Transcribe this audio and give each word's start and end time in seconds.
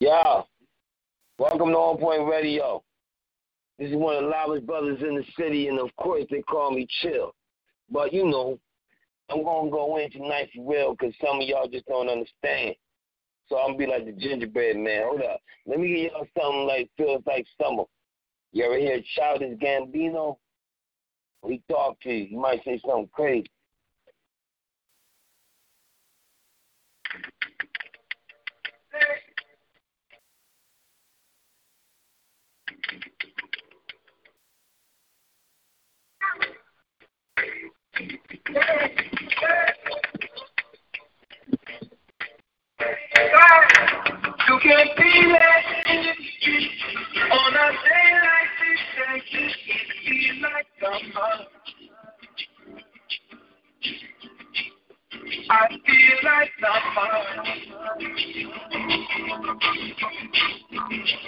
Yeah. 0.00 0.42
Welcome 1.40 1.70
to 1.70 1.76
On 1.76 1.98
Point 1.98 2.28
Radio. 2.28 2.84
This 3.80 3.90
is 3.90 3.96
one 3.96 4.14
of 4.14 4.22
the 4.22 4.28
loudest 4.28 4.64
brothers 4.64 5.02
in 5.02 5.16
the 5.16 5.24
city, 5.36 5.66
and 5.66 5.80
of 5.80 5.94
course, 5.96 6.24
they 6.30 6.40
call 6.42 6.70
me 6.70 6.86
Chill. 7.02 7.34
But 7.90 8.12
you 8.12 8.24
know, 8.24 8.60
I'm 9.28 9.38
to 9.38 9.70
go 9.70 9.96
in 9.96 10.08
tonight 10.12 10.50
for 10.54 10.70
real 10.70 10.92
because 10.94 11.14
some 11.20 11.40
of 11.40 11.48
y'all 11.48 11.66
just 11.68 11.86
don't 11.86 12.08
understand. 12.08 12.76
So 13.48 13.58
I'm 13.58 13.72
gonna 13.72 13.78
be 13.78 13.86
like 13.86 14.04
the 14.04 14.12
gingerbread 14.12 14.76
man. 14.76 15.02
Hold 15.04 15.22
up. 15.22 15.40
Let 15.66 15.80
me 15.80 15.88
give 15.88 16.12
y'all 16.12 16.26
something 16.40 16.66
like 16.68 16.90
feels 16.96 17.24
like 17.26 17.46
summer. 17.60 17.82
You 18.52 18.66
ever 18.66 18.78
hear 18.78 19.00
Childish 19.16 19.58
Gambino? 19.58 20.36
He 21.44 21.60
talk 21.68 22.00
to 22.02 22.12
you. 22.12 22.26
He 22.26 22.36
might 22.36 22.62
say 22.64 22.80
something 22.86 23.08
crazy. 23.12 23.50
You 37.98 38.06
can 44.62 44.86
feel 44.96 45.34
it 45.34 45.42
on 47.32 47.54
a 47.54 47.72
day 47.72 48.10
like 48.22 48.54
this. 48.60 49.52
Feel 50.06 50.36
like 50.42 50.68
summer. 50.80 51.34
I 55.50 55.52
feel 55.68 56.18
like 56.22 56.52
summer. 56.60 57.12
You. 57.98 58.52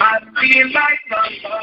I 0.01 0.03
feel 0.41 0.69
like 0.73 1.01
summer. 1.11 1.63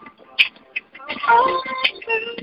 I 1.23 1.37
feel 2.13 2.29
a 2.29 2.41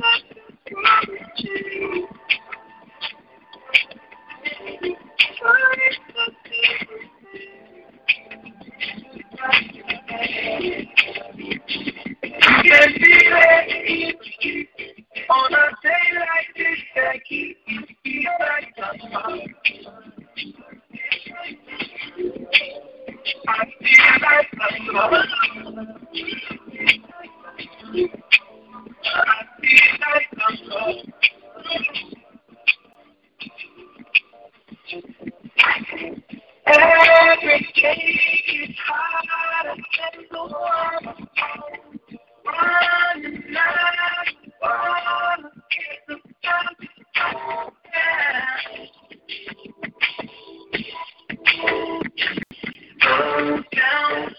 like 24.21 24.49
summer. 24.91 25.25
Every 36.67 37.61
day 37.75 38.21
is 38.53 38.77
harder 38.87 39.75
than 39.77 40.25
the 40.31 40.39
one. 40.39 41.05
One 42.45 43.23
night, 43.53 44.35
one 44.61 45.45
kiss 45.71 46.09
of 46.11 46.21
time. 46.43 46.77
Go 53.01 53.63
down. 53.75 54.35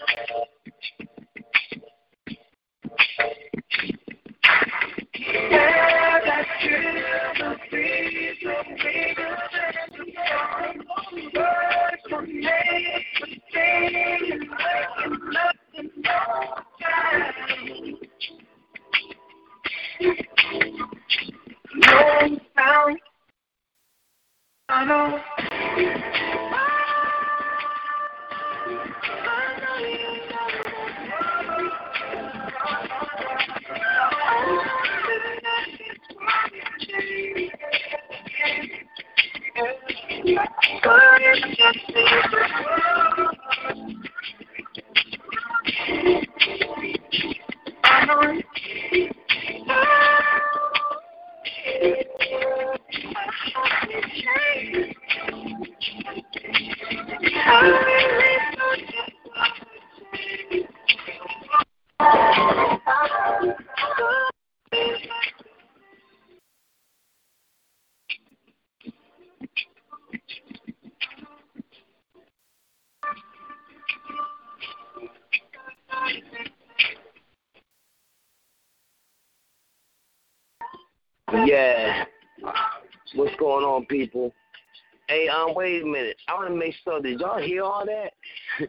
Did 87.02 87.20
y'all 87.20 87.40
hear 87.40 87.62
all 87.62 87.84
that? 87.86 88.12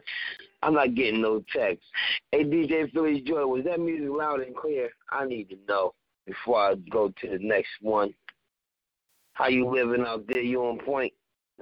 I'm 0.62 0.74
not 0.74 0.94
getting 0.94 1.20
no 1.20 1.42
text. 1.52 1.84
Hey, 2.30 2.44
DJ 2.44 2.92
Philly 2.92 3.20
Joy, 3.20 3.46
was 3.46 3.64
that 3.64 3.80
music 3.80 4.08
loud 4.10 4.40
and 4.40 4.54
clear? 4.54 4.90
I 5.10 5.24
need 5.26 5.48
to 5.50 5.56
know 5.68 5.94
before 6.26 6.58
I 6.58 6.74
go 6.90 7.08
to 7.08 7.28
the 7.28 7.38
next 7.38 7.70
one. 7.80 8.14
How 9.32 9.48
you 9.48 9.68
living 9.68 10.04
out 10.06 10.24
there? 10.28 10.42
You 10.42 10.64
on 10.64 10.78
point? 10.78 11.12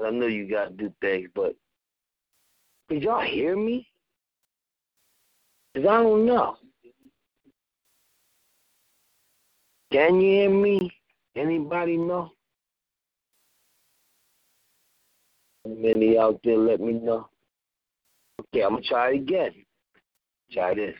I 0.04 0.10
know 0.10 0.26
you 0.26 0.48
got 0.48 0.64
to 0.66 0.70
do 0.70 0.92
things, 1.00 1.28
but 1.34 1.54
did 2.88 3.02
y'all 3.02 3.22
hear 3.22 3.56
me? 3.56 3.86
Cause 5.74 5.84
I 5.86 6.02
don't 6.02 6.26
know. 6.26 6.56
Can 9.92 10.20
you 10.20 10.40
hear 10.40 10.50
me? 10.50 10.90
Anybody 11.36 11.96
know? 11.96 12.32
Many 15.94 16.18
out 16.18 16.40
there, 16.44 16.56
let 16.56 16.80
me 16.80 16.92
know. 16.92 17.28
Okay, 18.40 18.62
I'm 18.62 18.74
gonna 18.74 18.82
try 18.82 19.10
it 19.10 19.16
again. 19.16 19.52
Try 20.52 20.74
this. 20.74 20.94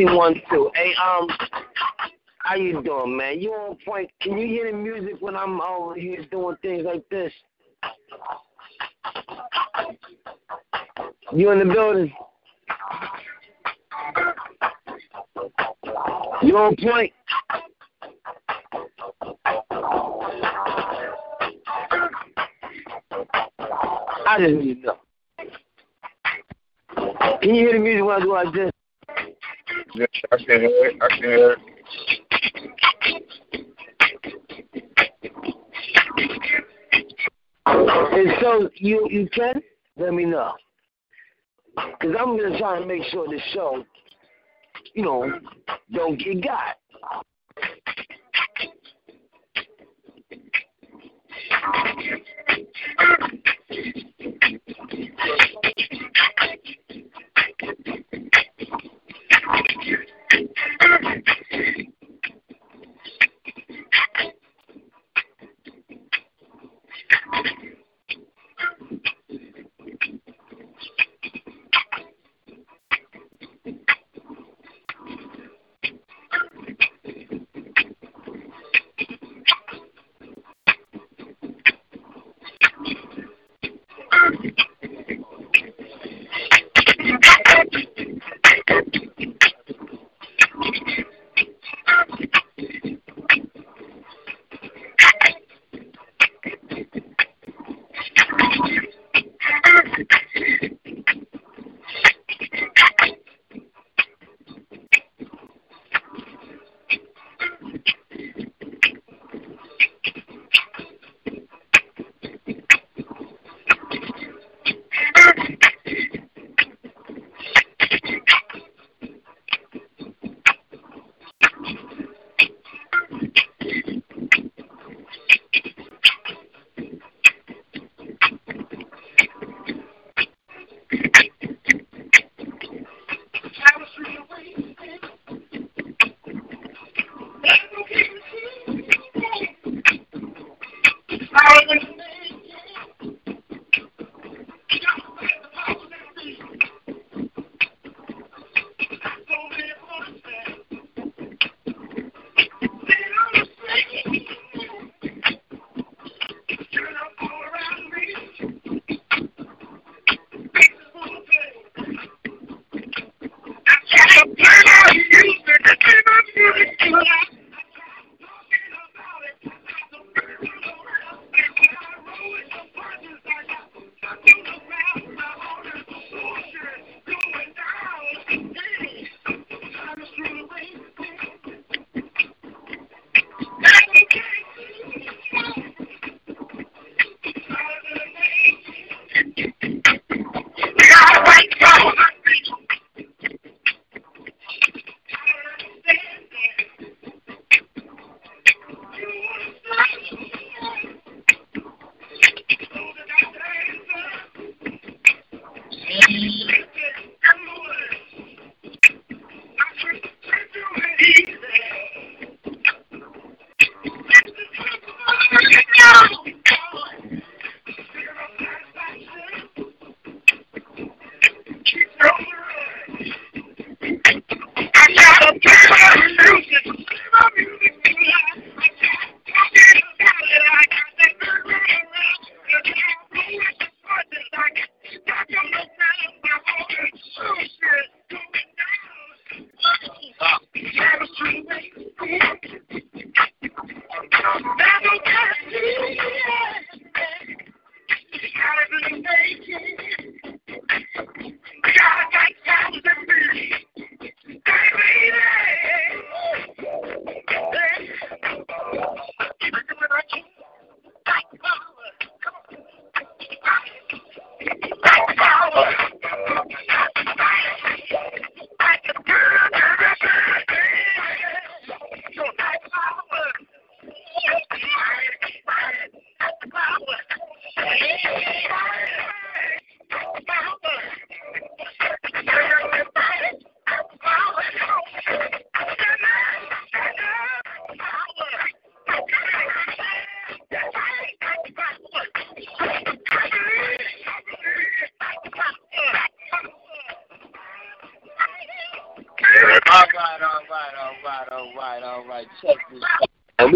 Testing 0.00 0.16
one 0.16 0.34
two. 0.50 0.70
Hey, 0.74 0.94
um, 0.94 1.28
how 2.38 2.54
you 2.54 2.82
doing, 2.82 3.16
man? 3.18 3.38
You 3.38 3.52
on 3.52 3.76
point? 3.84 4.10
Can 4.22 4.38
you 4.38 4.46
hear 4.46 4.70
the 4.70 4.76
music 4.76 5.16
when 5.20 5.36
I'm 5.36 5.60
over 5.60 5.94
here 5.94 6.24
doing 6.30 6.56
things 6.62 6.84
like 6.86 7.06
this? 7.10 7.30
You 11.34 11.50
in 11.50 11.58
the 11.58 11.66
building? 11.66 12.12
You 16.42 16.56
on 16.56 16.76
point? 16.76 17.12
I 24.26 24.38
just 24.38 24.54
need 24.54 24.82
to 24.82 24.86
know. 24.86 24.98
Can 27.42 27.54
you 27.54 27.66
hear 27.66 27.72
the 27.74 27.78
music 27.78 28.04
when 28.04 28.16
I 28.16 28.20
do 28.20 28.32
like 28.32 28.54
this? 28.54 28.70
Yes, 29.94 30.08
I 30.30 30.36
can 30.36 30.60
hear 30.60 30.86
it. 30.86 30.96
I 31.00 31.08
can 31.08 31.22
hear 31.22 31.50
it. 31.52 31.58
And 37.66 38.32
so 38.40 38.68
you 38.74 39.08
you 39.10 39.28
can 39.34 39.62
let 39.96 40.12
me 40.12 40.24
know, 40.24 40.52
cause 41.76 42.14
I'm 42.18 42.36
gonna 42.36 42.58
try 42.58 42.78
to 42.80 42.86
make 42.86 43.02
sure 43.10 43.28
this 43.28 43.42
show, 43.52 43.84
you 44.94 45.04
know, 45.04 45.30
don't 45.92 46.18
get 46.18 46.44
got. 46.44 46.79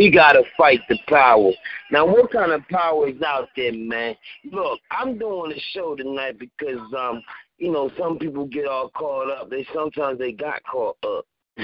We 0.04 0.10
gotta 0.10 0.42
fight 0.58 0.80
the 0.90 0.98
power. 1.08 1.50
Now, 1.90 2.04
what 2.04 2.30
kind 2.30 2.52
of 2.52 2.68
power 2.68 3.08
is 3.08 3.22
out 3.22 3.48
there, 3.56 3.72
man? 3.72 4.14
Look, 4.52 4.78
I'm 4.90 5.16
doing 5.16 5.52
a 5.52 5.60
show 5.72 5.96
tonight 5.96 6.38
because, 6.38 6.92
um, 6.94 7.22
you 7.56 7.72
know, 7.72 7.90
some 7.98 8.18
people 8.18 8.44
get 8.44 8.66
all 8.66 8.90
caught 8.90 9.30
up. 9.30 9.48
They 9.48 9.66
sometimes 9.72 10.18
they 10.18 10.32
got 10.32 10.62
caught 10.64 10.98
up. 11.04 11.24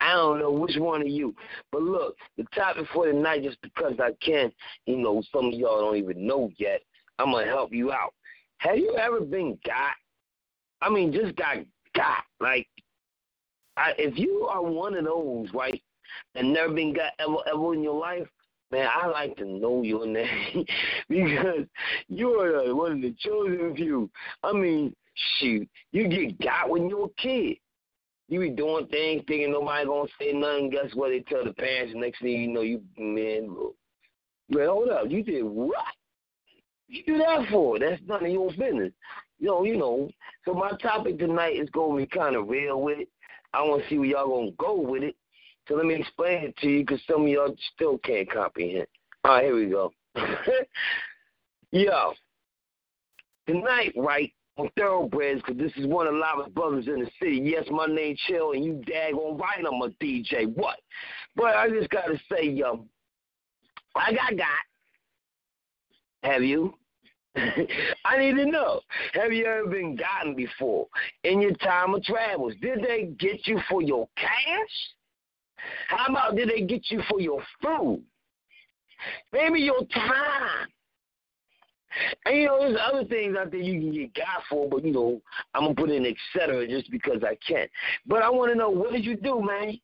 I 0.00 0.14
don't 0.14 0.40
know 0.40 0.50
which 0.50 0.76
one 0.78 1.02
of 1.02 1.06
you, 1.06 1.32
but 1.70 1.82
look, 1.82 2.16
the 2.36 2.44
topic 2.56 2.86
for 2.92 3.06
tonight, 3.06 3.44
just 3.44 3.62
because 3.62 3.92
I 4.00 4.10
can, 4.20 4.50
you 4.86 4.96
know, 4.96 5.22
some 5.32 5.46
of 5.46 5.54
y'all 5.54 5.78
don't 5.78 5.96
even 5.96 6.26
know 6.26 6.50
yet. 6.58 6.80
I'm 7.20 7.30
gonna 7.30 7.46
help 7.46 7.72
you 7.72 7.92
out. 7.92 8.14
Have 8.58 8.78
you 8.78 8.96
ever 8.96 9.20
been 9.20 9.56
got? 9.64 9.94
I 10.82 10.90
mean, 10.90 11.12
just 11.12 11.36
got 11.36 11.58
got. 11.94 12.24
Like, 12.40 12.66
I, 13.76 13.92
if 13.96 14.18
you 14.18 14.48
are 14.50 14.62
one 14.62 14.96
of 14.96 15.04
those, 15.04 15.52
right, 15.54 15.80
and 16.34 16.52
never 16.52 16.72
been 16.72 16.92
got 16.92 17.12
ever 17.18 17.36
ever 17.52 17.74
in 17.74 17.82
your 17.82 17.98
life, 17.98 18.26
man, 18.70 18.88
I 18.92 19.06
like 19.06 19.36
to 19.36 19.44
know 19.44 19.82
your 19.82 20.06
name 20.06 20.64
because 21.08 21.66
you 22.08 22.40
are 22.40 22.74
one 22.74 22.92
of 22.92 23.00
the 23.00 23.14
chosen 23.18 23.74
few. 23.76 24.10
I 24.42 24.52
mean, 24.52 24.94
shoot, 25.38 25.68
you 25.92 26.08
get 26.08 26.40
got 26.40 26.70
when 26.70 26.88
you 26.88 26.98
were 26.98 27.06
a 27.06 27.22
kid. 27.22 27.58
You 28.28 28.40
be 28.40 28.50
doing 28.50 28.86
things 28.86 29.22
thinking 29.28 29.52
nobody 29.52 29.84
gonna 29.84 30.08
say 30.18 30.32
nothing. 30.32 30.70
Guess 30.70 30.94
what? 30.94 31.10
They 31.10 31.20
tell 31.20 31.44
the 31.44 31.52
parents. 31.52 31.92
The 31.92 32.00
next 32.00 32.20
thing 32.20 32.40
you 32.40 32.48
know, 32.48 32.62
you 32.62 32.82
man, 32.96 33.54
man, 34.48 34.66
hold 34.66 34.88
up. 34.88 35.10
You 35.10 35.22
did 35.22 35.42
what? 35.42 35.84
You 36.88 37.02
do 37.04 37.18
that 37.18 37.48
for? 37.50 37.78
That's 37.78 38.00
none 38.06 38.24
of 38.24 38.30
your 38.30 38.50
business. 38.50 38.92
You 39.38 39.48
know, 39.48 39.64
you 39.64 39.76
know. 39.76 40.08
So 40.44 40.54
my 40.54 40.70
topic 40.82 41.18
tonight 41.18 41.56
is 41.56 41.68
gonna 41.70 41.96
be 41.98 42.06
kind 42.06 42.34
of 42.34 42.48
real 42.48 42.80
with 42.80 43.00
it. 43.00 43.08
I 43.52 43.62
want 43.62 43.82
to 43.82 43.88
see 43.88 43.98
where 43.98 44.08
y'all 44.08 44.28
gonna 44.28 44.52
go 44.58 44.80
with 44.80 45.02
it. 45.02 45.16
So 45.66 45.74
let 45.74 45.86
me 45.86 45.94
explain 45.94 46.44
it 46.44 46.56
to 46.58 46.68
you, 46.68 46.80
because 46.80 47.00
some 47.10 47.22
of 47.22 47.28
y'all 47.28 47.56
still 47.74 47.98
can't 47.98 48.30
comprehend. 48.30 48.86
All 49.24 49.32
right, 49.32 49.44
here 49.44 49.56
we 49.56 49.66
go. 49.66 49.92
Yo, 51.70 52.12
tonight, 53.46 53.92
right? 53.96 54.32
on 54.56 54.70
Thoroughbreds, 54.76 55.42
because 55.44 55.60
this 55.60 55.72
is 55.76 55.86
one 55.86 56.06
of 56.06 56.14
the 56.14 56.18
loudest 56.20 56.54
brothers 56.54 56.86
in 56.86 57.00
the 57.00 57.10
city. 57.20 57.40
Yes, 57.42 57.64
my 57.70 57.86
name 57.86 58.16
Chill, 58.26 58.52
and 58.52 58.64
you 58.64 58.82
daggone 58.86 59.38
right 59.38 59.58
I'm 59.58 59.82
a 59.82 59.88
DJ. 60.02 60.46
What? 60.54 60.78
But 61.34 61.56
I 61.56 61.68
just 61.68 61.90
got 61.90 62.06
to 62.06 62.18
say, 62.30 62.48
yo, 62.48 62.86
I 63.96 64.12
got 64.12 64.36
got. 64.36 66.30
Have 66.30 66.42
you? 66.42 66.74
I 67.36 68.18
need 68.18 68.36
to 68.36 68.46
know. 68.46 68.80
Have 69.14 69.32
you 69.32 69.44
ever 69.44 69.66
been 69.66 69.96
gotten 69.96 70.36
before 70.36 70.86
in 71.24 71.40
your 71.40 71.54
time 71.54 71.94
of 71.94 72.04
travels? 72.04 72.54
Did 72.62 72.84
they 72.86 73.10
get 73.18 73.46
you 73.46 73.60
for 73.68 73.82
your 73.82 74.08
cash? 74.16 74.30
How 75.88 76.06
about 76.06 76.36
did 76.36 76.48
they 76.50 76.62
get 76.62 76.90
you 76.90 77.02
for 77.08 77.20
your 77.20 77.42
food? 77.62 78.02
Maybe 79.32 79.60
your 79.60 79.84
time. 79.86 80.68
And 82.26 82.36
you 82.36 82.46
know, 82.46 82.58
there's 82.60 82.80
other 82.82 83.04
things 83.04 83.36
out 83.36 83.50
there 83.50 83.60
you 83.60 83.80
can 83.80 83.92
get 83.92 84.14
God 84.14 84.42
for, 84.48 84.68
but 84.68 84.84
you 84.84 84.92
know, 84.92 85.20
I'm 85.54 85.62
gonna 85.62 85.74
put 85.74 85.90
in 85.90 86.06
et 86.06 86.16
cetera 86.32 86.66
just 86.66 86.90
because 86.90 87.22
I 87.22 87.36
can. 87.46 87.68
But 88.06 88.22
I 88.22 88.30
want 88.30 88.50
to 88.52 88.58
know 88.58 88.70
what 88.70 88.92
did 88.92 89.04
you 89.04 89.16
do, 89.16 89.40
man? 89.40 89.78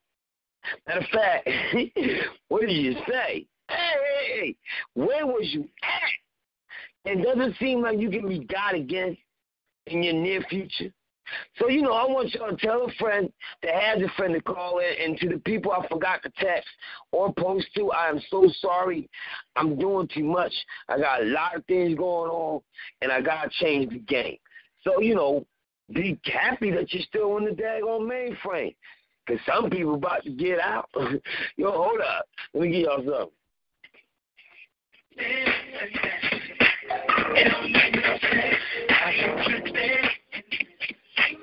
Matter 0.86 1.00
of 1.00 1.06
fact, 1.06 1.48
what 2.48 2.62
did 2.62 2.72
you 2.72 2.94
say? 3.08 3.46
Hey, 3.68 3.76
hey, 3.76 4.40
hey, 4.40 4.56
where 4.94 5.26
was 5.26 5.48
you 5.52 5.68
at? 5.82 7.10
And 7.10 7.22
does 7.22 7.36
it 7.38 7.54
seem 7.58 7.82
like 7.82 7.98
you 7.98 8.10
can 8.10 8.28
be 8.28 8.40
God 8.40 8.74
again 8.74 9.16
in 9.86 10.02
your 10.02 10.14
near 10.14 10.42
future? 10.50 10.92
So, 11.58 11.68
you 11.68 11.82
know, 11.82 11.92
I 11.92 12.06
want 12.06 12.32
y'all 12.34 12.50
to 12.50 12.56
tell 12.56 12.84
a 12.84 12.92
friend 12.98 13.32
that 13.62 13.74
has 13.74 14.02
a 14.02 14.08
friend 14.16 14.34
to 14.34 14.40
call 14.40 14.78
in, 14.78 14.92
and 15.04 15.18
to 15.18 15.28
the 15.28 15.38
people 15.38 15.72
I 15.72 15.86
forgot 15.88 16.22
to 16.22 16.30
text 16.38 16.68
or 17.12 17.32
post 17.32 17.66
to, 17.76 17.92
I 17.92 18.08
am 18.08 18.20
so 18.30 18.48
sorry. 18.60 19.08
I'm 19.56 19.78
doing 19.78 20.08
too 20.14 20.24
much. 20.24 20.52
I 20.88 20.98
got 20.98 21.22
a 21.22 21.26
lot 21.26 21.56
of 21.56 21.64
things 21.66 21.96
going 21.96 22.30
on, 22.30 22.60
and 23.02 23.12
I 23.12 23.20
got 23.20 23.44
to 23.44 23.50
change 23.64 23.90
the 23.92 23.98
game. 23.98 24.38
So, 24.82 25.00
you 25.00 25.14
know, 25.14 25.46
be 25.92 26.18
happy 26.24 26.70
that 26.70 26.92
you're 26.92 27.02
still 27.02 27.36
in 27.38 27.44
the 27.44 27.50
daggone 27.50 28.08
mainframe. 28.08 28.74
Because 29.26 29.40
some 29.46 29.70
people 29.70 29.94
about 29.94 30.24
to 30.24 30.30
get 30.30 30.58
out. 30.58 30.88
Yo, 31.56 31.70
hold 31.70 32.00
up. 32.00 32.26
Let 32.54 32.62
me 32.62 32.70
get 32.72 32.80
y'all 32.82 32.96
something. 33.04 33.30
I. 38.88 40.09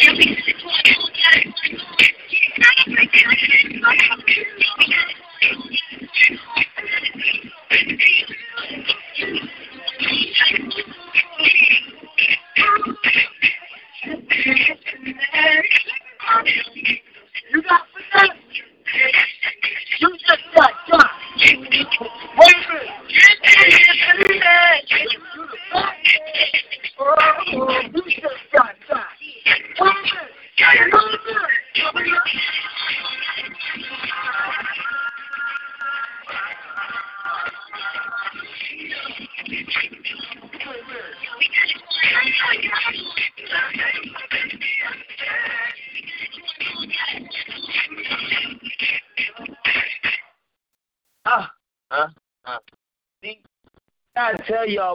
jumping 0.00 0.42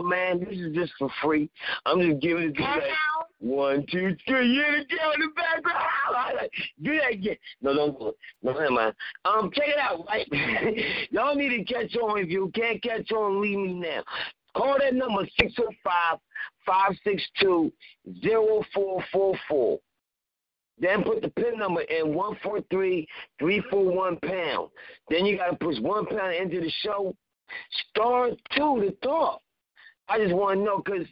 man, 0.07 0.39
this 0.39 0.57
is 0.57 0.73
just 0.73 0.93
for 0.97 1.09
free. 1.21 1.49
I'm 1.85 2.01
just 2.01 2.21
giving 2.21 2.49
it 2.49 2.55
to 2.55 2.61
you. 2.61 2.81
One, 3.39 3.85
two, 3.91 4.15
three. 4.27 4.57
Yeah, 4.57 4.71
the 4.71 4.83
girl 4.95 5.11
in 5.13 5.21
the 5.21 5.27
background. 5.35 6.49
Do 6.83 6.97
that 6.97 7.11
again. 7.11 7.37
No, 7.61 7.75
don't 7.75 7.99
do 7.99 8.07
it. 8.07 8.15
No, 8.41 8.53
never 8.53 8.71
mind. 8.71 8.95
Um, 9.25 9.51
check 9.53 9.67
it 9.67 9.77
out, 9.77 10.07
right? 10.07 10.27
y'all 11.11 11.35
need 11.35 11.55
to 11.55 11.63
catch 11.71 11.95
on. 11.97 12.17
If 12.19 12.29
you 12.29 12.51
can't 12.55 12.81
catch 12.81 13.11
on, 13.11 13.39
leave 13.41 13.59
me 13.59 13.73
now. 13.73 14.03
Call 14.55 14.77
that 14.79 14.95
number 14.95 15.23
605 15.39 16.19
562 16.65 17.71
0444. 18.23 19.79
Then 20.79 21.03
put 21.03 21.21
the 21.21 21.29
PIN 21.29 21.57
number 21.57 21.81
in 21.81 22.13
143341 22.13 24.17
pound. 24.17 24.69
Then 25.09 25.25
you 25.25 25.37
got 25.37 25.49
to 25.51 25.57
push 25.57 25.79
one 25.79 26.05
pound 26.05 26.35
into 26.35 26.59
the 26.59 26.69
show. 26.81 27.15
Star 27.89 28.29
two 28.55 28.81
to 28.81 28.91
talk. 29.03 29.41
I 30.09 30.19
just 30.19 30.33
want 30.33 30.59
to 30.59 30.63
know 30.63 30.81
because 30.83 31.07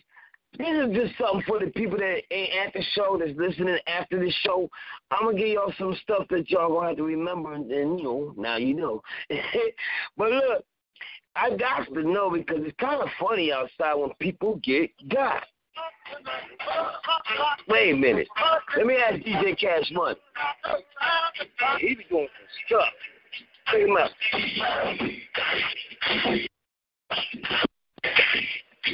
this 0.58 0.68
is 0.68 0.96
just 0.96 1.18
something 1.18 1.44
for 1.48 1.60
the 1.60 1.68
people 1.72 1.98
that 1.98 2.22
ain't 2.32 2.54
at 2.66 2.74
the 2.74 2.82
show, 2.94 3.18
that's 3.20 3.38
listening 3.38 3.78
after 3.88 4.20
the 4.20 4.32
show. 4.44 4.70
I'm 5.12 5.32
to 5.32 5.38
give 5.38 5.50
y'all 5.50 5.74
some 5.78 5.96
stuff 6.02 6.28
that 6.30 6.50
y'all 6.50 6.80
to 6.80 6.88
have 6.88 6.98
to 6.98 7.04
remember, 7.04 7.54
and, 7.54 7.70
and, 7.72 8.00
you 8.00 8.06
know, 8.06 8.34
now 8.38 8.58
you 8.58 8.74
know. 8.74 9.02
but 10.18 10.32
look, 10.32 10.66
I 11.36 11.50
got 11.58 11.94
to 11.94 12.04
know 12.04 12.30
because 12.30 12.60
it's 12.62 12.78
kind 12.80 13.02
of 13.02 13.10
funny 13.20 13.52
outside 13.52 13.96
when 13.96 14.12
people 14.20 14.62
get 14.64 14.92
got. 15.10 15.44
Wait 17.68 17.92
a 17.92 17.96
minute. 17.96 18.28
Let 18.78 18.86
me 18.86 18.96
ask 18.96 19.18
DJ 19.24 19.60
Cash 19.60 19.92
Money. 19.92 20.16
He 21.80 21.96
be 21.96 22.06
doing 22.10 22.28
some 22.28 22.80
stuff. 22.80 22.94
Check 23.72 23.82
him 23.82 23.98
out. 23.98 24.12
Now 28.86 28.94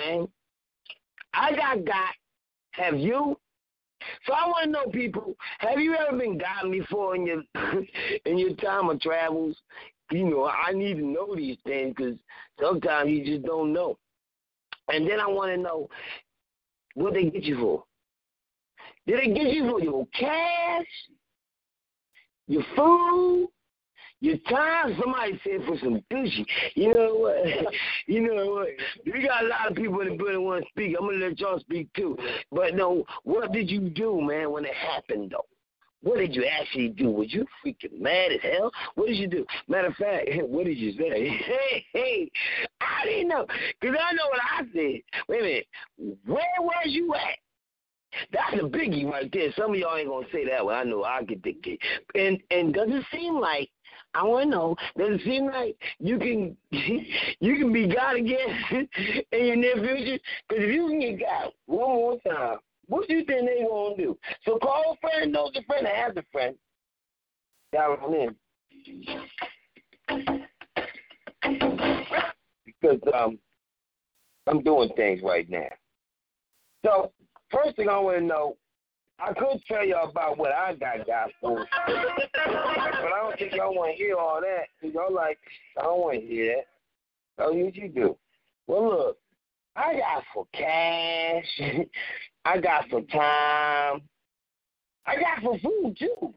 man. 0.00 0.28
I 1.34 1.54
got 1.54 1.84
got. 1.84 2.14
Have 2.72 2.98
you? 2.98 3.36
So 4.26 4.32
I 4.32 4.46
want 4.46 4.64
to 4.64 4.70
know, 4.70 4.86
people, 4.86 5.34
have 5.58 5.78
you 5.78 5.94
ever 5.94 6.16
been 6.16 6.38
gotten 6.38 6.70
before 6.70 7.14
in 7.16 7.26
your 7.26 7.42
in 8.24 8.38
your 8.38 8.54
time 8.54 8.88
of 8.88 9.00
travels? 9.00 9.56
You 10.10 10.24
know, 10.24 10.46
I 10.46 10.72
need 10.72 10.94
to 10.94 11.04
know 11.04 11.36
these 11.36 11.58
things 11.64 11.94
because 11.96 12.16
sometimes 12.60 13.10
you 13.10 13.24
just 13.24 13.44
don't 13.44 13.72
know. 13.72 13.96
And 14.92 15.08
then 15.08 15.20
I 15.20 15.28
want 15.28 15.52
to 15.52 15.56
know 15.56 15.88
what 16.94 17.14
they 17.14 17.26
get 17.26 17.44
you 17.44 17.58
for. 17.58 17.84
Did 19.06 19.20
they 19.20 19.32
get 19.32 19.52
you 19.52 19.70
for 19.70 19.80
your 19.80 20.06
cash, 20.18 20.86
your 22.48 22.64
food, 22.74 23.48
your 24.20 24.36
time? 24.48 24.96
Somebody 25.00 25.40
said 25.44 25.66
for 25.66 25.76
some 25.78 26.02
sushi. 26.12 26.46
You 26.74 26.94
know 26.94 27.14
what? 27.14 27.74
You 28.06 28.22
know 28.22 28.46
what? 28.46 28.68
We 29.06 29.22
got 29.22 29.44
a 29.44 29.48
lot 29.48 29.70
of 29.70 29.76
people 29.76 30.00
in 30.00 30.08
the 30.08 30.14
building 30.16 30.44
want 30.44 30.64
to 30.64 30.70
speak. 30.70 30.96
I'm 30.98 31.06
gonna 31.06 31.24
let 31.24 31.38
y'all 31.38 31.60
speak 31.60 31.92
too. 31.94 32.16
But 32.50 32.74
no, 32.74 33.04
what 33.22 33.52
did 33.52 33.70
you 33.70 33.88
do, 33.88 34.20
man, 34.20 34.50
when 34.50 34.64
it 34.64 34.74
happened 34.74 35.30
though? 35.30 35.46
What 36.02 36.18
did 36.18 36.34
you 36.34 36.44
actually 36.44 36.88
do? 36.88 37.10
Was 37.10 37.32
you 37.32 37.46
freaking 37.64 38.00
mad 38.00 38.32
as 38.32 38.40
hell? 38.42 38.72
What 38.94 39.08
did 39.08 39.16
you 39.16 39.28
do? 39.28 39.46
Matter 39.68 39.88
of 39.88 39.94
fact, 39.96 40.28
what 40.48 40.64
did 40.64 40.78
you 40.78 40.92
say? 40.92 41.40
Hey, 41.50 41.86
hey, 41.92 42.30
I 42.80 43.04
didn't 43.04 43.28
know. 43.28 43.46
Because 43.80 43.96
I 44.00 44.12
know 44.12 44.28
what 44.28 44.40
I 44.40 44.62
said. 44.72 45.00
Wait 45.28 45.40
a 45.40 45.42
minute. 45.42 45.66
Where 46.26 46.44
was 46.58 46.86
you 46.86 47.14
at? 47.14 47.38
That's 48.32 48.54
a 48.54 48.66
biggie 48.66 49.08
right 49.08 49.30
there. 49.32 49.52
Some 49.56 49.72
of 49.72 49.76
y'all 49.76 49.96
ain't 49.96 50.08
gonna 50.08 50.26
say 50.32 50.48
that 50.48 50.64
one. 50.64 50.74
I 50.74 50.84
know 50.84 51.04
I 51.04 51.22
get 51.22 51.42
the 51.42 51.52
kid. 51.52 51.78
And 52.14 52.42
and 52.50 52.74
does 52.74 52.88
it 52.90 53.04
seem 53.12 53.38
like 53.38 53.70
I 54.14 54.24
want 54.24 54.44
to 54.44 54.50
know. 54.50 54.76
Does 54.98 55.20
it 55.20 55.24
seem 55.24 55.46
like 55.46 55.76
you 55.98 56.18
can 56.18 56.56
you 56.70 57.58
can 57.58 57.72
be 57.72 57.86
God 57.86 58.16
again 58.16 58.48
in 59.32 59.46
your 59.46 59.56
near 59.56 59.74
future? 59.74 60.22
Because 60.48 60.64
if 60.64 60.74
you 60.74 60.88
can 60.88 61.00
get 61.00 61.20
God 61.20 61.52
one 61.66 61.88
more 61.88 62.18
time, 62.26 62.58
what 62.86 63.06
do 63.06 63.14
you 63.14 63.24
think 63.24 63.46
they 63.46 63.64
gonna 63.68 63.96
do? 63.96 64.18
So 64.44 64.58
call 64.58 64.96
a 64.96 65.00
friend, 65.00 65.32
knows 65.32 65.52
a 65.54 65.62
friend, 65.62 65.86
and 65.86 65.96
has 65.96 66.16
a 66.16 66.24
friend. 66.32 66.56
Down 67.72 67.98
in. 68.14 68.36
Because 72.66 73.00
um, 73.14 73.38
I'm 74.48 74.62
doing 74.64 74.90
things 74.96 75.22
right 75.22 75.48
now. 75.48 75.68
So 76.84 77.12
first 77.52 77.76
thing 77.76 77.88
I 77.88 77.98
want 77.98 78.18
to 78.18 78.24
know, 78.24 78.56
I 79.22 79.32
could 79.34 79.62
tell 79.68 79.84
y'all 79.84 80.08
about 80.08 80.38
what 80.38 80.52
I 80.52 80.74
got 80.74 81.06
got 81.06 81.30
for, 81.40 81.66
but 81.86 81.94
I 81.94 83.20
don't 83.22 83.38
think 83.38 83.52
y'all 83.54 83.74
want 83.74 83.92
to 83.92 83.96
hear 83.96 84.16
all 84.16 84.40
that. 84.40 84.88
Y'all 84.88 85.12
like, 85.12 85.38
I 85.78 85.82
don't 85.82 86.00
want 86.00 86.20
to 86.20 86.26
hear 86.26 86.56
that. 86.56 87.44
Oh, 87.44 87.52
so 87.52 87.64
what 87.64 87.74
you 87.74 87.88
do? 87.88 88.16
Well, 88.66 88.88
look, 88.88 89.18
I 89.76 89.94
got 89.94 90.24
for 90.32 90.46
cash. 90.52 91.60
I 92.44 92.58
got 92.60 92.88
for 92.88 93.02
time. 93.02 94.02
I 95.06 95.16
got 95.16 95.42
for 95.42 95.58
food 95.58 95.96
too. 95.98 96.34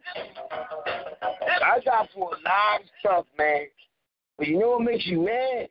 I 0.52 1.80
got 1.86 2.10
for 2.14 2.30
a 2.30 2.42
lot 2.42 2.82
of 2.82 2.88
stuff, 3.00 3.26
man. 3.38 3.68
But 4.38 4.48
you 4.48 4.60
know 4.60 4.72
what 4.72 4.82
makes 4.82 5.06
you 5.06 5.22
mad? 5.22 5.70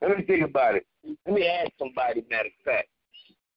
Let 0.00 0.18
me 0.18 0.24
think 0.24 0.44
about 0.44 0.76
it. 0.76 0.86
Let 1.26 1.34
me 1.34 1.46
ask 1.46 1.70
somebody, 1.78 2.24
matter 2.30 2.48
of 2.48 2.64
fact, 2.64 2.88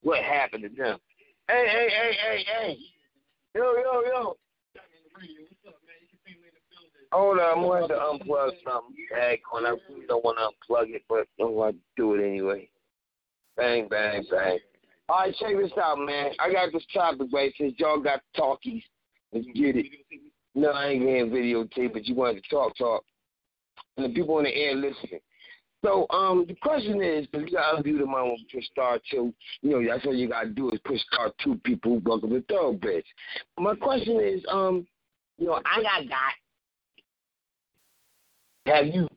what 0.02 0.24
happened 0.24 0.64
to 0.64 0.70
them. 0.70 1.00
Hey, 1.48 1.68
hey, 1.70 1.88
hey, 1.90 2.12
hey, 2.14 2.44
hey. 2.44 2.78
Yo, 3.54 3.62
yo, 3.62 4.02
yo. 4.02 4.38
Hold 7.12 7.40
on, 7.40 7.58
I'm 7.58 7.64
going 7.64 7.88
to 7.88 7.94
unplug 7.94 8.52
something. 8.66 8.96
Heck, 9.16 9.40
when 9.54 9.66
I 9.68 9.76
really 9.88 10.08
don't 10.08 10.24
want 10.24 10.40
to 10.40 10.74
unplug 10.74 10.96
it, 10.96 11.04
but 11.08 11.28
I'm 11.40 11.54
going 11.54 11.74
to 11.74 11.80
do 11.96 12.16
it 12.16 12.28
anyway. 12.28 12.68
Bang, 13.56 13.88
bang, 13.88 14.26
bang. 14.32 14.58
All 15.08 15.20
right, 15.20 15.36
check 15.40 15.56
this 15.56 15.72
out, 15.82 16.00
man. 16.00 16.32
I 16.40 16.52
got 16.52 16.74
this 16.74 16.84
topic, 16.92 17.28
right? 17.32 17.54
Since 17.60 17.76
y'all 17.78 18.02
got 18.02 18.22
talkies, 18.36 18.82
let's 19.32 19.46
get 19.54 19.78
it. 19.78 19.86
No, 20.56 20.72
I 20.72 20.88
ain't 20.88 21.04
getting 21.04 21.30
videotape, 21.30 21.94
but 21.94 22.06
you 22.06 22.16
wanted 22.16 22.44
to 22.44 22.50
talk, 22.50 22.76
talk. 22.76 23.04
And 23.98 24.06
the 24.08 24.10
people 24.16 24.36
on 24.38 24.46
the 24.46 24.56
air 24.56 24.74
listening. 24.74 25.20
So, 25.86 26.08
um, 26.10 26.46
the 26.48 26.56
question 26.56 27.00
is, 27.04 27.28
because 27.28 27.48
you 27.48 27.58
gotta 27.58 27.84
people 27.84 28.00
the 28.00 28.06
want 28.08 28.40
to 28.40 28.56
push 28.56 28.66
star 28.72 28.98
two. 29.12 29.32
You 29.62 29.70
know, 29.70 29.88
that's 29.88 30.04
all 30.08 30.16
you 30.16 30.28
got 30.28 30.44
to 30.46 30.50
do 30.50 30.72
is 30.72 30.80
push 30.84 31.00
star 31.14 31.32
two 31.44 31.60
people. 31.64 32.00
Welcome 32.00 32.32
to 32.32 32.42
Thoroughbreds. 32.50 33.06
My 33.60 33.76
question 33.76 34.20
is, 34.20 34.44
um, 34.52 34.88
you 35.38 35.46
know, 35.46 35.62
I 35.64 35.84
got 35.84 36.10
got. 36.10 36.34
Have 38.74 38.88
you? 38.88 39.08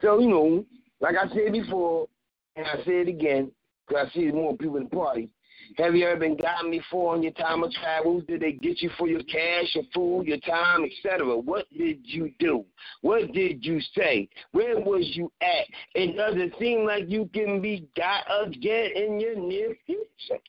So, 0.00 0.18
you 0.18 0.28
know, 0.28 0.64
like 1.02 1.16
I 1.16 1.28
said 1.28 1.52
before, 1.52 2.08
and 2.56 2.66
I 2.66 2.76
say 2.86 3.02
it 3.02 3.08
again, 3.08 3.52
because 3.86 4.08
I 4.08 4.14
see 4.14 4.30
more 4.30 4.56
people 4.56 4.78
in 4.78 4.84
the 4.84 4.90
party. 4.90 5.28
Have 5.76 5.94
you 5.94 6.06
ever 6.06 6.20
been 6.20 6.36
gotten 6.36 6.70
before 6.70 7.14
on 7.14 7.22
your 7.22 7.32
time 7.32 7.62
of 7.62 7.70
travel? 7.72 8.20
Did 8.22 8.40
they 8.40 8.52
get 8.52 8.80
you 8.80 8.90
for 8.98 9.06
your 9.08 9.22
cash, 9.24 9.74
your 9.74 9.84
food, 9.94 10.26
your 10.26 10.38
time, 10.38 10.84
etc.? 10.84 11.36
What 11.36 11.66
did 11.76 12.00
you 12.02 12.32
do? 12.38 12.64
What 13.02 13.32
did 13.32 13.64
you 13.64 13.80
say? 13.96 14.28
Where 14.52 14.80
was 14.80 15.04
you 15.14 15.30
at? 15.40 15.66
It 15.94 16.54
seem 16.58 16.84
like 16.84 17.04
you 17.08 17.28
can 17.32 17.60
be 17.60 17.88
got 17.96 18.24
again 18.42 18.90
in 18.94 19.20
your 19.20 19.36
near 19.36 19.76
future? 19.86 20.40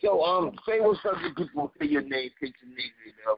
So, 0.00 0.22
um, 0.22 0.52
say 0.66 0.80
what's 0.80 1.00
up 1.04 1.14
to 1.14 1.34
people. 1.34 1.72
Say 1.80 1.86
your 1.86 2.02
name, 2.02 2.30
your 2.40 2.50
name, 2.62 2.92
you 3.04 3.12
know. 3.26 3.36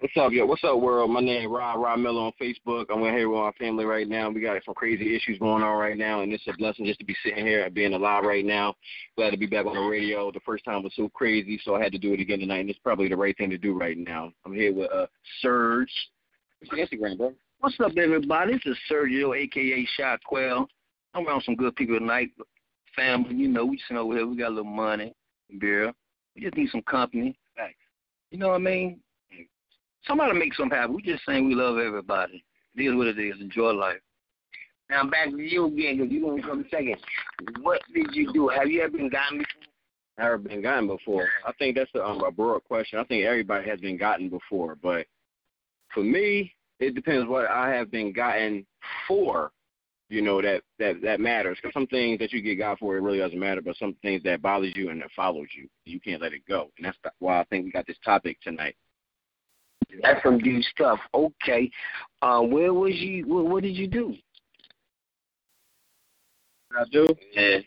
What's 0.00 0.16
up, 0.16 0.32
yo? 0.32 0.46
What's 0.46 0.64
up, 0.64 0.80
world? 0.80 1.10
My 1.10 1.20
name 1.20 1.42
is 1.42 1.46
Rod 1.46 1.74
Rod 1.74 1.98
Miller 1.98 2.22
on 2.22 2.32
Facebook. 2.40 2.86
I'm 2.88 3.02
here 3.02 3.28
with 3.28 3.38
my 3.38 3.52
family 3.58 3.84
right 3.84 4.08
now. 4.08 4.30
We 4.30 4.40
got 4.40 4.56
some 4.64 4.72
crazy 4.72 5.14
issues 5.14 5.38
going 5.38 5.62
on 5.62 5.78
right 5.78 5.98
now, 5.98 6.22
and 6.22 6.32
it's 6.32 6.42
a 6.46 6.54
blessing 6.56 6.86
just 6.86 7.00
to 7.00 7.04
be 7.04 7.14
sitting 7.22 7.44
here 7.44 7.66
and 7.66 7.74
being 7.74 7.92
alive 7.92 8.24
right 8.24 8.42
now. 8.42 8.76
Glad 9.18 9.32
to 9.32 9.36
be 9.36 9.44
back 9.44 9.66
on 9.66 9.74
the 9.74 9.80
radio. 9.82 10.32
The 10.32 10.40
first 10.40 10.64
time 10.64 10.82
was 10.82 10.94
so 10.96 11.10
crazy, 11.10 11.60
so 11.62 11.74
I 11.74 11.82
had 11.82 11.92
to 11.92 11.98
do 11.98 12.14
it 12.14 12.20
again 12.20 12.38
tonight, 12.38 12.60
and 12.60 12.70
it's 12.70 12.78
probably 12.78 13.08
the 13.08 13.16
right 13.18 13.36
thing 13.36 13.50
to 13.50 13.58
do 13.58 13.78
right 13.78 13.98
now. 13.98 14.32
I'm 14.46 14.54
here 14.54 14.72
with 14.72 14.90
uh 14.90 15.06
Serge. 15.42 15.92
What's 16.60 16.94
Instagram, 16.94 17.18
bro? 17.18 17.34
What's 17.58 17.78
up, 17.78 17.92
everybody? 17.98 18.54
This 18.54 18.62
is 18.64 18.78
Sergio, 18.90 19.36
aka 19.36 19.86
Shot 19.98 20.24
Quell. 20.24 20.66
I'm 21.12 21.28
around 21.28 21.42
some 21.42 21.56
good 21.56 21.76
people 21.76 21.98
tonight. 21.98 22.30
Family, 22.96 23.34
you 23.34 23.48
know, 23.48 23.66
we 23.66 23.78
sitting 23.86 23.98
over 23.98 24.14
here. 24.14 24.26
We 24.26 24.38
got 24.38 24.48
a 24.48 24.56
little 24.56 24.64
money, 24.64 25.12
beer. 25.58 25.92
We 26.34 26.40
just 26.40 26.56
need 26.56 26.70
some 26.70 26.82
company. 26.82 27.36
You 28.30 28.38
know 28.38 28.48
what 28.48 28.54
I 28.54 28.58
mean? 28.58 29.00
Somebody 30.06 30.38
make 30.38 30.54
something 30.54 30.76
happen. 30.76 30.94
We 30.94 31.02
just 31.02 31.24
saying 31.26 31.46
we 31.46 31.54
love 31.54 31.78
everybody. 31.78 32.44
It 32.76 32.82
is 32.82 32.94
what 32.94 33.06
it 33.08 33.18
is. 33.18 33.40
Enjoy 33.40 33.70
life. 33.70 34.00
Now 34.88 35.04
back 35.04 35.30
to 35.30 35.38
you 35.38 35.66
again, 35.66 35.98
because 35.98 36.10
you're 36.12 36.22
going 36.22 36.42
to 36.42 36.48
come 36.48 36.64
second. 36.70 36.96
What 37.60 37.80
did 37.94 38.08
you 38.12 38.32
do? 38.32 38.48
Have 38.48 38.68
you 38.68 38.82
ever 38.82 38.96
been 38.96 39.08
gotten 39.08 39.38
before? 39.38 39.62
Never 40.18 40.38
been 40.38 40.62
gotten 40.62 40.86
before. 40.86 41.28
I 41.46 41.52
think 41.52 41.76
that's 41.76 41.90
a, 41.94 42.04
um, 42.04 42.22
a 42.24 42.30
broad 42.30 42.64
question. 42.64 42.98
I 42.98 43.04
think 43.04 43.24
everybody 43.24 43.68
has 43.68 43.80
been 43.80 43.96
gotten 43.96 44.28
before, 44.28 44.76
but 44.82 45.06
for 45.94 46.02
me, 46.02 46.52
it 46.78 46.94
depends 46.94 47.28
what 47.28 47.46
I 47.46 47.70
have 47.70 47.90
been 47.90 48.12
gotten 48.12 48.66
for. 49.06 49.52
You 50.08 50.22
know 50.22 50.42
that 50.42 50.62
that 50.80 51.00
that 51.02 51.20
matters. 51.20 51.56
Because 51.62 51.72
some 51.72 51.86
things 51.86 52.18
that 52.18 52.32
you 52.32 52.42
get 52.42 52.56
got 52.56 52.80
for 52.80 52.96
it 52.96 53.02
really 53.02 53.18
doesn't 53.18 53.38
matter, 53.38 53.62
but 53.62 53.76
some 53.76 53.94
things 54.02 54.22
that 54.24 54.42
bothers 54.42 54.72
you 54.74 54.90
and 54.90 55.00
that 55.00 55.10
follows 55.14 55.46
you, 55.56 55.68
you 55.84 56.00
can't 56.00 56.20
let 56.20 56.32
it 56.32 56.42
go. 56.48 56.70
And 56.76 56.86
that's 56.86 56.98
why 57.20 57.40
I 57.40 57.44
think 57.44 57.64
we 57.64 57.70
got 57.70 57.86
this 57.86 57.96
topic 58.04 58.38
tonight. 58.42 58.74
That's 60.02 60.22
some 60.22 60.38
deep 60.38 60.62
stuff. 60.64 60.98
Okay. 61.14 61.70
Uh, 62.22 62.40
where 62.40 62.72
was 62.72 62.94
you? 62.94 63.26
What, 63.26 63.46
what 63.46 63.62
did 63.62 63.76
you 63.76 63.86
do? 63.86 64.14
I 66.76 66.84
do. 66.92 67.06
Yeah. 67.32 67.58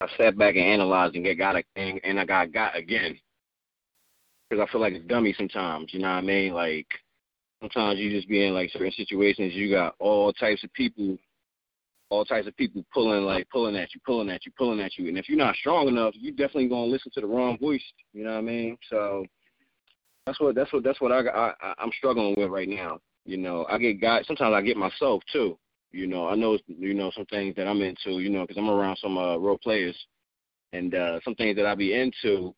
I 0.00 0.06
sat 0.16 0.38
back 0.38 0.56
and 0.56 0.64
analyzed 0.64 1.14
and 1.14 1.24
get 1.24 1.36
got 1.36 1.56
a, 1.56 1.62
and, 1.76 2.00
and 2.04 2.18
I 2.18 2.24
got 2.24 2.52
got 2.52 2.74
again 2.74 3.18
because 4.48 4.66
I 4.66 4.72
feel 4.72 4.80
like 4.80 4.94
a 4.94 5.00
dummy 5.00 5.34
sometimes. 5.36 5.92
You 5.92 6.00
know 6.00 6.08
what 6.08 6.14
I 6.14 6.22
mean? 6.22 6.54
Like 6.54 6.86
sometimes 7.60 7.98
you 7.98 8.10
just 8.10 8.28
be 8.28 8.46
in 8.46 8.54
like 8.54 8.70
certain 8.70 8.92
situations. 8.92 9.52
You 9.54 9.70
got 9.70 9.94
all 9.98 10.32
types 10.32 10.64
of 10.64 10.72
people, 10.72 11.18
all 12.10 12.24
types 12.24 12.48
of 12.48 12.56
people 12.56 12.84
pulling 12.92 13.22
like 13.22 13.48
pulling 13.50 13.76
at 13.76 13.94
you, 13.94 14.00
pulling 14.04 14.30
at 14.30 14.44
you, 14.44 14.52
pulling 14.58 14.80
at 14.80 14.98
you. 14.98 15.08
And 15.08 15.16
if 15.16 15.28
you're 15.28 15.38
not 15.38 15.56
strong 15.56 15.88
enough, 15.88 16.14
you 16.16 16.32
definitely 16.32 16.68
gonna 16.68 16.90
listen 16.90 17.10
to 17.14 17.20
the 17.20 17.26
wrong 17.26 17.56
voice. 17.58 17.82
You 18.12 18.24
know 18.24 18.32
what 18.32 18.38
I 18.38 18.42
mean? 18.42 18.76
So 18.90 19.24
that's 20.26 20.40
what 20.40 20.54
that's 20.54 20.72
what 20.72 20.82
that's 20.82 21.00
what 21.00 21.12
I, 21.12 21.20
I 21.28 21.74
I'm 21.78 21.92
struggling 21.96 22.34
with 22.36 22.50
right 22.50 22.68
now. 22.68 22.98
You 23.24 23.36
know, 23.36 23.66
I 23.70 23.78
get 23.78 24.00
got 24.00 24.26
sometimes 24.26 24.54
I 24.54 24.60
get 24.60 24.76
myself 24.76 25.22
too. 25.32 25.56
You 25.92 26.06
know, 26.06 26.28
I 26.28 26.34
know 26.34 26.58
you 26.66 26.94
know 26.94 27.10
some 27.14 27.26
things 27.26 27.54
that 27.56 27.66
I'm 27.66 27.80
into. 27.80 28.20
You 28.20 28.30
know, 28.30 28.42
because 28.42 28.58
I'm 28.58 28.70
around 28.70 28.96
some 28.96 29.16
uh, 29.16 29.36
role 29.36 29.58
players, 29.58 29.96
and 30.72 30.94
uh, 30.94 31.20
some 31.24 31.34
things 31.36 31.56
that 31.56 31.66
I 31.66 31.74
be 31.74 31.94
into. 31.94 32.54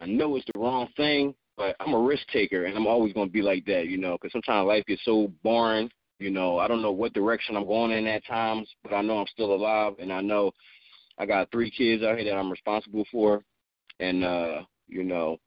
I 0.00 0.06
know 0.06 0.36
it's 0.36 0.46
the 0.52 0.58
wrong 0.58 0.88
thing, 0.96 1.34
but 1.56 1.76
I'm 1.80 1.94
a 1.94 2.00
risk 2.00 2.26
taker, 2.32 2.64
and 2.64 2.76
I'm 2.76 2.86
always 2.86 3.12
gonna 3.12 3.30
be 3.30 3.42
like 3.42 3.64
that. 3.66 3.86
You 3.86 3.98
know, 3.98 4.16
because 4.20 4.32
sometimes 4.32 4.66
life 4.66 4.84
gets 4.86 5.04
so 5.04 5.30
boring. 5.42 5.90
You 6.22 6.30
know, 6.30 6.58
I 6.58 6.68
don't 6.68 6.82
know 6.82 6.92
what 6.92 7.14
direction 7.14 7.56
I'm 7.56 7.66
going 7.66 7.90
in 7.90 8.06
at 8.06 8.24
times, 8.24 8.68
but 8.84 8.94
I 8.94 9.02
know 9.02 9.18
I'm 9.18 9.26
still 9.26 9.52
alive, 9.52 9.94
and 9.98 10.12
I 10.12 10.20
know 10.20 10.52
I 11.18 11.26
got 11.26 11.50
three 11.50 11.68
kids 11.68 12.04
out 12.04 12.16
here 12.16 12.30
that 12.30 12.38
I'm 12.38 12.48
responsible 12.48 13.04
for, 13.10 13.42
and 13.98 14.24
uh, 14.24 14.62
you 14.86 15.02
know, 15.02 15.38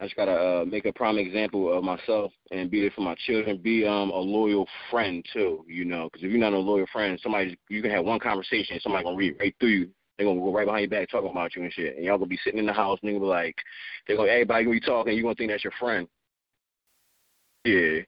I 0.00 0.06
just 0.06 0.16
gotta 0.16 0.32
uh, 0.32 0.64
make 0.64 0.86
a 0.86 0.92
prime 0.92 1.18
example 1.18 1.72
of 1.72 1.84
myself 1.84 2.32
and 2.50 2.68
be 2.68 2.80
there 2.80 2.90
for 2.90 3.02
my 3.02 3.14
children. 3.26 3.58
Be 3.58 3.86
um 3.86 4.10
a 4.10 4.18
loyal 4.18 4.66
friend 4.90 5.24
too, 5.32 5.64
you 5.68 5.84
know, 5.84 6.10
because 6.12 6.24
if 6.24 6.32
you're 6.32 6.40
not 6.40 6.52
a 6.52 6.58
loyal 6.58 6.86
friend, 6.92 7.16
somebody 7.22 7.56
you 7.68 7.80
can 7.80 7.92
have 7.92 8.04
one 8.04 8.18
conversation, 8.18 8.80
somebody 8.80 9.04
gonna 9.04 9.16
read 9.16 9.36
right 9.38 9.54
through 9.60 9.68
you. 9.68 9.90
They're 10.18 10.26
gonna 10.26 10.40
go 10.40 10.52
right 10.52 10.66
behind 10.66 10.90
your 10.90 11.00
back 11.00 11.10
talking 11.10 11.30
about 11.30 11.54
you 11.54 11.62
and 11.62 11.72
shit, 11.72 11.94
and 11.94 12.04
y'all 12.04 12.18
gonna 12.18 12.26
be 12.26 12.40
sitting 12.42 12.58
in 12.58 12.66
the 12.66 12.72
house 12.72 12.98
and 13.00 13.08
they 13.08 13.12
gonna 13.12 13.24
be 13.24 13.28
like, 13.28 13.56
they're 14.08 14.16
gonna 14.16 14.32
everybody 14.32 14.64
gonna 14.64 14.80
be 14.80 14.80
talking, 14.80 15.14
you 15.14 15.22
gonna 15.22 15.36
think 15.36 15.52
that's 15.52 15.62
your 15.62 15.72
friend. 15.78 16.08
Yeah. 17.64 18.00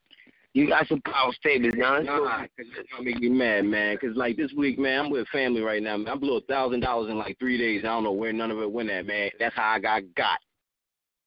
You 0.57 0.67
got 0.67 0.89
some 0.89 1.03
power 1.03 1.35
statements, 1.35 1.77
John. 1.77 2.07
Nah, 2.07 2.39
cause 2.39 2.49
it's 2.57 2.91
gonna 2.91 3.05
make 3.05 3.19
me 3.19 3.29
mad, 3.29 3.67
man. 3.67 3.95
Cause 3.99 4.17
like 4.17 4.39
this 4.39 4.51
week, 4.57 4.79
man, 4.79 5.05
I'm 5.05 5.11
with 5.11 5.29
family 5.29 5.61
right 5.61 5.83
now. 5.83 5.99
Man. 5.99 6.09
I 6.09 6.17
blew 6.17 6.39
a 6.39 6.41
thousand 6.41 6.81
dollars 6.81 7.11
in 7.11 7.19
like 7.19 7.39
three 7.39 7.59
days. 7.59 7.85
I 7.85 7.89
don't 7.89 8.05
know 8.05 8.13
where 8.13 8.33
none 8.33 8.51
of 8.51 8.61
it 8.61 8.73
went 8.73 8.89
at, 8.89 9.05
man. 9.05 9.29
That's 9.39 9.55
how 9.55 9.73
I 9.73 9.79
got 9.79 10.03
got. 10.17 10.39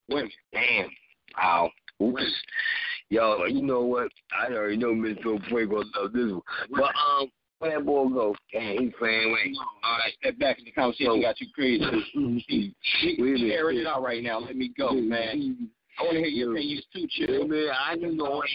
Women. 0.09 0.31
Damn. 0.51 0.89
Wow. 1.37 1.69
Oops. 2.01 2.23
Yo, 3.11 3.45
you 3.45 3.61
know 3.61 3.81
what? 3.81 4.07
I 4.35 4.51
already 4.51 4.77
know 4.77 4.93
Mr. 4.93 5.47
Fuego 5.47 5.83
love 5.95 6.11
this 6.11 6.31
one. 6.31 6.41
But 6.71 6.81
um, 6.95 7.29
where 7.59 7.77
that 7.77 7.85
boy 7.85 8.09
go? 8.09 8.35
Damn, 8.51 8.79
he 8.79 8.89
playing 8.97 9.31
with. 9.31 9.57
All 9.83 9.99
right, 9.99 10.13
step 10.21 10.39
back 10.39 10.57
in 10.57 10.65
the 10.65 10.71
conversation. 10.71 11.21
Got 11.21 11.39
you 11.39 11.47
crazy. 11.53 11.85
He, 12.47 12.73
he, 12.99 13.15
he 13.15 13.53
airing 13.53 13.77
it 13.77 13.85
out 13.85 14.01
right 14.01 14.23
now. 14.23 14.39
Let 14.39 14.55
me 14.55 14.73
go, 14.75 14.91
man. 14.93 15.69
I 15.99 16.03
want 16.03 16.13
to 16.13 16.19
hear 16.19 16.29
your 16.29 16.51
opinions 16.53 16.85
too, 16.93 17.07
chill. 17.09 17.47
Man, 17.47 17.67
I 17.87 17.95
just 17.95 18.13
know 18.13 18.41
it 18.41 18.49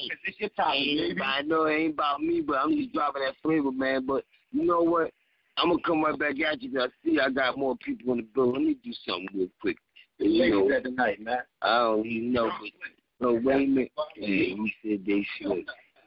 ain't. 0.00 0.10
Cause 0.10 0.18
it's 0.26 0.40
your 0.40 0.48
topic, 0.50 0.80
baby. 0.80 1.20
I 1.22 1.42
know 1.42 1.66
it 1.66 1.74
ain't 1.74 1.94
about 1.94 2.22
me, 2.22 2.40
but 2.40 2.54
I'm 2.54 2.76
just 2.76 2.92
dropping 2.94 3.22
that 3.22 3.34
flavor, 3.42 3.70
man. 3.70 4.06
But 4.06 4.24
you 4.52 4.64
know 4.64 4.82
what? 4.82 5.10
I'm 5.58 5.68
gonna 5.68 5.82
come 5.84 6.02
right 6.02 6.18
back 6.18 6.40
at 6.40 6.62
you. 6.62 6.72
Cause 6.72 6.88
I 6.90 7.08
see 7.08 7.20
I 7.20 7.30
got 7.30 7.58
more 7.58 7.76
people 7.76 8.12
in 8.12 8.18
the 8.18 8.26
building. 8.34 8.54
Let 8.54 8.62
me 8.62 8.76
do 8.82 8.92
something 9.06 9.28
real 9.34 9.48
quick. 9.60 9.76
You 10.18 10.50
know, 10.50 10.64
Ladies 10.64 10.84
tonight, 10.84 11.20
man. 11.20 11.38
I 11.60 11.78
don't 11.78 12.06
even 12.06 12.32
know, 12.32 12.50
but 12.60 13.26
no, 13.26 13.34
wait 13.34 13.54
a 13.54 13.66
minute. 13.66 13.92
Yeah, 14.16 14.26
he 14.26 14.74
said 14.82 15.04
they 15.06 15.26
should. 15.38 15.64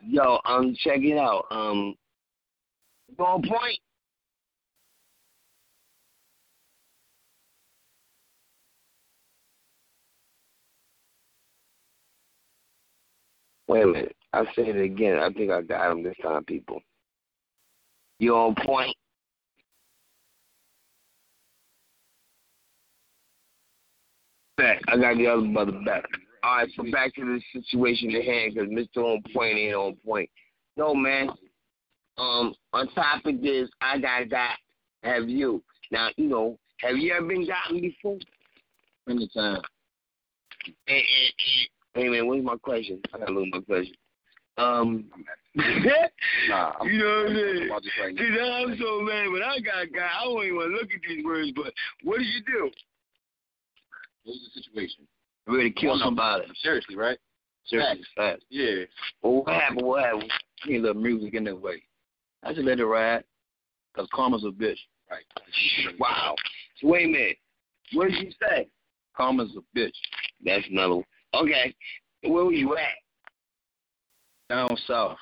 Yo, 0.07 0.39
um, 0.45 0.75
check 0.83 0.99
it 1.01 1.17
out. 1.17 1.45
Um, 1.51 1.95
on 3.17 3.41
point? 3.43 3.79
Wait 13.69 13.83
a 13.83 13.87
minute. 13.87 14.15
I'll 14.33 14.45
say 14.55 14.63
it 14.63 14.81
again. 14.81 15.19
I 15.19 15.29
think 15.29 15.51
I 15.51 15.61
got 15.61 15.91
him 15.91 16.01
this 16.01 16.15
time, 16.23 16.43
people. 16.43 16.81
You 18.17 18.35
on 18.35 18.55
point? 18.65 18.95
Back. 24.57 24.81
I 24.87 24.97
got 24.97 25.17
the 25.17 25.27
other 25.27 25.47
brother 25.47 25.79
back. 25.85 26.03
All 26.43 26.55
right, 26.55 26.69
so 26.75 26.83
back 26.91 27.13
to 27.15 27.21
the 27.21 27.61
situation 27.61 28.15
at 28.15 28.25
hand 28.25 28.55
because 28.55 28.69
Mr. 28.69 29.03
On 29.03 29.21
Point 29.33 29.57
ain't 29.57 29.75
on 29.75 29.95
point. 30.03 30.29
No, 30.75 30.95
man. 30.95 31.29
Um, 32.17 32.55
on 32.73 32.87
topic 32.93 33.35
is 33.43 33.69
I 33.81 33.99
got 33.99 34.31
that. 34.31 34.57
Have 35.03 35.29
you 35.29 35.63
now? 35.91 36.09
You 36.17 36.27
know 36.27 36.59
Have 36.79 36.97
you 36.97 37.13
ever 37.13 37.27
been 37.27 37.45
gotten 37.45 37.79
before? 37.79 38.17
Many 39.05 39.29
times. 39.29 39.61
And, 40.65 40.75
and, 40.87 40.97
and, 40.97 41.69
hey 41.93 42.09
man, 42.09 42.27
what's 42.27 42.43
my 42.43 42.55
question? 42.57 43.01
I 43.13 43.19
got 43.19 43.29
a 43.29 43.31
little 43.31 43.49
more 43.51 43.61
question. 43.61 43.95
Um, 44.57 45.05
Nah, 46.47 46.73
I'm, 46.79 46.87
you 46.91 46.99
know 46.99 47.23
what 47.25 47.27
I'm 47.27 47.83
saying? 47.97 48.15
right 48.17 48.31
now 48.31 48.63
I'm 48.63 48.77
so 48.79 49.01
mad 49.01 49.31
when 49.31 49.41
I 49.41 49.59
got 49.59 49.91
got. 49.93 50.09
I 50.19 50.23
don't 50.23 50.43
even 50.43 50.55
want 50.57 50.71
to 50.71 50.77
look 50.77 50.89
at 50.93 51.01
these 51.07 51.25
words. 51.25 51.51
But 51.55 51.73
what 52.03 52.19
did 52.19 52.27
you 52.27 52.41
do? 52.45 52.71
What's 54.23 54.39
the 54.53 54.61
situation? 54.61 55.07
We 55.47 55.57
ready 55.57 55.71
to 55.71 55.79
kill 55.79 55.91
Well, 55.91 56.01
somebody. 56.03 56.45
Seriously, 56.61 56.95
right? 56.95 57.17
Seriously. 57.65 58.03
Yeah. 58.49 58.83
Well, 59.21 59.43
what 59.43 59.53
happened? 59.53 59.81
What 59.81 60.03
happened? 60.05 60.31
Need 60.67 60.77
a 60.77 60.81
little 60.81 61.01
music 61.01 61.33
in 61.33 61.43
that 61.45 61.59
way. 61.59 61.81
I 62.43 62.53
just 62.53 62.65
let 62.65 62.79
it 62.79 62.85
ride. 62.85 63.23
Cause 63.95 64.07
karma's 64.13 64.43
a 64.43 64.51
bitch. 64.51 64.77
Right. 65.09 65.25
Wow. 65.99 66.35
So 66.79 66.87
wait 66.87 67.05
a 67.05 67.07
minute. 67.07 67.37
What 67.93 68.09
did 68.09 68.19
you 68.23 68.31
say? 68.41 68.67
Karma's 69.17 69.49
a 69.57 69.77
bitch. 69.77 69.91
That's 70.45 70.65
another. 70.69 70.95
One. 70.97 71.03
Okay. 71.33 71.75
Where 72.23 72.45
was 72.45 72.55
you 72.55 72.75
at? 72.77 72.97
Down 74.49 74.75
south. 74.87 75.17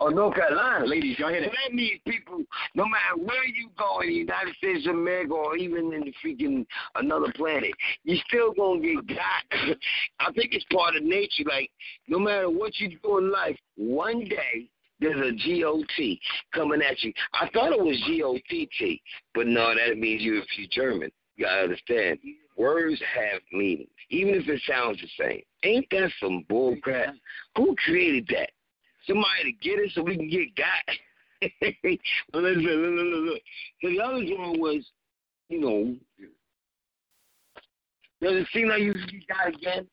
Oh, 0.00 0.08
North 0.10 0.36
Carolina. 0.36 0.86
Ladies, 0.86 1.18
y'all 1.18 1.30
hear 1.30 1.40
that? 1.40 1.50
that 1.50 1.74
means 1.74 2.00
people, 2.06 2.38
no 2.76 2.84
matter 2.84 3.20
where 3.20 3.44
you 3.44 3.68
go 3.76 4.00
in 4.00 4.08
the 4.08 4.14
United 4.14 4.54
States 4.54 4.86
of 4.86 4.94
America 4.94 5.34
or 5.34 5.56
even 5.56 5.92
in 5.92 6.02
the 6.02 6.14
freaking 6.24 6.64
another 6.94 7.32
planet, 7.34 7.72
you 8.04 8.16
still 8.28 8.52
gonna 8.52 8.80
get 8.80 9.08
got. 9.08 9.44
I 10.20 10.32
think 10.32 10.54
it's 10.54 10.64
part 10.72 10.94
of 10.94 11.02
nature. 11.02 11.42
Like 11.46 11.70
no 12.06 12.20
matter 12.20 12.48
what 12.48 12.78
you 12.78 12.96
do 13.02 13.18
in 13.18 13.32
life, 13.32 13.56
one 13.76 14.20
day 14.28 14.70
there's 15.00 15.20
a 15.20 15.32
GOT 15.32 16.18
coming 16.54 16.80
at 16.80 17.02
you. 17.02 17.12
I 17.32 17.48
thought 17.52 17.72
it 17.72 17.80
was 17.80 18.00
GOTT, 18.06 19.00
but 19.34 19.48
no, 19.48 19.74
that 19.74 19.98
means 19.98 20.22
you 20.22 20.38
if 20.38 20.46
you're 20.56 20.68
German. 20.70 21.10
You 21.36 21.46
gotta 21.46 21.62
understand. 21.62 22.20
Words 22.58 23.00
have 23.14 23.40
meaning, 23.52 23.86
even 24.10 24.34
if 24.34 24.48
it 24.48 24.60
sounds 24.66 24.98
the 25.00 25.08
same. 25.24 25.42
Ain't 25.62 25.86
that 25.90 26.10
some 26.20 26.44
bull 26.48 26.76
crap? 26.82 27.14
Who 27.56 27.76
created 27.84 28.26
that? 28.32 28.50
Somebody 29.06 29.44
to 29.44 29.52
get 29.52 29.78
it 29.78 29.92
so 29.94 30.02
we 30.02 30.16
can 30.16 30.28
get 30.28 30.54
got. 30.56 30.96
well, 32.32 32.42
listen, 32.42 32.64
look, 32.64 33.14
look, 33.14 33.32
look. 33.32 33.42
So 33.80 33.88
the 33.90 34.00
other 34.00 34.36
one 34.36 34.60
was, 34.60 34.84
you 35.48 35.60
know, 35.60 35.96
does 38.20 38.42
it 38.42 38.48
seem 38.52 38.68
like 38.68 38.80
you 38.80 38.92
you 39.12 39.20
got 39.28 39.54
again? 39.54 39.86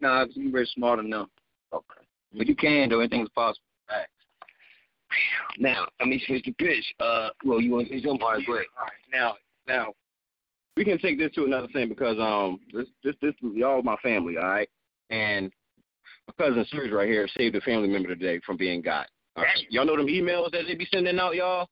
Nah, 0.00 0.22
I'm 0.22 0.52
very 0.52 0.70
smart 0.74 1.00
enough. 1.00 1.28
Okay. 1.72 2.06
But 2.36 2.46
you 2.46 2.54
can 2.54 2.88
though, 2.88 3.00
anything's 3.00 3.28
possible. 3.30 3.62
Now, 5.58 5.86
let 6.00 6.08
me 6.08 6.22
switch 6.26 6.44
the 6.44 6.52
pitch. 6.52 6.84
Uh, 7.00 7.28
well, 7.44 7.60
you 7.60 7.72
want 7.72 7.88
to 7.88 7.94
say 7.94 8.02
something? 8.02 8.22
All 8.22 8.34
right, 8.34 8.44
great. 8.44 8.66
All 8.78 8.84
right. 8.84 8.92
Now, 9.12 9.34
now, 9.66 9.92
we 10.76 10.84
can 10.84 10.98
take 10.98 11.18
this 11.18 11.32
to 11.32 11.44
another 11.44 11.68
thing 11.68 11.88
because 11.88 12.18
um, 12.18 12.60
this 12.72 12.86
this 13.02 13.14
this 13.22 13.34
y'all 13.54 13.82
my 13.82 13.96
family, 14.02 14.36
all 14.36 14.44
right, 14.48 14.68
and 15.10 15.50
my 16.28 16.44
cousin 16.46 16.66
Serge 16.70 16.92
right 16.92 17.08
here 17.08 17.28
saved 17.36 17.56
a 17.56 17.60
family 17.62 17.88
member 17.88 18.08
today 18.08 18.40
from 18.44 18.56
being 18.56 18.82
got. 18.82 19.06
All 19.36 19.44
right? 19.44 19.66
Y'all 19.70 19.86
know 19.86 19.96
them 19.96 20.06
emails 20.06 20.50
that 20.52 20.62
they 20.66 20.74
be 20.74 20.88
sending 20.92 21.18
out, 21.18 21.34
y'all. 21.34 21.68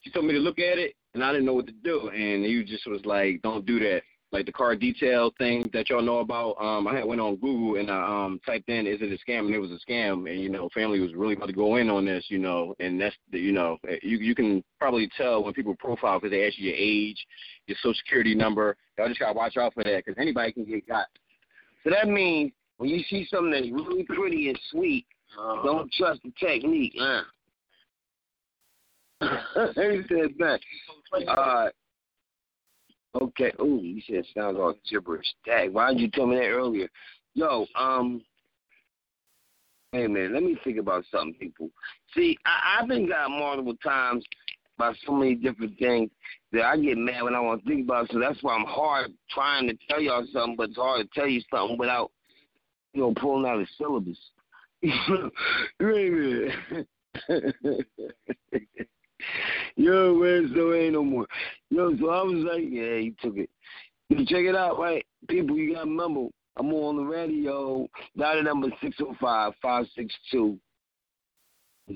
She 0.00 0.10
told 0.10 0.26
me 0.26 0.32
to 0.32 0.38
look 0.38 0.58
at 0.58 0.78
it, 0.78 0.94
and 1.14 1.24
I 1.24 1.32
didn't 1.32 1.46
know 1.46 1.54
what 1.54 1.66
to 1.66 1.72
do, 1.72 2.08
and 2.10 2.44
you 2.44 2.64
just 2.64 2.86
was 2.86 3.04
like, 3.04 3.42
"Don't 3.42 3.66
do 3.66 3.78
that." 3.80 4.02
Like 4.30 4.44
the 4.44 4.52
car 4.52 4.76
detail 4.76 5.32
thing 5.38 5.70
that 5.72 5.88
y'all 5.88 6.02
know 6.02 6.18
about. 6.18 6.60
Um, 6.60 6.86
I 6.86 6.96
had 6.96 7.06
went 7.06 7.20
on 7.20 7.36
Google 7.36 7.80
and 7.80 7.90
I 7.90 8.24
um 8.24 8.40
typed 8.44 8.68
in, 8.68 8.86
"Is 8.86 9.00
it 9.00 9.10
a 9.10 9.30
scam?" 9.30 9.46
and 9.46 9.54
it 9.54 9.58
was 9.58 9.70
a 9.70 9.78
scam, 9.90 10.30
and 10.30 10.40
you 10.40 10.50
know, 10.50 10.68
family 10.74 11.00
was 11.00 11.14
really 11.14 11.34
about 11.34 11.46
to 11.46 11.54
go 11.54 11.76
in 11.76 11.88
on 11.88 12.04
this, 12.04 12.26
you 12.28 12.38
know, 12.38 12.74
and 12.78 13.00
that's 13.00 13.16
the, 13.32 13.38
you 13.38 13.52
know, 13.52 13.78
you 14.02 14.18
you 14.18 14.34
can 14.34 14.62
probably 14.78 15.08
tell 15.16 15.42
when 15.42 15.54
people 15.54 15.74
profile 15.76 16.18
because 16.18 16.30
they 16.30 16.46
ask 16.46 16.58
you 16.58 16.68
your 16.70 16.76
age, 16.78 17.24
your 17.66 17.76
social 17.80 17.94
security 17.94 18.34
number. 18.34 18.76
Y'all 18.98 19.08
just 19.08 19.18
gotta 19.18 19.32
watch 19.32 19.56
out 19.56 19.72
for 19.72 19.82
that 19.84 20.04
because 20.04 20.20
anybody 20.20 20.52
can 20.52 20.66
get 20.66 20.86
got. 20.86 21.06
So 21.82 21.90
that 21.90 22.06
means 22.06 22.52
when 22.76 22.90
you 22.90 23.02
see 23.08 23.26
something 23.30 23.50
that's 23.50 23.70
really 23.70 24.04
pretty 24.04 24.48
and 24.48 24.60
sweet, 24.70 25.06
don't 25.64 25.90
trust 25.92 26.20
the 26.22 26.32
technique. 26.38 26.94
Uh. 27.00 27.22
Say 29.74 30.28
back. 30.38 30.60
Uh, 31.26 31.68
okay. 33.20 33.52
Ooh, 33.60 33.80
you 33.82 34.00
said 34.06 34.16
it 34.16 34.26
sounds 34.34 34.58
all 34.58 34.74
gibberish. 34.88 35.26
Dang, 35.44 35.72
why 35.72 35.88
didn't 35.88 36.00
you 36.00 36.10
tell 36.10 36.26
me 36.26 36.36
that 36.36 36.46
earlier? 36.46 36.88
Yo, 37.34 37.66
um, 37.78 38.22
hey 39.92 40.06
man, 40.06 40.32
let 40.32 40.42
me 40.42 40.56
think 40.64 40.78
about 40.78 41.04
something, 41.10 41.34
people. 41.34 41.70
See, 42.14 42.36
I, 42.44 42.78
I've 42.80 42.88
been 42.88 43.08
got 43.08 43.30
multiple 43.30 43.76
times 43.82 44.24
by 44.76 44.92
so 45.04 45.12
many 45.12 45.34
different 45.34 45.78
things 45.78 46.10
that 46.52 46.64
I 46.64 46.76
get 46.78 46.96
mad 46.96 47.22
when 47.22 47.34
I 47.34 47.40
want 47.40 47.62
to 47.62 47.68
think 47.68 47.84
about. 47.84 48.04
it. 48.04 48.12
So 48.12 48.20
that's 48.20 48.42
why 48.42 48.54
I'm 48.54 48.64
hard 48.64 49.12
trying 49.30 49.68
to 49.68 49.76
tell 49.88 50.00
y'all 50.00 50.26
something, 50.32 50.56
but 50.56 50.70
it's 50.70 50.78
hard 50.78 51.06
to 51.06 51.20
tell 51.20 51.28
you 51.28 51.42
something 51.52 51.76
without, 51.78 52.12
you 52.94 53.02
know, 53.02 53.12
pulling 53.14 53.50
out 53.50 53.60
a 53.60 53.66
syllabus. 53.76 54.18
Wait 54.82 54.94
a 55.80 56.10
minute. 56.10 56.86
Yo, 59.78 60.12
man, 60.16 60.50
so 60.56 60.74
ain't 60.74 60.94
no 60.94 61.04
more. 61.04 61.28
Yo, 61.70 61.96
so 61.98 62.10
I 62.10 62.22
was 62.24 62.44
like, 62.44 62.64
yeah, 62.68 62.96
he 62.96 63.14
took 63.22 63.36
it. 63.36 63.48
You 64.08 64.26
check 64.26 64.44
it 64.44 64.56
out, 64.56 64.76
right? 64.76 65.06
People, 65.28 65.56
you 65.56 65.74
got 65.74 65.84
to 65.84 65.88
remember, 65.88 66.26
I'm 66.56 66.72
on 66.72 66.96
the 66.96 67.04
radio. 67.04 67.86
Dial 68.16 68.42
number 68.42 68.70
605 68.82 69.52
562 69.62 70.58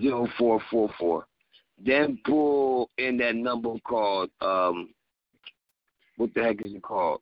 0444. 0.00 1.26
Then 1.84 2.20
pull 2.24 2.88
in 2.98 3.16
that 3.16 3.34
number 3.34 3.74
called, 3.84 4.30
um, 4.40 4.94
what 6.18 6.32
the 6.34 6.42
heck 6.44 6.64
is 6.64 6.72
it 6.72 6.82
called? 6.82 7.20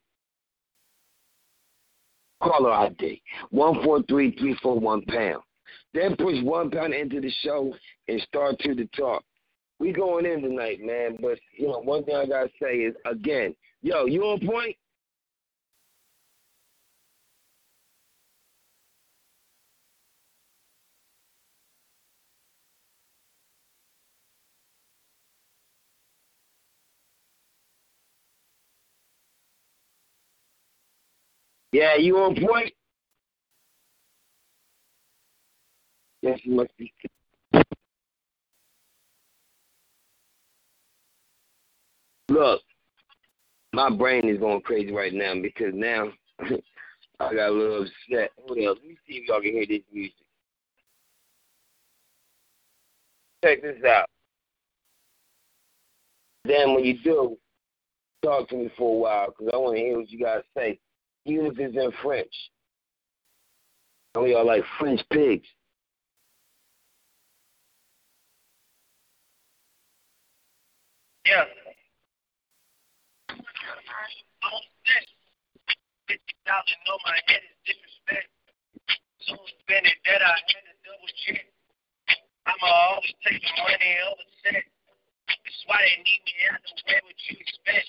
Caller 2.43 2.73
ID, 2.73 3.23
143341 3.51 5.03
pound. 5.07 5.43
Then 5.95 6.17
push 6.17 6.43
one 6.43 6.71
pound 6.71 6.93
into 6.93 7.23
the 7.23 7.33
show 7.43 7.73
and 8.09 8.21
start 8.21 8.59
to 8.59 8.75
the 8.75 8.87
talk. 8.95 9.25
We 9.81 9.93
going 9.93 10.27
in 10.27 10.43
tonight, 10.43 10.81
man. 10.83 11.17
But 11.21 11.41
you 11.59 11.69
know, 11.69 11.81
one 11.81 12.05
thing 12.05 12.15
I 12.15 12.27
gotta 12.27 12.51
say 12.63 12.77
is 12.81 12.95
again, 13.07 13.57
yo, 13.83 14.05
you 14.07 14.23
on 14.25 14.47
point? 14.47 14.77
Yeah, 31.73 31.97
you 31.97 32.19
on 32.19 32.37
point? 32.37 32.73
Yes, 36.23 36.41
you 36.45 36.55
must 36.55 36.77
be. 36.77 36.93
Look, 42.31 42.63
my 43.73 43.91
brain 43.91 44.29
is 44.29 44.39
going 44.39 44.61
crazy 44.61 44.93
right 44.93 45.13
now 45.13 45.35
because 45.43 45.75
now 45.75 46.13
I 46.41 47.35
got 47.35 47.49
a 47.49 47.51
little 47.51 47.83
upset. 47.83 48.31
Hold 48.39 48.57
let 48.57 48.83
me 48.85 48.97
see 49.07 49.17
if 49.17 49.29
y'all 49.29 49.41
can 49.41 49.51
hear 49.51 49.67
this 49.67 49.83
music. 49.93 50.15
Check 53.43 53.63
this 53.63 53.83
out. 53.85 54.07
Then 56.45 56.75
when 56.75 56.85
you 56.85 56.99
do, 57.03 57.37
talk 58.23 58.49
to 58.51 58.57
me 58.57 58.71
for 58.79 58.95
a 58.95 58.99
while 58.99 59.27
because 59.27 59.49
I 59.53 59.57
want 59.57 59.77
to 59.77 59.83
hear 59.83 59.99
what 59.99 60.11
you 60.11 60.21
guys 60.21 60.43
say, 60.57 60.79
even 61.27 61.47
if 61.47 61.59
it's 61.59 61.75
in 61.75 61.91
French. 62.01 62.33
Some 64.15 64.25
of 64.25 64.31
y'all 64.31 64.47
like 64.47 64.63
French 64.79 65.01
pigs. 65.11 65.49
Yeah. 71.27 71.45
Fifty 76.51 76.75
thousand 76.75 76.91
on 76.91 77.01
my 77.07 77.19
head 77.31 77.43
is 77.47 77.59
disrespect. 77.63 78.31
So 79.23 79.39
spend 79.63 79.87
it 79.87 79.99
I 80.03 80.35
had 80.35 80.67
to 80.67 80.75
double 80.83 81.13
check. 81.23 81.47
I'ma 82.47 82.67
always 82.67 83.15
take 83.23 83.39
the 83.39 83.55
money 83.63 83.95
over 84.11 84.27
set. 84.43 84.67
That's 85.31 85.63
why 85.71 85.79
they 85.79 86.03
need 86.03 86.23
me 86.27 86.35
out 86.51 86.59
the 86.67 86.75
way 86.91 86.99
what 87.07 87.19
you 87.31 87.39
expect. 87.39 87.87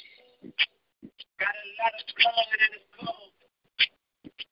Got 1.41 1.57
a 1.57 1.67
lot 1.81 1.93
of 1.97 2.05
color 2.21 2.57
in 2.61 2.71
this 2.77 2.87
cold. 3.01 3.33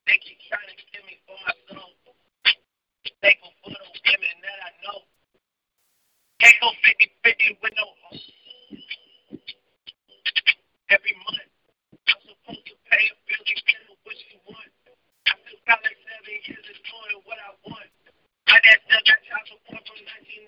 They 0.10 0.18
keep 0.26 0.42
trying 0.50 0.70
to 0.74 0.78
kill 0.90 1.06
me 1.06 1.22
for 1.30 1.38
my 1.46 1.54
soul. 1.70 1.94
For 2.02 3.74
women 4.10 4.38
that 4.42 4.60
I 4.66 4.72
know. 4.90 5.00
Can't 6.42 6.58
go 6.66 6.70
50-50 6.74 7.62
with 7.62 7.74
no 7.78 7.86
hope. 8.10 8.26
Every 10.90 11.16
month, 11.30 11.54
I'm 12.10 12.22
supposed 12.26 12.66
to 12.66 12.76
pay 12.90 13.04
a 13.06 13.16
bill 13.30 13.44
to 13.46 13.56
get 13.70 13.82
what 14.04 14.18
you 14.18 14.40
want. 14.50 14.72
I 15.30 15.34
still 15.46 15.62
got 15.70 15.80
like 16.50 16.66
seven 16.66 16.66
years 16.66 16.66
of 16.66 16.78
doing 16.82 17.22
what 17.26 17.38
I 17.38 17.50
want. 17.70 17.90
My 18.48 18.60
dad 18.60 18.78
still 18.86 19.04
got 19.06 19.20
child 19.30 19.46
support 19.46 19.82
from 19.86 20.00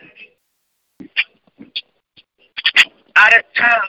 1990. 0.10 0.42
Out 3.16 3.34
of 3.38 3.44
town, 3.54 3.88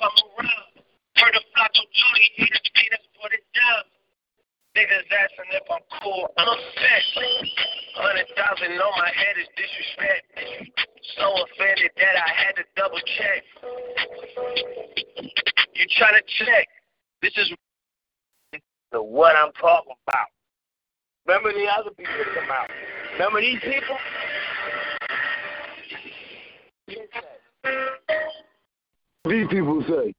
come 0.00 0.16
around. 0.32 0.80
Heard 1.20 1.36
a 1.36 1.42
Flaco 1.52 1.84
Johnny, 1.92 2.26
he 2.40 2.44
just 2.48 2.70
paid 2.72 2.92
us 2.96 3.04
for 3.12 3.28
the 3.28 3.36
job. 3.52 3.84
Niggas 4.72 5.04
asking 5.12 5.52
if 5.52 5.66
I'm 5.68 5.84
cool, 6.00 6.32
I'm 6.38 6.56
set. 6.78 7.02
Hundred 8.00 8.28
thousand 8.32 8.80
on 8.80 8.92
my 8.96 9.12
head 9.12 9.36
is 9.36 9.48
disrespect. 9.58 10.24
So 11.18 11.26
offended 11.26 11.90
that 11.98 12.16
I 12.16 12.30
had 12.32 12.54
to 12.56 12.64
double 12.76 13.02
check. 13.18 13.44
You 15.74 15.84
try 15.98 16.16
to 16.16 16.22
check. 16.38 16.64
This 17.20 17.36
is 17.36 17.52
the 18.92 19.02
what 19.02 19.36
I'm 19.36 19.52
talking 19.52 19.94
about. 20.06 20.26
Remember 21.26 21.52
the 21.52 21.66
other 21.66 21.90
people 21.90 22.12
that 22.18 22.34
come 22.34 22.50
out. 22.50 22.70
Remember 23.12 23.40
these 23.40 23.60
people? 23.60 23.96
These 29.24 29.48
people 29.48 29.84
say. 29.88 30.14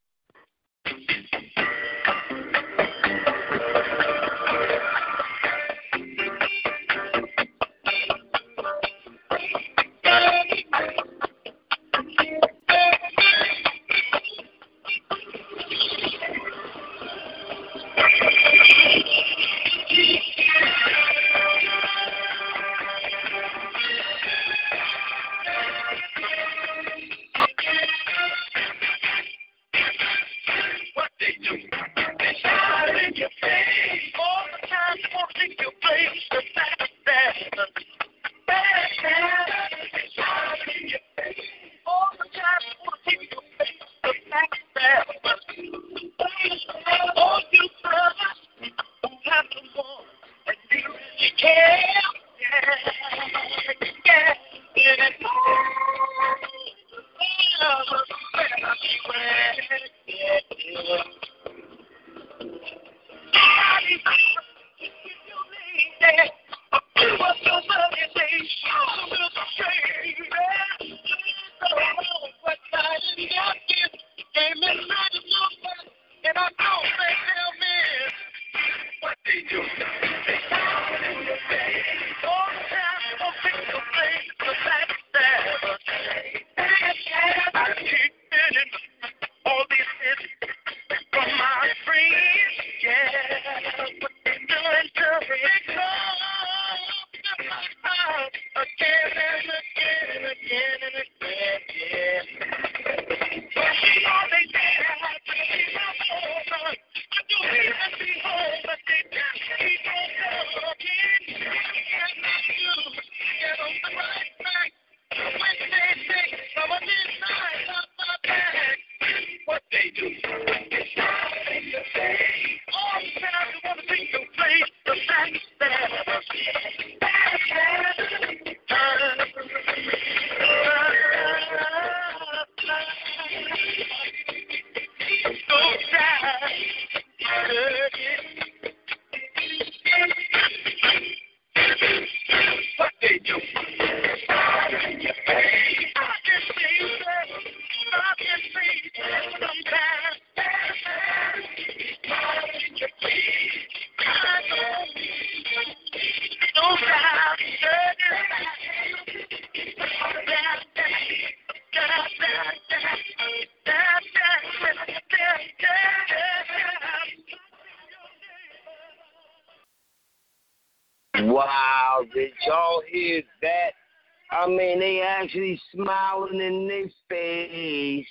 Actually 175.31 175.61
smiling 175.73 176.41
in 176.41 176.67
their 176.67 176.89
face. 177.09 178.05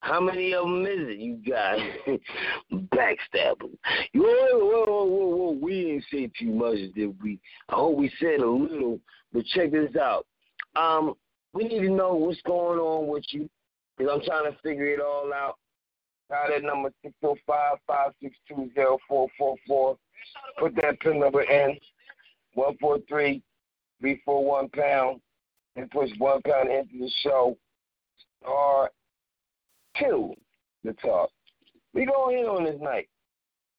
How 0.00 0.20
many 0.20 0.52
of 0.54 0.64
them 0.64 0.84
is 0.86 1.08
it, 1.08 1.18
you 1.18 1.36
guys? 1.36 1.80
Backstabbing. 2.72 3.78
Whoa, 4.14 4.48
whoa, 4.52 4.84
whoa, 4.86 5.04
whoa, 5.04 5.36
whoa. 5.36 5.58
We 5.60 5.82
didn't 5.82 6.04
say 6.12 6.30
too 6.38 6.52
much, 6.52 6.76
did 6.94 7.20
we? 7.22 7.40
I 7.70 7.76
hope 7.76 7.96
we 7.96 8.12
said 8.20 8.40
a 8.40 8.46
little, 8.46 9.00
but 9.32 9.46
check 9.46 9.72
this 9.72 9.96
out. 9.96 10.26
Um, 10.76 11.14
we 11.54 11.64
need 11.64 11.80
to 11.80 11.88
know 11.90 12.14
what's 12.14 12.42
going 12.42 12.78
on 12.78 13.08
with 13.08 13.24
you, 13.30 13.48
because 13.96 14.12
I'm 14.14 14.20
trying 14.24 14.52
to 14.52 14.58
figure 14.62 14.88
it 14.88 15.00
all 15.00 15.32
out. 15.32 15.56
Call 16.30 16.48
that 16.50 16.62
number 16.62 16.92
605-562-0444. 17.24 19.96
Put 20.58 20.74
that 20.76 21.00
pin 21.00 21.20
number 21.20 21.42
in. 21.42 21.78
143 22.54 23.42
341 24.00 24.68
pound 24.70 25.20
and 25.76 25.90
push 25.90 26.10
one 26.18 26.42
pound 26.42 26.70
into 26.70 26.98
the 26.98 27.10
show 27.22 27.56
or 28.42 28.90
two 29.98 30.34
the 30.84 30.92
talk. 30.94 31.30
We 31.94 32.06
going 32.06 32.38
in 32.38 32.46
on 32.46 32.64
this 32.64 32.80
night. 32.80 33.08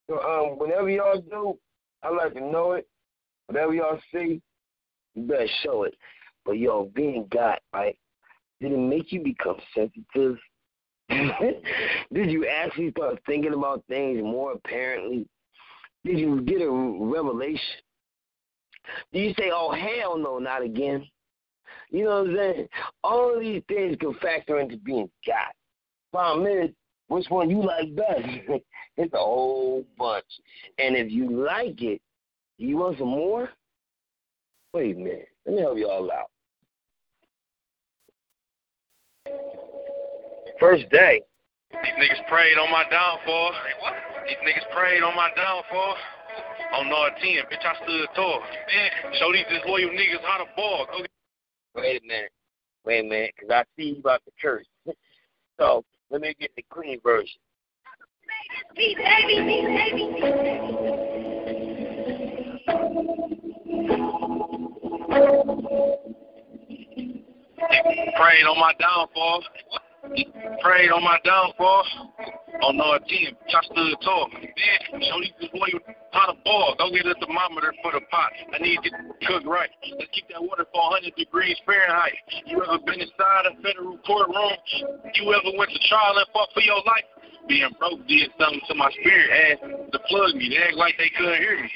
So 0.09 0.19
um 0.19 0.59
whenever 0.59 0.89
y'all 0.89 1.21
do, 1.21 1.57
I 2.03 2.09
like 2.09 2.33
to 2.33 2.41
know 2.41 2.73
it. 2.73 2.87
Whatever 3.47 3.73
y'all 3.73 3.99
see, 4.13 4.41
you 5.15 5.23
better 5.23 5.47
show 5.63 5.83
it. 5.83 5.95
But 6.45 6.59
yo, 6.59 6.91
being 6.95 7.27
God, 7.31 7.59
right? 7.73 7.97
Did 8.61 8.71
it 8.71 8.77
make 8.77 9.11
you 9.11 9.21
become 9.21 9.57
sensitive? 9.75 10.37
Did 11.09 12.31
you 12.31 12.47
actually 12.47 12.91
start 12.91 13.19
thinking 13.25 13.53
about 13.53 13.83
things 13.87 14.21
more 14.21 14.53
apparently? 14.53 15.27
Did 16.03 16.19
you 16.19 16.41
get 16.41 16.61
a 16.61 16.69
revelation? 16.69 17.81
Do 19.11 19.19
you 19.19 19.33
say, 19.37 19.51
oh, 19.53 19.71
hell 19.71 20.17
no, 20.17 20.39
not 20.39 20.63
again? 20.63 21.05
You 21.89 22.03
know 22.03 22.23
what 22.23 22.29
I'm 22.29 22.35
saying? 22.35 22.67
All 23.03 23.35
of 23.35 23.41
these 23.41 23.63
things 23.67 23.97
can 23.99 24.13
factor 24.15 24.59
into 24.59 24.77
being 24.77 25.09
God. 25.25 25.51
Problem 26.11 26.47
is, 26.47 26.69
which 27.07 27.25
one 27.29 27.49
you 27.49 27.63
like 27.63 27.95
best? 27.95 28.27
it's 28.97 29.13
a 29.13 29.17
whole 29.17 29.85
bunch. 29.97 30.25
And 30.77 30.95
if 30.95 31.11
you 31.11 31.45
like 31.45 31.81
it, 31.81 32.01
you 32.57 32.77
want 32.77 32.97
some 32.97 33.09
more? 33.09 33.49
Wait 34.73 34.95
a 34.95 34.99
minute. 34.99 35.29
Let 35.45 35.55
me 35.55 35.61
help 35.61 35.77
you 35.77 35.89
all 35.89 36.11
out. 36.11 36.29
First 40.59 40.89
day. 40.89 41.21
These 41.71 41.93
niggas 41.99 42.27
prayed 42.27 42.57
on 42.57 42.71
my 42.71 42.83
downfall. 42.89 43.51
These 44.27 44.37
niggas 44.43 44.75
prayed 44.75 45.03
on 45.03 45.15
my 45.15 45.29
downfall. 45.35 45.95
On 46.73 46.89
Nord 46.89 47.13
10, 47.21 47.29
bitch, 47.47 47.63
I 47.63 47.75
stood 47.83 48.07
tall. 48.15 48.41
Man, 48.41 49.13
show 49.19 49.31
these 49.31 49.45
disloyal 49.49 49.89
niggas 49.89 50.21
how 50.23 50.43
to 50.43 50.45
ball. 50.55 50.87
Go 50.91 51.03
Wait 51.75 52.01
a 52.01 52.05
minute. 52.05 52.31
Wait 52.85 52.99
a 52.99 53.03
minute, 53.03 53.33
because 53.35 53.51
I 53.51 53.63
see 53.75 53.89
you 53.89 53.99
about 53.99 54.23
to 54.25 54.31
curse. 54.41 54.65
so, 55.59 55.83
Let 56.09 56.21
me 56.21 56.33
get 56.39 56.51
the 56.55 56.63
clean 56.69 56.99
version. 57.01 57.39
Prayed 68.15 68.45
on 68.45 68.59
my 68.59 68.73
downfall. 68.79 69.43
Prayed 70.61 70.91
on 70.91 71.03
my 71.03 71.19
downfall. 71.23 71.83
On 72.63 72.75
no 72.75 72.97
team, 73.07 73.37
I 73.37 73.61
stood 73.65 74.01
tall. 74.01 74.29
Man, 74.33 75.01
show 75.03 75.19
these 75.21 75.49
boy 75.53 75.69
pot 76.11 76.29
of 76.29 76.43
ball. 76.43 76.75
Go 76.79 76.89
get 76.89 77.05
a 77.05 77.13
thermometer 77.21 77.73
for 77.83 77.91
the 77.91 78.01
pot. 78.09 78.31
I 78.53 78.57
need 78.57 78.79
to 78.81 78.89
cook 79.27 79.45
right. 79.45 79.69
Let's 79.99 80.09
keep 80.11 80.27
that 80.29 80.41
water 80.41 80.65
400 80.73 81.13
degrees 81.15 81.57
Fahrenheit. 81.65 82.17
You 82.47 82.63
ever 82.63 82.79
been 82.81 83.01
inside 83.01 83.45
a 83.45 83.61
federal 83.61 83.97
courtroom? 84.07 84.57
You 85.13 85.33
ever 85.33 85.53
went 85.57 85.69
to 85.69 85.79
trial 85.87 86.17
and 86.17 86.25
fought 86.33 86.49
for 86.53 86.61
your 86.61 86.81
life? 86.81 87.05
Being 87.47 87.71
broke 87.79 88.03
did 88.07 88.29
something 88.39 88.61
to 88.67 88.75
my 88.75 88.91
spirit, 88.99 89.27
asked 89.31 89.91
to 89.91 89.99
plug 90.11 90.35
me. 90.35 90.51
They 90.51 90.61
act 90.61 90.75
like 90.75 90.95
they 90.99 91.09
couldn't 91.15 91.39
hear 91.39 91.55
me. 91.57 91.71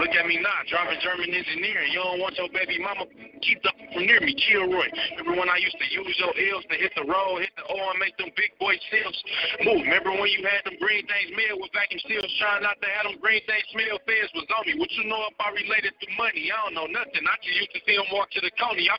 Look 0.00 0.12
at 0.16 0.26
me 0.26 0.40
now, 0.40 0.58
driving 0.68 0.98
German 1.04 1.30
engineering. 1.30 1.92
You 1.92 2.00
don't 2.00 2.20
want 2.20 2.36
your 2.36 2.48
baby 2.52 2.80
mama 2.80 3.04
keep 3.40 3.60
up 3.64 3.76
from 3.92 4.04
near 4.04 4.20
me, 4.20 4.36
Kilroy. 4.36 4.88
Remember 5.16 5.40
when 5.40 5.48
I 5.48 5.56
used 5.60 5.76
to 5.76 5.88
use 5.88 6.16
your 6.20 6.32
L's 6.32 6.64
to 6.68 6.76
hit 6.76 6.92
the 6.96 7.04
road, 7.04 7.40
hit 7.44 7.52
the 7.56 7.64
O, 7.68 7.76
and 7.76 8.00
make 8.00 8.16
them 8.16 8.32
big 8.36 8.52
boy 8.60 8.76
sales 8.92 9.16
move? 9.64 9.84
Remember 9.84 10.12
when 10.12 10.28
you 10.32 10.44
had 10.44 10.64
them 10.64 10.76
green 10.80 11.04
things 11.08 11.32
mail 11.36 11.60
with 11.60 11.72
vacuum 11.72 12.00
seals, 12.04 12.28
trying 12.40 12.64
not 12.64 12.76
to 12.80 12.88
have 12.88 13.08
them 13.08 13.16
green 13.20 13.40
things 13.48 13.64
smell? 13.72 14.00
Feds 14.04 14.32
was 14.36 14.48
on 14.52 14.64
me. 14.68 14.76
What 14.76 14.92
you 14.96 15.08
know 15.08 15.20
I 15.40 15.48
related 15.52 15.96
to 15.96 16.06
money? 16.16 16.52
I 16.52 16.56
don't 16.68 16.76
know 16.76 16.88
nothing. 16.88 17.24
I 17.24 17.34
just 17.40 17.56
used 17.56 17.74
to 17.76 17.80
see 17.84 17.96
them 17.96 18.08
walk 18.12 18.32
to 18.36 18.40
the 18.40 18.52
coney. 18.56 18.88
I 18.88 18.96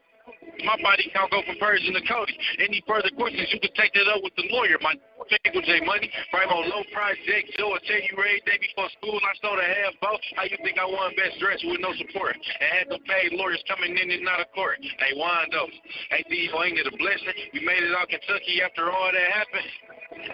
my 0.65 0.77
body 0.81 1.09
count 1.13 1.31
go 1.31 1.41
from 1.45 1.57
Persian 1.57 1.93
to 1.93 2.03
Cody. 2.05 2.37
Any 2.61 2.83
further 2.85 3.09
questions, 3.17 3.49
you 3.49 3.59
can 3.59 3.73
take 3.73 3.93
that 3.93 4.07
up 4.09 4.21
with 4.21 4.35
the 4.37 4.45
lawyer. 4.53 4.77
My 4.81 4.93
nigga 4.93 5.61
J 5.65 5.81
Money, 5.85 6.11
Right 6.33 6.47
on 6.47 6.69
low 6.69 6.83
price 6.93 7.17
Jake 7.25 7.49
Joe, 7.57 7.73
I 7.73 7.79
tell 7.87 8.01
you 8.01 8.13
every 8.13 8.41
day 8.45 8.59
before 8.61 8.89
school, 8.99 9.17
I 9.17 9.33
stole 9.37 9.57
a 9.57 9.63
half 9.63 9.93
boat. 10.01 10.21
How 10.37 10.45
you 10.45 10.57
think 10.61 10.77
I 10.77 10.85
won 10.85 11.13
best 11.17 11.39
dress 11.39 11.61
with 11.65 11.81
no 11.81 11.93
support? 11.97 12.35
And 12.35 12.67
had 12.69 12.87
to 12.93 12.99
pay 13.07 13.33
lawyers 13.33 13.61
coming 13.65 13.97
in 13.97 14.11
and 14.11 14.27
out 14.27 14.41
of 14.41 14.51
court. 14.53 14.77
Hey, 14.81 15.17
Wando, 15.17 15.65
hey, 16.13 16.23
Theo, 16.29 16.61
ain't 16.61 16.77
it 16.77 16.87
a 16.87 16.95
blessing? 16.97 17.37
We 17.53 17.65
made 17.65 17.81
it 17.81 17.93
out 17.95 18.09
Kentucky 18.09 18.61
after 18.61 18.91
all 18.91 19.09
that 19.09 19.27
happened. 19.33 19.69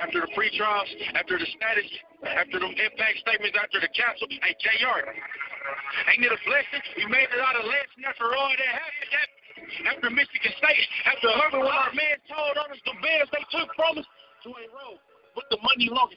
After 0.01 0.25
the 0.25 0.29
free 0.33 0.51
trials, 0.57 0.89
after 1.13 1.37
the 1.37 1.47
status, 1.53 1.87
after 2.25 2.57
the 2.59 2.67
impact 2.67 3.21
statements, 3.21 3.55
after 3.61 3.79
the 3.79 3.91
council. 3.93 4.25
Hey, 4.29 4.57
JR, 4.57 5.05
ain't 5.05 6.25
it 6.25 6.33
a 6.33 6.41
blessing? 6.43 6.81
We 6.97 7.05
made 7.07 7.29
it 7.29 7.39
out 7.39 7.55
of 7.55 7.63
Lansing 7.69 8.03
after 8.09 8.33
all 8.33 8.49
that 8.49 8.71
happened 8.73 9.37
after 9.89 10.09
Michigan 10.09 10.53
State, 10.57 10.87
after 11.05 11.29
Herbert, 11.29 11.63
when 11.65 11.73
our 11.73 11.93
man 11.93 12.17
told 12.27 12.57
on 12.57 12.71
us 12.71 12.81
the 12.85 12.93
bears 13.01 13.29
they 13.31 13.43
took 13.51 13.69
from 13.75 13.97
us, 13.99 14.07
to 14.43 14.49
a 14.49 14.65
road. 14.73 14.99
Put 15.33 15.45
the 15.51 15.57
money 15.61 15.89
long 15.89 16.09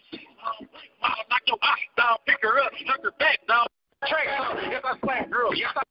miles, 1.02 1.26
knock 1.28 1.44
your 1.46 1.58
eye 1.60 1.84
down, 1.96 2.16
pick 2.26 2.40
her 2.40 2.58
up, 2.60 2.72
knock 2.86 3.02
her 3.02 3.12
back 3.18 3.38
down, 3.46 3.66
track. 4.08 4.24
Yes, 4.70 4.82
I 4.84 4.96
slap 5.04 5.30
girl. 5.30 5.54
Yes, 5.54 5.72
I. 5.76 5.82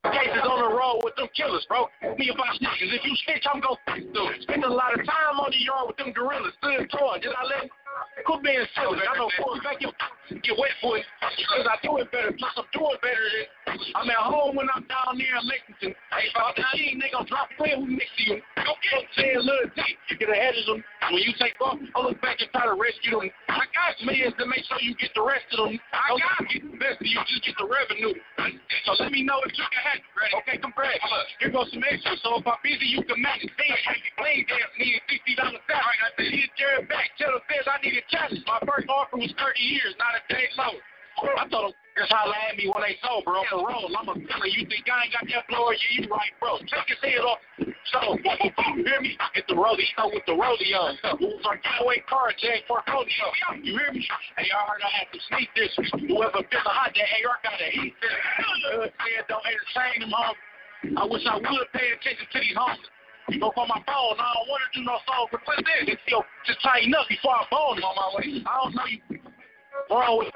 Cases 0.00 0.42
on 0.48 0.58
the 0.64 0.72
road 0.76 1.04
with 1.04 1.14
them 1.16 1.28
killers, 1.36 1.64
bro. 1.68 1.86
Me 2.16 2.30
about 2.32 2.56
snitches. 2.56 2.88
If 2.88 3.04
you 3.04 3.14
snitch, 3.24 3.44
I'm 3.52 3.60
gonna. 3.60 3.76
Spend 4.40 4.64
a 4.64 4.68
lot 4.68 4.98
of 4.98 5.04
time 5.04 5.36
on 5.38 5.50
the 5.50 5.60
yard 5.60 5.88
with 5.88 5.96
them 5.98 6.12
gorillas. 6.12 6.54
Stood 6.58 6.90
tall. 6.90 7.18
Did 7.20 7.32
I 7.36 7.44
let 7.44 7.70
Quit 8.24 8.42
being 8.42 8.66
silly. 8.76 8.98
I 9.00 9.16
know 9.16 9.30
for 9.36 9.56
a 9.56 9.60
fact 9.62 9.84
get 10.38 10.54
wet 10.54 10.70
for 10.78 10.98
it 10.98 11.04
because 11.20 11.66
I 11.66 11.76
do 11.82 11.98
it 11.98 12.10
better. 12.14 12.30
Plus, 12.38 12.54
I'm 12.54 12.68
doing 12.70 12.98
better 13.02 13.26
than 13.66 13.78
I'm 13.98 14.10
at 14.10 14.22
home 14.22 14.54
when 14.54 14.70
I'm 14.70 14.86
down 14.86 15.18
there 15.18 15.34
in 15.34 15.44
Lexington. 15.46 15.92
Hey, 16.14 16.30
if 16.30 16.34
I'm 16.38 16.54
the 16.54 16.64
team, 16.78 17.02
they 17.02 17.10
gonna 17.10 17.26
drop 17.26 17.50
play 17.58 17.74
who 17.74 17.86
next 17.90 18.14
to 18.18 18.22
you. 18.30 18.36
Go 18.62 18.72
get 18.78 19.02
say 19.18 19.34
a 19.34 19.42
little 19.42 19.70
D. 19.74 19.82
Get 20.18 20.30
ahead 20.30 20.54
of 20.54 20.66
them. 20.66 20.84
When 21.10 21.22
you 21.26 21.34
take 21.40 21.58
off, 21.58 21.78
I 21.80 21.98
look 22.06 22.20
back 22.22 22.38
and 22.38 22.50
try 22.54 22.70
to 22.70 22.76
rescue 22.78 23.18
them. 23.18 23.30
I 23.50 23.66
got 23.74 23.98
millions 24.06 24.34
to 24.38 24.46
make 24.46 24.62
sure 24.68 24.78
you 24.78 24.94
get 24.94 25.10
the 25.14 25.24
rest 25.24 25.48
of 25.56 25.66
them. 25.66 25.80
I 25.90 26.14
got 26.14 26.46
get 26.46 26.62
the 26.62 26.78
best 26.78 27.02
of 27.02 27.06
you, 27.06 27.18
just 27.26 27.42
get 27.42 27.56
the 27.58 27.66
revenue. 27.66 28.14
So 28.86 28.94
let 29.00 29.10
me 29.10 29.26
know 29.26 29.42
if 29.42 29.52
you 29.58 29.66
can 29.66 29.82
have 29.82 29.98
it. 29.98 30.32
Okay, 30.44 30.56
come 30.60 30.74
back. 30.76 31.00
Here 31.40 31.50
goes 31.50 31.72
some 31.72 31.82
extra. 31.82 32.14
So 32.22 32.38
if 32.38 32.46
I'm 32.46 32.60
busy, 32.62 32.86
you 32.86 33.02
can 33.02 33.18
match 33.20 33.42
it. 33.42 33.50
Hey, 33.56 33.98
play 34.16 34.44
dance, 34.46 34.72
need 34.78 35.00
sixty 35.08 35.34
dollars 35.34 35.64
salary. 35.66 35.98
I 36.04 36.08
here's 36.20 36.52
Jared 36.56 36.86
back. 36.88 37.10
Tell 37.16 37.32
the 37.32 37.40
feds 37.48 37.66
I 37.66 37.80
need 37.80 37.96
a 37.96 38.04
challenge. 38.12 38.44
My 38.46 38.60
first 38.68 38.86
offer 38.88 39.16
was 39.16 39.32
thirty 39.40 39.64
years, 39.64 39.96
not 39.98 40.14
a 40.14 40.19
day 40.28 40.48
lower. 40.56 40.80
I 41.36 41.48
told 41.48 41.72
them 41.72 41.80
just 41.98 42.12
holler 42.12 42.34
at 42.48 42.56
me 42.56 42.70
when 42.72 42.80
they 42.80 42.96
sober 43.04 43.36
on 43.36 43.44
the 43.50 43.60
road. 43.60 43.92
I'm 43.92 44.08
a 44.08 44.14
fella. 44.14 44.46
You 44.48 44.64
think 44.64 44.88
I 44.88 45.04
ain't 45.04 45.12
got 45.12 45.26
that 45.26 45.44
blower? 45.52 45.74
Yeah, 45.74 46.00
you 46.00 46.08
right, 46.08 46.32
bro. 46.40 46.56
Take 46.64 46.88
his 46.88 47.00
head 47.02 47.20
off. 47.20 47.42
So, 47.60 48.16
you 48.16 48.84
hear 48.86 49.00
me? 49.04 49.18
Hit 49.34 49.44
the 49.50 49.58
rodeo 49.58 50.08
with 50.08 50.24
the 50.24 50.32
rodeo. 50.32 50.96
Who's 51.18 51.44
our 51.44 51.58
getaway 51.60 52.00
car, 52.08 52.32
Jay 52.38 52.62
oh, 52.70 52.80
Portfolio. 52.80 53.26
You 53.60 53.76
hear 53.76 53.92
me? 53.92 54.06
Hey, 54.38 54.48
I 54.48 54.60
heard 54.64 54.80
I 54.80 54.90
had 55.02 55.08
to 55.12 55.20
sneak 55.28 55.50
this. 55.52 55.72
Whoever 56.08 56.40
feels 56.46 56.64
hot, 56.64 56.94
that 56.94 57.08
AR 57.20 57.36
got 57.42 57.58
to 57.58 57.68
heat 57.68 57.94
this. 58.00 58.16
Good 58.70 58.92
said 58.96 59.24
don't 59.28 59.44
entertain 59.44 60.06
them, 60.06 60.14
home. 60.14 60.38
I 60.96 61.04
wish 61.04 61.26
I 61.28 61.36
would 61.36 61.68
pay 61.74 61.92
attention 61.92 62.24
to 62.32 62.38
these 62.40 62.56
homies. 62.56 62.88
You 63.28 63.38
go 63.38 63.52
on 63.54 63.68
my 63.68 63.82
phone. 63.84 64.16
I 64.16 64.26
don't 64.40 64.48
want 64.48 64.62
to 64.64 64.70
do 64.72 64.82
no 64.86 64.96
song, 65.04 65.28
what's 65.30 65.60
this? 65.62 65.92
It's 65.92 66.02
still 66.06 66.24
just 66.46 66.62
tighten 66.64 66.94
up 66.94 67.06
before 67.12 67.36
I 67.36 67.44
bone 67.50 67.78
on 67.84 67.94
my 67.94 68.08
way. 68.16 68.42
I 68.42 68.54
don't 68.64 68.74
know 68.74 68.88
you 68.88 69.19
Oh, 69.90 70.02
Bro, 70.02 70.16
with 70.18 70.30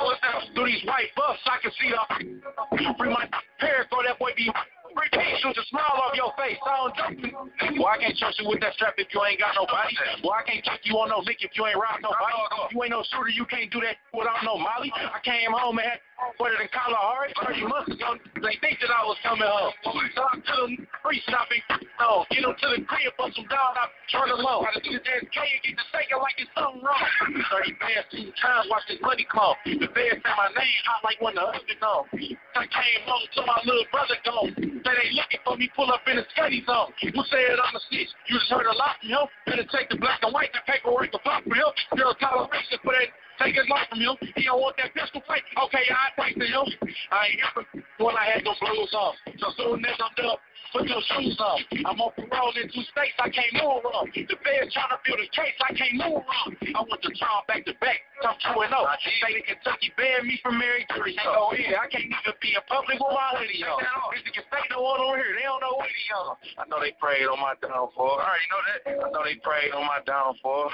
through 0.54 0.66
these 0.66 0.84
white 0.84 1.14
buffs, 1.16 1.40
I 1.46 1.58
can 1.62 1.70
see 1.78 1.90
the 1.90 2.94
free 2.98 3.08
my 3.08 3.26
hair, 3.58 3.86
so 3.90 4.02
that 4.06 4.18
boy 4.18 4.30
be 4.36 4.50
repeat, 4.94 5.34
shoot 5.42 5.56
a 5.58 5.64
smile 5.70 5.98
off 6.02 6.14
your 6.14 6.30
face. 6.38 6.58
I 6.62 6.70
don't. 6.78 7.78
Boy, 7.78 7.90
I 7.90 7.98
can't 7.98 8.16
trust 8.16 8.38
you 8.38 8.48
with 8.48 8.60
that 8.60 8.74
strap 8.74 8.94
if 8.98 9.10
you 9.12 9.22
ain't 9.24 9.38
got 9.38 9.54
nobody. 9.58 9.94
Boy, 10.22 10.34
I 10.38 10.42
can't 10.46 10.64
take 10.64 10.86
you 10.86 10.94
on 10.98 11.10
no 11.10 11.18
lick 11.22 11.42
if 11.42 11.50
you 11.54 11.66
ain't 11.66 11.78
rock 11.78 11.98
nobody. 12.02 12.70
You 12.70 12.82
ain't 12.82 12.94
no 12.94 13.02
shooter, 13.10 13.30
you 13.30 13.46
can't 13.46 13.70
do 13.70 13.80
that 13.82 13.98
without 14.14 14.42
no 14.44 14.58
molly. 14.58 14.92
I 14.94 15.18
came 15.22 15.50
home 15.50 15.78
and 15.78 15.86
had 15.86 15.98
better 16.38 16.58
than 16.58 16.70
Kalahari 16.70 17.30
30 17.42 17.66
months 17.66 17.90
ago. 17.90 18.16
They 18.40 18.56
think 18.60 18.78
that 18.80 18.90
I 18.90 19.02
was 19.04 19.18
coming 19.22 19.46
home. 19.46 19.72
So 19.84 20.22
I 20.22 20.38
tell 20.46 20.66
them, 20.66 20.86
I 21.04 21.42
be, 21.50 21.58
no, 22.00 22.24
get 22.30 22.42
them 22.42 22.54
to 22.54 22.66
the 22.74 22.80
crib 22.84 23.12
for 23.16 23.28
some 23.34 23.46
dog, 23.48 23.74
I 23.78 23.86
turn 24.10 24.28
them 24.30 24.42
low. 24.42 24.66
Get 24.82 25.02
that 25.04 25.22
K 25.30 25.38
and 25.40 25.62
get 25.62 25.74
the 25.76 25.86
shaking 25.90 26.20
like 26.20 26.38
it's 26.38 26.50
something 26.54 26.82
wrong. 26.82 27.06
30 27.24 27.80
bands, 27.80 28.06
two 28.10 28.30
times, 28.38 28.66
watch 28.70 28.86
this 28.88 29.00
money 29.02 29.26
come. 29.30 29.56
The 29.64 29.88
feds 29.90 30.20
say 30.20 30.32
my 30.36 30.48
name 30.52 30.80
hot 30.86 31.00
like 31.02 31.18
when 31.20 31.34
the 31.34 31.44
husband 31.44 31.80
gone. 31.80 32.06
I 32.54 32.64
came 32.68 33.02
home 33.06 33.26
to 33.34 33.40
my 33.46 33.58
little 33.66 33.88
brother 33.90 34.18
gone. 34.24 34.52
They 34.58 35.10
looking 35.16 35.42
for 35.44 35.56
me, 35.56 35.70
pull 35.74 35.90
up 35.90 36.04
in 36.06 36.18
a 36.18 36.26
study 36.34 36.62
zone. 36.66 36.92
Who 37.00 37.22
said 37.30 37.58
I'm 37.58 37.74
a 37.74 37.82
snitch? 37.90 38.10
You 38.28 38.38
just 38.38 38.50
heard 38.50 38.66
a 38.66 38.76
lot 38.76 39.00
from 39.00 39.10
him. 39.10 39.24
Better 39.46 39.66
take 39.72 39.88
the 39.90 39.98
black 39.98 40.20
and 40.22 40.32
white, 40.32 40.52
the 40.52 40.62
paperwork, 40.66 41.10
the 41.12 41.20
pop 41.24 41.42
for 41.44 41.54
him. 41.54 41.70
Girl, 41.96 42.14
toleration 42.20 42.78
for 42.82 42.92
that 42.94 43.10
Take 43.38 43.56
his 43.56 43.66
life 43.68 43.88
from 43.90 44.00
him. 44.00 44.14
He 44.36 44.44
don't 44.46 44.60
want 44.60 44.76
that 44.78 44.94
pistol 44.94 45.22
fight. 45.26 45.42
Okay, 45.66 45.84
I 45.90 46.14
take 46.14 46.38
to 46.38 46.46
him. 46.46 46.66
I 47.10 47.34
ain't 47.34 47.42
ever 47.50 47.62
when 47.98 48.14
I 48.14 48.30
had 48.30 48.46
those 48.46 48.58
blues 48.62 48.94
on. 48.94 49.14
So 49.38 49.46
soon 49.58 49.82
as 49.82 49.98
I'm 49.98 50.14
done, 50.14 50.38
put 50.70 50.86
your 50.86 51.02
shoes 51.14 51.38
on. 51.42 51.58
I'm 51.86 51.98
on 51.98 52.14
parole 52.14 52.54
in 52.54 52.70
two 52.70 52.86
states. 52.94 53.18
I 53.18 53.30
can't 53.30 53.54
move 53.58 53.82
wrong. 53.82 54.06
The 54.14 54.36
feds 54.38 54.70
trying 54.70 54.94
to 54.94 54.98
build 55.02 55.18
a 55.18 55.28
case. 55.34 55.54
I 55.66 55.74
can't 55.74 55.98
move 55.98 56.22
wrong. 56.22 56.50
I 56.62 56.80
want 56.86 57.02
the 57.02 57.10
trial 57.18 57.42
back 57.50 57.66
to 57.66 57.74
back. 57.82 58.02
I'm 58.22 58.38
2 58.38 58.54
and 58.54 58.70
0. 58.70 58.86
State 59.18 59.38
of 59.38 59.46
Kentucky 59.50 59.90
banned 59.98 60.26
me 60.30 60.38
from 60.42 60.58
Mary 60.58 60.86
Jury. 60.94 61.18
Oh, 61.26 61.50
yeah. 61.54 61.82
I 61.82 61.90
can't 61.90 62.06
even 62.06 62.34
be 62.38 62.54
in 62.54 62.62
public 62.70 63.02
with 63.02 63.14
my 63.14 63.34
hoodie 63.34 63.66
on. 63.66 63.82
Michigan 64.14 64.46
State 64.46 64.70
don't 64.70 64.82
want 64.82 65.02
on 65.02 65.18
here. 65.18 65.34
They 65.34 65.46
don't 65.46 65.62
know 65.62 65.74
what 65.74 65.90
he 65.90 66.06
on. 66.14 66.34
I 66.58 66.62
know 66.70 66.78
they 66.78 66.94
prayed 67.02 67.26
on 67.26 67.38
my 67.42 67.58
downfall. 67.58 68.22
I 68.22 68.30
already 68.30 68.48
know 68.50 68.62
that. 68.62 68.80
I 68.94 69.06
know 69.10 69.22
they 69.26 69.38
prayed 69.42 69.74
on 69.74 69.86
my 69.86 69.98
downfall 70.06 70.70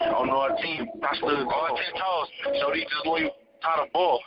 on 0.00 0.30
our 0.30 0.56
team. 0.56 0.86
I 1.02 1.16
stood 1.16 1.46
all 1.46 1.76
ten 1.76 2.00
toes. 2.00 2.28
So 2.60 2.70
they 2.72 2.80
just 2.80 3.04
know 3.04 3.16
you 3.18 3.30
how 3.60 3.84
to 3.84 3.90
ball. 3.92 4.20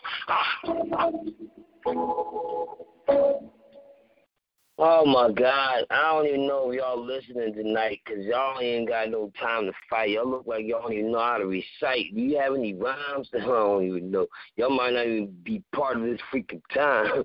Oh 4.79 5.05
my 5.07 5.31
God! 5.31 5.85
I 5.89 6.01
don't 6.11 6.27
even 6.27 6.47
know 6.47 6.69
if 6.69 6.77
y'all 6.77 7.03
listening 7.03 7.51
tonight 7.55 7.99
because 8.05 8.23
y'all 8.25 8.61
ain't 8.61 8.87
got 8.87 9.09
no 9.09 9.31
time 9.39 9.65
to 9.65 9.71
fight. 9.89 10.11
Y'all 10.11 10.29
look 10.29 10.45
like 10.45 10.67
y'all 10.67 10.83
don't 10.83 10.93
even 10.93 11.11
know 11.11 11.19
how 11.19 11.39
to 11.39 11.47
recite. 11.47 12.13
Do 12.13 12.21
you 12.21 12.37
have 12.37 12.53
any 12.53 12.75
rhymes? 12.75 13.27
I 13.33 13.39
don't 13.39 13.87
even 13.87 14.11
know. 14.11 14.27
Y'all 14.55 14.69
might 14.69 14.93
not 14.93 15.07
even 15.07 15.35
be 15.43 15.63
part 15.73 15.97
of 15.97 16.03
this 16.03 16.19
freaking 16.31 16.61
time 16.75 17.23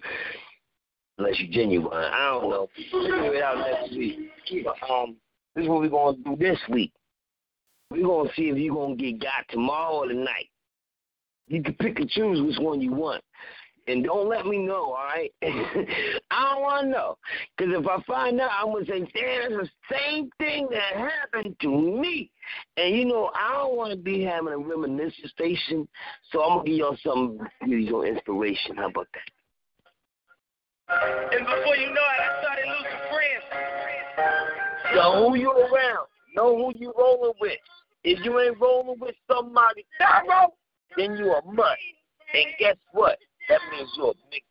unless 1.18 1.38
you're 1.40 1.52
genuine. 1.52 1.92
I 1.92 2.38
don't 2.40 2.48
know. 2.48 2.68
Figure 2.74 3.34
it 3.34 3.42
out 3.42 3.58
next 3.58 3.96
week. 3.96 4.30
Um, 4.88 5.16
this 5.54 5.64
is 5.64 5.68
what 5.68 5.80
we're 5.80 5.90
gonna 5.90 6.16
do 6.24 6.36
this 6.36 6.58
week. 6.70 6.92
We're 7.92 8.06
gonna 8.06 8.30
see 8.34 8.48
if 8.48 8.56
you're 8.56 8.74
gonna 8.74 8.96
get 8.96 9.20
got 9.20 9.46
tomorrow 9.50 9.98
or 9.98 10.08
tonight. 10.08 10.48
You 11.48 11.62
can 11.62 11.74
pick 11.74 11.98
and 11.98 12.08
choose 12.08 12.40
which 12.40 12.58
one 12.58 12.80
you 12.80 12.92
want. 12.92 13.22
And 13.88 14.04
don't 14.04 14.28
let 14.28 14.46
me 14.46 14.58
know, 14.58 14.92
all 14.92 14.94
right? 14.94 15.32
I 15.42 16.52
don't 16.54 16.62
want 16.62 16.84
to 16.84 16.90
know. 16.90 17.18
Because 17.56 17.74
if 17.76 17.86
I 17.86 18.00
find 18.02 18.40
out, 18.40 18.50
I'm 18.56 18.72
going 18.72 18.86
to 18.86 18.92
say, 18.92 19.00
damn, 19.12 19.58
that's 19.58 19.68
the 19.88 19.96
same 19.96 20.30
thing 20.38 20.68
that 20.70 21.10
happened 21.10 21.56
to 21.60 21.68
me. 21.68 22.30
And, 22.76 22.94
you 22.96 23.06
know, 23.06 23.32
I 23.34 23.54
don't 23.54 23.76
want 23.76 23.90
to 23.90 23.96
be 23.96 24.22
having 24.22 24.52
a 24.52 24.58
reminiscence 24.58 25.32
station, 25.32 25.88
so 26.30 26.42
I'm 26.44 26.58
going 26.58 26.66
to 26.66 26.70
give 26.70 26.78
y'all 26.78 26.96
some 27.02 27.40
some 27.60 28.04
inspiration. 28.04 28.76
How 28.76 28.88
about 28.88 29.08
that? 29.14 29.32
And 31.32 31.44
before 31.44 31.76
you 31.76 31.88
know 31.88 31.92
it, 31.92 32.20
I 32.20 32.40
started 32.40 32.66
losing 32.68 33.00
friends. 33.10 33.44
Know 34.94 35.28
who 35.28 35.36
you 35.36 35.50
around. 35.50 36.06
Know 36.36 36.56
who 36.56 36.72
you 36.78 36.92
rolling 36.96 37.32
with. 37.40 37.58
If 38.04 38.24
you 38.24 38.40
ain't 38.40 38.60
rolling 38.60 38.98
with 38.98 39.14
somebody 39.30 39.86
thorough, 39.98 40.52
then 40.96 41.16
you 41.16 41.32
a 41.32 41.44
mutt. 41.44 41.78
And 42.34 42.46
guess 42.58 42.76
what? 42.92 43.18
That 43.48 43.60
means 43.70 43.90
you're 43.96 44.10
a 44.10 44.14
mixed 44.30 44.46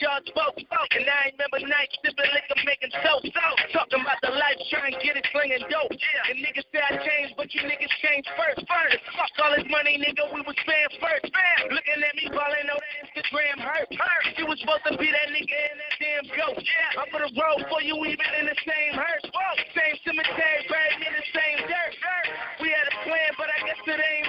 Judge 0.00 0.28
spoke, 0.32 0.56
and 0.56 1.04
I 1.04 1.32
remember 1.36 1.60
nights 1.66 1.96
sipping 2.00 2.30
liquor, 2.32 2.58
making 2.64 2.92
so 3.04 3.20
so. 3.20 3.46
Talking 3.72 4.00
about 4.00 4.20
the 4.24 4.32
life, 4.32 4.56
trying 4.72 4.96
to 4.96 5.00
get 5.00 5.16
it, 5.16 5.26
slinging 5.28 5.64
dope. 5.68 5.92
Yeah. 5.92 6.30
And 6.32 6.40
niggas 6.40 6.66
say 6.72 6.80
I 6.80 6.96
changed, 7.00 7.36
but 7.36 7.52
you 7.52 7.60
niggas 7.68 7.92
changed 8.00 8.28
first. 8.38 8.64
First, 8.64 9.00
fuck 9.12 9.32
all 9.44 9.52
this 9.52 9.68
money, 9.68 10.00
nigga, 10.00 10.24
we 10.32 10.40
was 10.40 10.56
spend 10.64 10.90
first. 11.00 11.28
Bam. 11.28 11.74
Looking 11.74 12.00
at 12.00 12.14
me, 12.16 12.32
balling 12.32 12.68
on 12.72 12.80
that 12.80 12.94
Instagram 13.12 13.56
hurt. 13.60 13.88
Hurt. 13.92 14.24
You 14.40 14.46
was 14.48 14.58
supposed 14.60 14.88
to 14.88 14.96
be 14.96 15.08
that 15.12 15.28
nigga 15.32 15.52
in 15.52 15.76
that 15.76 15.94
damn 16.00 16.26
goat. 16.32 16.58
Yeah. 16.60 17.00
I'm 17.04 17.08
gonna 17.12 17.32
roll 17.36 17.60
for 17.68 17.80
you, 17.84 17.96
even 18.08 18.30
in 18.40 18.46
the 18.48 18.58
same 18.64 18.92
hearse. 18.96 19.26
Whoa. 19.28 19.52
Same 19.76 19.96
cemetery, 20.06 20.64
buried 20.70 21.02
in 21.04 21.12
the 21.12 21.26
same 21.34 21.58
dirt. 21.68 21.92
dirt. 22.00 22.26
We 22.64 22.72
had 22.72 22.86
a 22.88 22.96
plan, 23.04 23.30
but 23.36 23.52
I 23.52 23.58
guess 23.68 23.80
it 23.84 24.00
ain't 24.00 24.23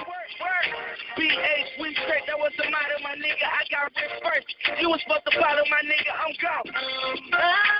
nigga. 3.26 3.46
I 3.50 3.62
got 3.70 3.90
rich 3.98 4.14
first. 4.22 4.46
You 4.80 4.90
was 4.90 5.00
supposed 5.02 5.26
to 5.26 5.32
follow 5.34 5.64
my 5.70 5.82
nigga, 5.82 6.12
I'm 6.14 6.34
gone. 6.38 6.66
Around. 7.34 7.76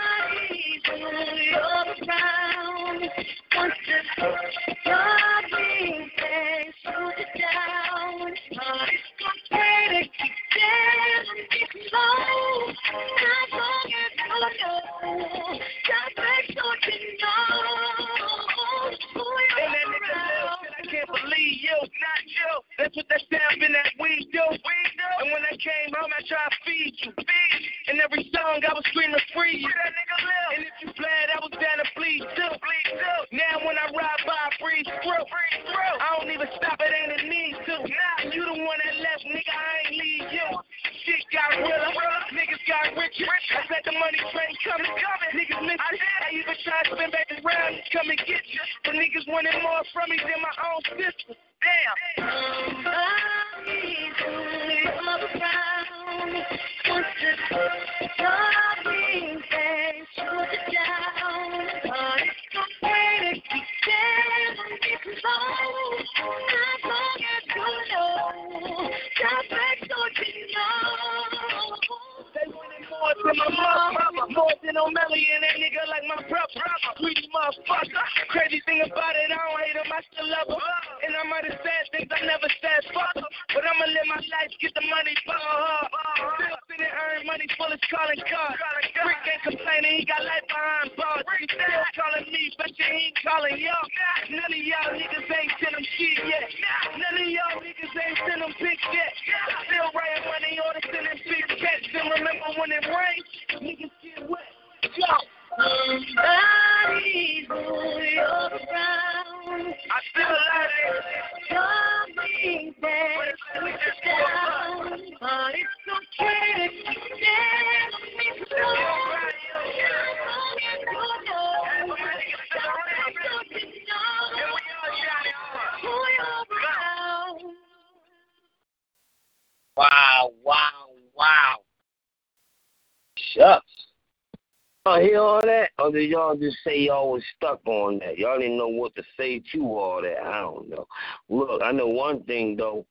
Y'all 136.03 136.37
just 136.37 136.59
say 136.65 136.81
y'all 136.81 137.13
was 137.13 137.23
stuck 137.37 137.61
on 137.67 137.99
that? 138.01 138.19
Y'all 138.19 138.39
didn't 138.39 138.57
know 138.59 138.69
what 138.69 138.95
to 138.97 139.03
say 139.17 139.43
to 139.53 139.63
all 139.65 140.03
that. 140.03 140.23
I 140.23 140.41
don't 140.41 140.69
know. 140.69 140.87
Look, 141.29 141.63
I 141.63 141.73
know 141.73 141.89
one 141.89 142.23
thing 142.25 142.57
though. 142.57 142.87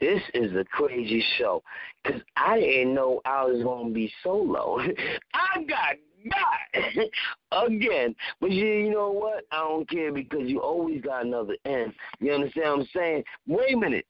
This 0.00 0.22
is 0.32 0.54
a 0.54 0.64
crazy 0.64 1.24
show. 1.38 1.62
Cause 2.06 2.20
I 2.36 2.60
didn't 2.60 2.94
know 2.94 3.20
I 3.24 3.44
was 3.44 3.62
gonna 3.62 3.90
be 3.90 4.12
solo. 4.22 4.78
I 5.34 5.62
got 5.64 5.96
got 6.30 7.66
again. 7.66 8.14
But 8.40 8.50
you, 8.50 8.66
you 8.66 8.90
know 8.90 9.10
what? 9.10 9.44
I 9.50 9.58
don't 9.58 9.88
care 9.88 10.12
because 10.12 10.48
you 10.48 10.60
always 10.60 11.00
got 11.02 11.24
another 11.24 11.56
end. 11.64 11.92
You 12.20 12.32
understand 12.32 12.70
what 12.70 12.80
I'm 12.80 12.88
saying? 12.94 13.24
Wait 13.46 13.74
a 13.74 13.76
minute. 13.76 14.06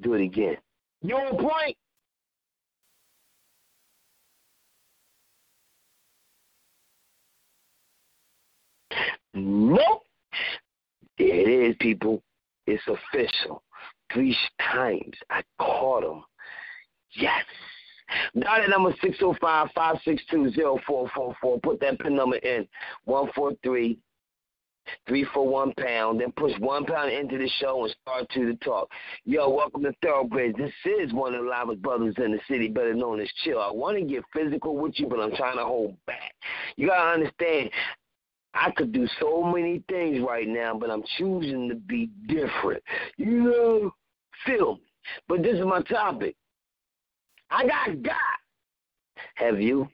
Do 0.00 0.14
it 0.14 0.22
again. 0.22 0.56
You 1.02 1.16
on 1.16 1.36
point? 1.38 1.76
Nope. 9.38 10.02
There 11.18 11.28
it 11.28 11.48
is, 11.48 11.76
people. 11.80 12.22
It's 12.66 12.82
official. 12.86 13.62
Three 14.12 14.36
times 14.60 15.14
I 15.30 15.42
caught 15.58 16.04
him. 16.04 16.22
Yes. 17.12 17.46
Dial 18.38 18.62
at 18.62 18.68
number 18.70 18.94
605-562-0444. 19.04 21.62
Put 21.62 21.80
that 21.80 21.98
pin 21.98 22.16
number 22.16 22.36
in. 22.36 22.66
143 23.04 23.98
341 25.06 25.74
pound. 25.74 26.20
Then 26.20 26.32
push 26.32 26.52
one 26.58 26.86
pound 26.86 27.12
into 27.12 27.36
the 27.38 27.48
show 27.60 27.84
and 27.84 27.94
start 28.02 28.28
to 28.30 28.46
the 28.46 28.54
talk. 28.64 28.90
Yo, 29.24 29.48
welcome 29.50 29.82
to 29.82 29.92
Thoroughbreds. 30.02 30.56
This 30.56 30.72
is 30.84 31.12
one 31.12 31.34
of 31.34 31.44
the 31.44 31.50
loudest 31.50 31.82
brothers 31.82 32.14
in 32.18 32.32
the 32.32 32.40
city, 32.48 32.68
better 32.68 32.94
known 32.94 33.20
as 33.20 33.28
Chill. 33.44 33.60
I 33.60 33.70
want 33.70 33.98
to 33.98 34.04
get 34.04 34.24
physical 34.34 34.76
with 34.76 34.98
you, 34.98 35.06
but 35.06 35.20
I'm 35.20 35.36
trying 35.36 35.58
to 35.58 35.64
hold 35.64 35.94
back. 36.06 36.34
You 36.76 36.88
got 36.88 37.04
to 37.04 37.10
understand, 37.10 37.70
I 38.54 38.70
could 38.70 38.92
do 38.92 39.06
so 39.20 39.42
many 39.42 39.82
things 39.88 40.24
right 40.26 40.48
now, 40.48 40.76
but 40.76 40.90
I'm 40.90 41.04
choosing 41.16 41.68
to 41.68 41.74
be 41.74 42.10
different. 42.26 42.82
You 43.16 43.26
know, 43.26 43.94
feel 44.44 44.74
me. 44.74 44.82
But 45.28 45.42
this 45.42 45.54
is 45.54 45.64
my 45.64 45.82
topic. 45.82 46.36
I 47.50 47.66
got 47.66 48.02
God. 48.02 48.14
Have 49.36 49.60
you? 49.60 49.88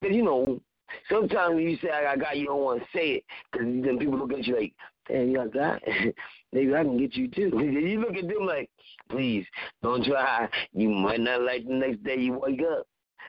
Because, 0.00 0.16
you 0.16 0.22
know, 0.22 0.60
sometimes 1.08 1.54
when 1.54 1.64
you 1.64 1.76
say 1.82 1.90
I 1.90 2.02
got 2.02 2.20
God, 2.20 2.36
you 2.36 2.46
don't 2.46 2.62
want 2.62 2.80
to 2.80 2.86
say 2.94 3.10
it 3.12 3.24
because 3.52 3.66
then 3.66 3.98
people 3.98 4.18
look 4.18 4.32
at 4.32 4.46
you 4.46 4.56
like, 4.56 4.74
damn, 5.08 5.28
you 5.28 5.36
got 5.36 5.52
God? 5.52 5.80
Maybe 6.52 6.74
I 6.74 6.82
can 6.82 6.98
get 6.98 7.14
you 7.14 7.28
too. 7.28 7.50
You 7.60 8.00
look 8.00 8.16
at 8.16 8.28
them 8.28 8.46
like, 8.46 8.70
please, 9.08 9.46
don't 9.82 10.04
try. 10.04 10.48
You 10.72 10.88
might 10.88 11.20
not 11.20 11.42
like 11.42 11.66
the 11.66 11.74
next 11.74 12.02
day 12.02 12.16
you 12.18 12.38
wake 12.38 12.60
up. 12.62 12.86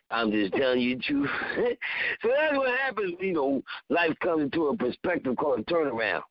I'm 0.10 0.32
just 0.32 0.54
telling 0.54 0.82
you 0.82 0.98
the 0.98 1.02
truth. 1.02 1.30
so 2.22 2.30
that's 2.30 2.58
what 2.58 2.78
happens, 2.80 3.14
you 3.20 3.34
know, 3.34 3.62
life 3.90 4.14
comes 4.22 4.44
into 4.44 4.68
a 4.68 4.78
perspective 4.78 5.36
called 5.38 5.60
a 5.60 5.64
turnaround. 5.64 6.22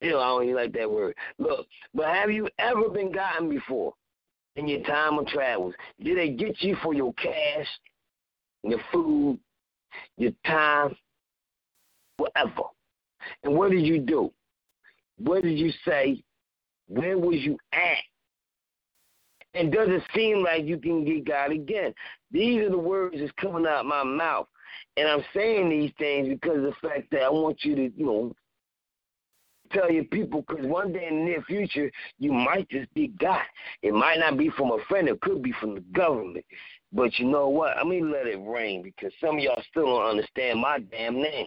You 0.00 0.10
know, 0.10 0.20
I 0.20 0.28
don't 0.28 0.44
even 0.44 0.54
like 0.54 0.72
that 0.74 0.90
word. 0.90 1.14
Look, 1.38 1.66
but 1.92 2.06
have 2.06 2.30
you 2.30 2.48
ever 2.58 2.88
been 2.88 3.10
gotten 3.10 3.48
before 3.48 3.94
in 4.54 4.68
your 4.68 4.82
time 4.82 5.18
of 5.18 5.26
travels? 5.26 5.74
Did 6.02 6.18
they 6.18 6.30
get 6.30 6.62
you 6.62 6.76
for 6.82 6.94
your 6.94 7.12
cash, 7.14 7.66
your 8.62 8.80
food, 8.92 9.40
your 10.16 10.32
time, 10.46 10.96
whatever? 12.16 12.62
And 13.42 13.54
what 13.54 13.72
did 13.72 13.84
you 13.84 13.98
do? 13.98 14.32
What 15.18 15.42
did 15.42 15.58
you 15.58 15.72
say? 15.84 16.22
Where 16.86 17.18
was 17.18 17.40
you 17.40 17.58
at? 17.72 17.98
And 19.54 19.72
does 19.72 19.88
it 19.90 20.02
seem 20.14 20.42
like 20.42 20.64
you 20.64 20.78
can 20.78 21.04
get 21.04 21.26
God 21.26 21.50
again? 21.50 21.92
These 22.30 22.62
are 22.62 22.70
the 22.70 22.78
words 22.78 23.16
that's 23.18 23.32
coming 23.40 23.66
out 23.66 23.80
of 23.80 23.86
my 23.86 24.04
mouth. 24.04 24.46
And 24.96 25.08
I'm 25.08 25.24
saying 25.34 25.70
these 25.70 25.92
things 25.98 26.28
because 26.28 26.58
of 26.58 26.62
the 26.62 26.74
fact 26.82 27.10
that 27.12 27.22
I 27.22 27.30
want 27.30 27.64
you 27.64 27.74
to, 27.76 27.90
you 27.96 28.06
know, 28.06 28.34
tell 29.72 29.90
your 29.90 30.04
people 30.04 30.44
because 30.46 30.66
one 30.66 30.92
day 30.92 31.06
in 31.08 31.20
the 31.20 31.24
near 31.24 31.42
future, 31.42 31.90
you 32.18 32.32
might 32.32 32.68
just 32.68 32.92
be 32.94 33.08
God. 33.20 33.42
It 33.82 33.94
might 33.94 34.18
not 34.18 34.36
be 34.36 34.50
from 34.50 34.72
a 34.72 34.78
friend, 34.88 35.08
it 35.08 35.20
could 35.20 35.42
be 35.42 35.52
from 35.60 35.74
the 35.74 35.80
government. 35.92 36.44
But 36.92 37.18
you 37.18 37.26
know 37.26 37.48
what? 37.48 37.76
Going 37.82 38.04
to 38.04 38.10
let 38.10 38.26
it 38.26 38.40
rain 38.40 38.82
because 38.82 39.12
some 39.20 39.36
of 39.36 39.42
y'all 39.42 39.62
still 39.70 39.86
don't 39.86 40.10
understand 40.10 40.60
my 40.60 40.78
damn 40.78 41.20
name. 41.20 41.46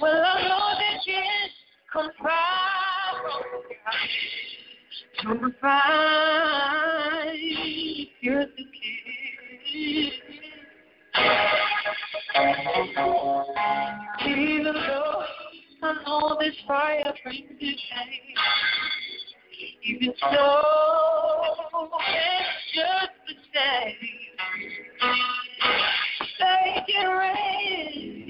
Well, 0.00 0.22
I 0.24 0.42
know 0.48 0.68
that 0.78 1.00
yes, 1.06 1.50
come 1.92 2.10
from 2.18 2.32
to 5.18 5.34
provide 5.38 6.52
you're 8.20 8.46
the 8.46 8.64
key. 9.70 10.12
Even 14.26 14.64
though 14.64 15.24
I 15.82 15.84
know 16.06 16.36
this 16.40 16.56
fire 16.66 17.14
brings 17.22 17.50
you 17.58 17.72
shame, 17.72 18.36
even 19.84 20.14
so, 20.20 20.62
it's 22.08 22.74
just 22.74 23.12
the 23.28 23.34
same. 23.54 24.22
Make 26.42 26.88
it 26.88 27.06
rain, 27.06 28.26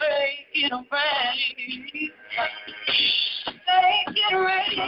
make 0.00 0.52
it 0.54 0.72
rain. 0.92 2.10
Make 3.66 4.16
it 4.16 4.34
rain, 4.34 4.78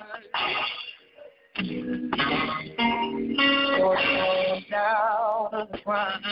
pouring 3.78 4.66
down 4.72 5.50
the 5.52 5.78
ground. 5.86 6.26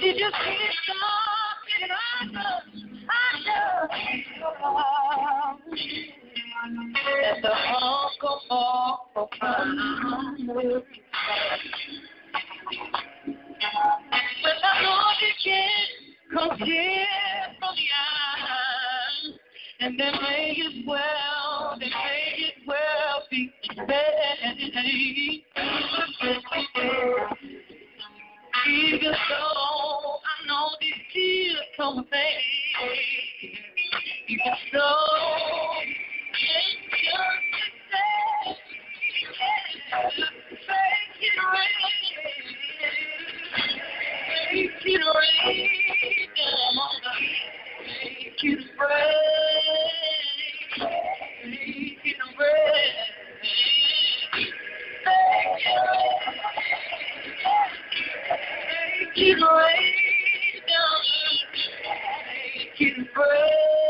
You 0.00 0.30
something 0.80 1.90
under, 2.22 2.50
under? 3.36 3.70
And 6.62 6.76
the. 7.42 7.50
But 14.42 14.58
I 14.62 14.82
know 14.82 15.00
you 15.20 15.32
can't 15.42 15.90
come 16.34 16.50
from 17.58 17.74
the 17.76 17.88
eyes. 17.96 19.38
And 19.80 19.98
they 19.98 20.84
well, 20.86 21.78
they 21.80 21.90
well 22.66 23.22
be. 23.30 23.52
Even 28.68 29.12
though 29.12 30.20
I 30.20 30.46
know 30.46 30.68
come. 31.76 32.44
Even 34.28 34.52
though 34.74 36.09
Make 36.40 36.48
it 59.18 59.38
rain. 59.40 59.94
Make 62.56 62.80
it 62.80 63.08
rain 63.18 63.89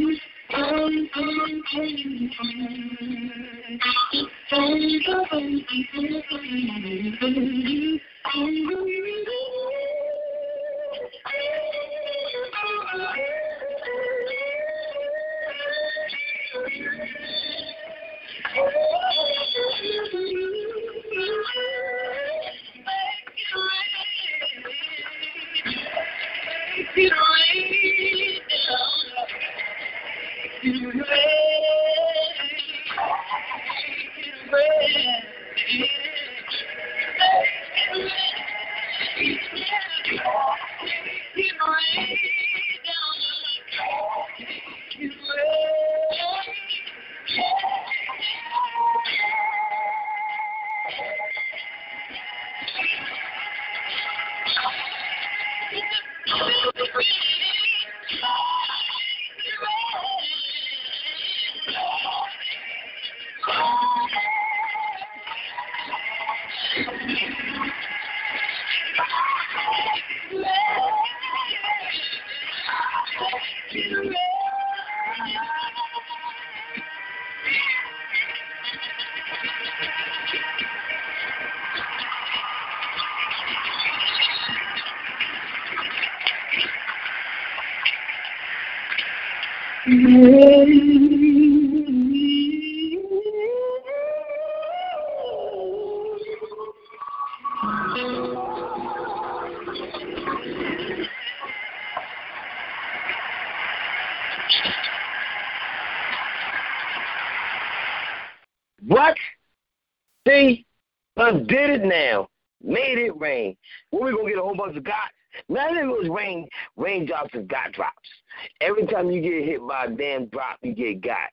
get 119.95 120.03
hit 120.03 120.17
by 120.17 120.17
a 120.17 120.19
damn 120.19 120.27
drop, 120.27 120.57
you 120.61 120.73
get 120.73 121.01
got. 121.01 121.29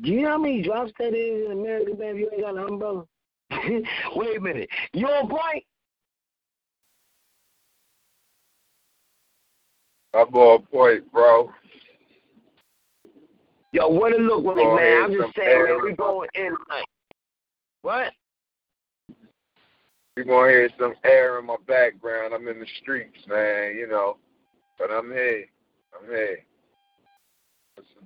Do 0.00 0.10
you 0.10 0.22
know 0.22 0.30
how 0.30 0.38
many 0.38 0.62
drops 0.62 0.92
that 0.98 1.14
is 1.14 1.46
in 1.46 1.52
America, 1.52 1.92
man? 1.98 2.10
If 2.10 2.18
you 2.18 2.30
ain't 2.32 2.42
got 2.42 2.56
an 2.56 2.64
umbrella. 2.68 3.04
Wait 4.16 4.36
a 4.36 4.40
minute. 4.40 4.68
You 4.92 5.06
on 5.06 5.28
point? 5.28 5.64
I'm 10.14 10.34
on 10.34 10.62
point, 10.62 11.10
bro. 11.12 11.50
Yo, 13.72 13.88
what 13.88 14.12
it 14.12 14.20
look 14.20 14.44
like, 14.44 14.56
Go 14.56 14.76
man? 14.76 15.04
I'm 15.04 15.12
just 15.12 15.36
saying, 15.36 15.64
man, 15.64 15.84
we 15.84 15.94
going 15.94 16.28
in 16.34 16.44
tonight. 16.44 16.84
What? 17.82 18.12
You're 20.16 20.24
gonna 20.24 20.48
hear 20.48 20.68
some 20.78 20.94
air 21.04 21.38
in 21.38 21.46
my 21.46 21.56
background. 21.66 22.34
I'm 22.34 22.48
in 22.48 22.58
the 22.58 22.66
streets, 22.80 23.18
man, 23.28 23.76
you 23.76 23.86
know. 23.86 24.16
But 24.78 24.90
I'm 24.90 25.12
here. 25.12 25.44
I'm 25.96 26.08
here. 26.08 26.38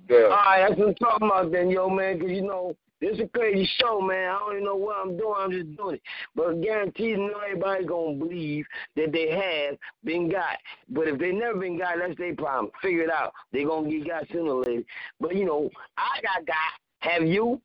Deal? 0.07 0.25
All 0.25 0.29
right, 0.31 0.65
that's 0.67 0.79
what 0.79 0.89
I'm 0.89 0.95
talking 0.95 1.27
about 1.27 1.51
then, 1.51 1.69
yo, 1.69 1.89
man, 1.89 2.19
'cause 2.19 2.29
you 2.29 2.41
know, 2.41 2.75
this 2.99 3.15
is 3.15 3.19
a 3.21 3.27
crazy 3.27 3.65
show, 3.79 3.99
man. 3.99 4.29
I 4.29 4.39
don't 4.39 4.53
even 4.53 4.63
know 4.63 4.75
what 4.77 4.95
I'm 4.97 5.17
doing. 5.17 5.35
I'm 5.37 5.51
just 5.51 5.75
doing 5.75 5.95
it. 5.95 6.01
But 6.35 6.61
guaranteed, 6.61 7.19
not 7.19 7.43
everybody 7.43 7.85
going 7.85 8.17
to 8.17 8.25
believe 8.25 8.65
that 8.95 9.11
they 9.11 9.29
have 9.29 9.77
been 10.05 10.29
got. 10.29 10.57
But 10.87 11.09
if 11.09 11.19
they 11.19 11.33
never 11.33 11.59
been 11.59 11.77
got, 11.77 11.97
that's 11.99 12.17
their 12.17 12.33
problem. 12.33 12.71
Figure 12.81 13.03
it 13.03 13.09
out. 13.09 13.33
they 13.51 13.65
going 13.65 13.89
to 13.89 13.97
get 13.97 14.07
got 14.07 14.27
sooner 14.29 14.51
or 14.51 14.63
later. 14.63 14.83
But, 15.19 15.35
you 15.35 15.43
know, 15.43 15.69
I 15.97 16.21
got 16.21 16.45
got. 16.45 16.55
Have 16.99 17.23
you? 17.23 17.61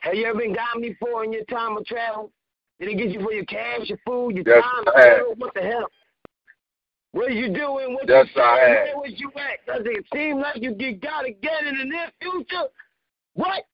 Have 0.00 0.14
you 0.14 0.26
ever 0.26 0.38
been 0.38 0.54
got 0.54 0.80
before 0.80 1.22
in 1.22 1.32
your 1.32 1.44
time 1.44 1.76
of 1.76 1.84
travel? 1.86 2.32
Did 2.80 2.88
it 2.88 2.94
get 2.94 3.10
you 3.10 3.20
for 3.22 3.32
your 3.32 3.44
cash, 3.44 3.88
your 3.88 3.98
food, 4.04 4.36
your 4.36 4.44
Yes, 4.46 4.62
time? 4.62 4.84
What 5.36 5.54
the 5.54 5.62
hell? 5.62 5.88
What 7.12 7.32
you 7.32 7.48
doing? 7.48 7.94
What 7.94 8.08
Yes, 8.08 8.26
you 8.34 8.42
I 8.42 8.58
saying? 8.58 8.74
Where 8.74 8.96
was 8.96 9.14
you 9.16 9.30
at? 9.36 9.66
Does 9.66 9.86
it 9.86 10.04
seem 10.12 10.40
like 10.40 10.62
you 10.62 10.74
get 10.74 11.00
got 11.00 11.26
again 11.26 11.66
in 11.66 11.78
the 11.78 11.84
near 11.84 12.10
future? 12.20 12.68
What? 13.34 13.64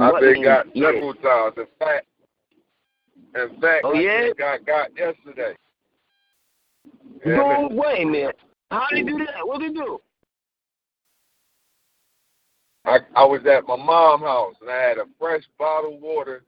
I've 0.00 0.20
been 0.20 0.42
got 0.42 0.66
several 0.74 1.14
times. 1.14 1.54
In 1.58 1.66
fact, 1.78 2.06
in 3.34 3.60
fact, 3.60 3.84
Oh, 3.84 3.94
I 3.94 4.00
yeah? 4.00 4.26
just 4.28 4.38
got 4.38 4.64
got 4.64 4.96
yesterday. 4.96 5.54
You 7.24 7.32
Yeah, 7.32 7.36
man. 7.36 7.68
going 7.68 7.76
wait 7.76 8.02
a 8.02 8.06
minute. 8.06 8.38
How 8.70 8.86
do 8.90 9.04
that? 9.26 9.46
What 9.46 9.60
they 9.60 9.68
do? 9.68 10.00
I 12.84 12.98
I 13.14 13.24
was 13.24 13.42
at 13.46 13.66
my 13.66 13.76
mom's 13.76 14.22
house 14.24 14.54
and 14.60 14.70
I 14.70 14.80
had 14.80 14.98
a 14.98 15.04
fresh 15.18 15.42
bottle 15.58 15.94
of 15.94 16.00
water. 16.00 16.42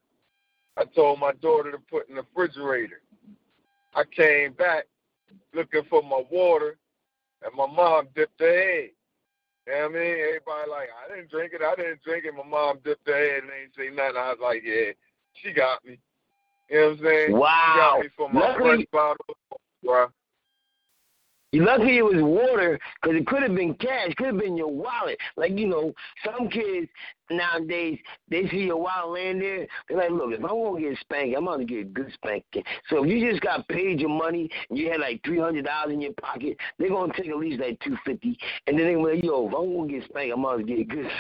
I 0.77 0.85
told 0.85 1.21
my 1.21 1.33
daughter 1.33 1.71
to 1.73 1.79
put 1.79 2.09
in 2.09 2.17
the 2.17 2.23
refrigerator. 2.35 3.01
I 3.95 4.05
came 4.05 4.53
back 4.53 4.85
looking 5.55 5.85
for 5.89 6.03
my 6.03 6.23
water, 6.31 6.79
and 7.45 7.55
my 7.55 7.67
mom 7.67 8.09
dipped 8.15 8.41
her 8.41 8.47
head. 8.53 8.91
You 9.67 9.73
know 9.73 9.81
what 9.83 9.91
I 9.91 9.95
mean? 9.95 10.17
Everybody 10.21 10.71
like, 10.71 10.89
I 11.05 11.15
didn't 11.15 11.31
drink 11.31 11.53
it, 11.55 11.63
I 11.63 11.75
didn't 11.77 12.03
drink 12.03 12.25
it. 12.25 12.35
My 12.35 12.43
mom 12.45 12.79
dipped 12.85 13.09
her 13.09 13.15
head 13.17 13.45
and 13.45 13.53
ain't 13.53 13.75
say 13.77 13.89
nothing. 13.95 14.17
I 14.17 14.31
was 14.31 14.39
like, 14.43 14.63
yeah, 14.65 14.91
she 15.35 15.53
got 15.53 15.85
me. 15.85 15.99
You 16.69 16.77
know 16.81 16.89
what 16.89 16.99
I'm 16.99 17.05
saying? 17.05 17.27
She 17.29 17.33
Wow. 17.35 17.75
got 17.77 18.01
me 18.03 18.09
for 18.17 18.29
my 18.31 18.41
Luckily- 18.41 18.89
bottle 18.93 19.37
lucky 21.63 21.99
it 21.99 22.05
was 22.05 22.23
water, 22.23 22.79
'cause 23.03 23.15
it 23.15 23.27
could 23.27 23.43
have 23.43 23.55
been 23.55 23.75
cash, 23.75 24.15
could 24.15 24.27
have 24.27 24.39
been 24.39 24.57
your 24.57 24.73
wallet. 24.73 25.19
Like 25.37 25.59
you 25.59 25.67
know, 25.67 25.95
some 26.25 26.49
kids 26.49 26.89
nowadays 27.31 27.99
they 28.29 28.47
see 28.49 28.65
your 28.65 28.77
wallet 28.77 29.11
laying 29.13 29.39
there, 29.39 29.67
they're 29.89 29.97
like, 29.99 30.11
look, 30.11 30.33
if 30.33 30.41
I'm 30.45 30.49
gonna 30.63 30.81
get 30.81 30.99
spanked, 30.99 31.37
I'm 31.37 31.45
gonna 31.47 31.65
get 31.65 31.81
a 31.81 31.85
good 31.85 32.13
spanking. 32.15 32.65
So 32.89 33.05
if 33.05 33.11
you 33.11 33.31
just 33.31 33.43
got 33.43 33.67
paid 33.69 34.01
your 34.01 34.11
money 34.11 34.51
and 34.69 34.79
you 34.79 34.91
had 34.91 35.01
like 35.01 35.23
three 35.25 35.39
hundred 35.39 35.65
dollars 35.65 35.93
in 35.95 36.01
your 36.01 36.13
pocket, 36.15 36.57
they're 36.79 36.89
gonna 36.91 37.13
take 37.15 37.29
at 37.29 37.37
least 37.37 37.61
like 37.61 37.79
two 37.81 37.97
fifty, 38.05 38.39
and 38.67 38.79
then 38.79 38.87
they're 38.87 38.99
like, 39.15 39.25
yo, 39.25 39.49
if 39.49 39.55
I'm 39.55 39.75
gonna 39.77 39.89
get 39.93 40.05
spanked, 40.09 40.35
I'm 40.37 40.43
gonna 40.43 40.63
get 40.63 40.79
a 40.81 40.85
good. 40.85 41.11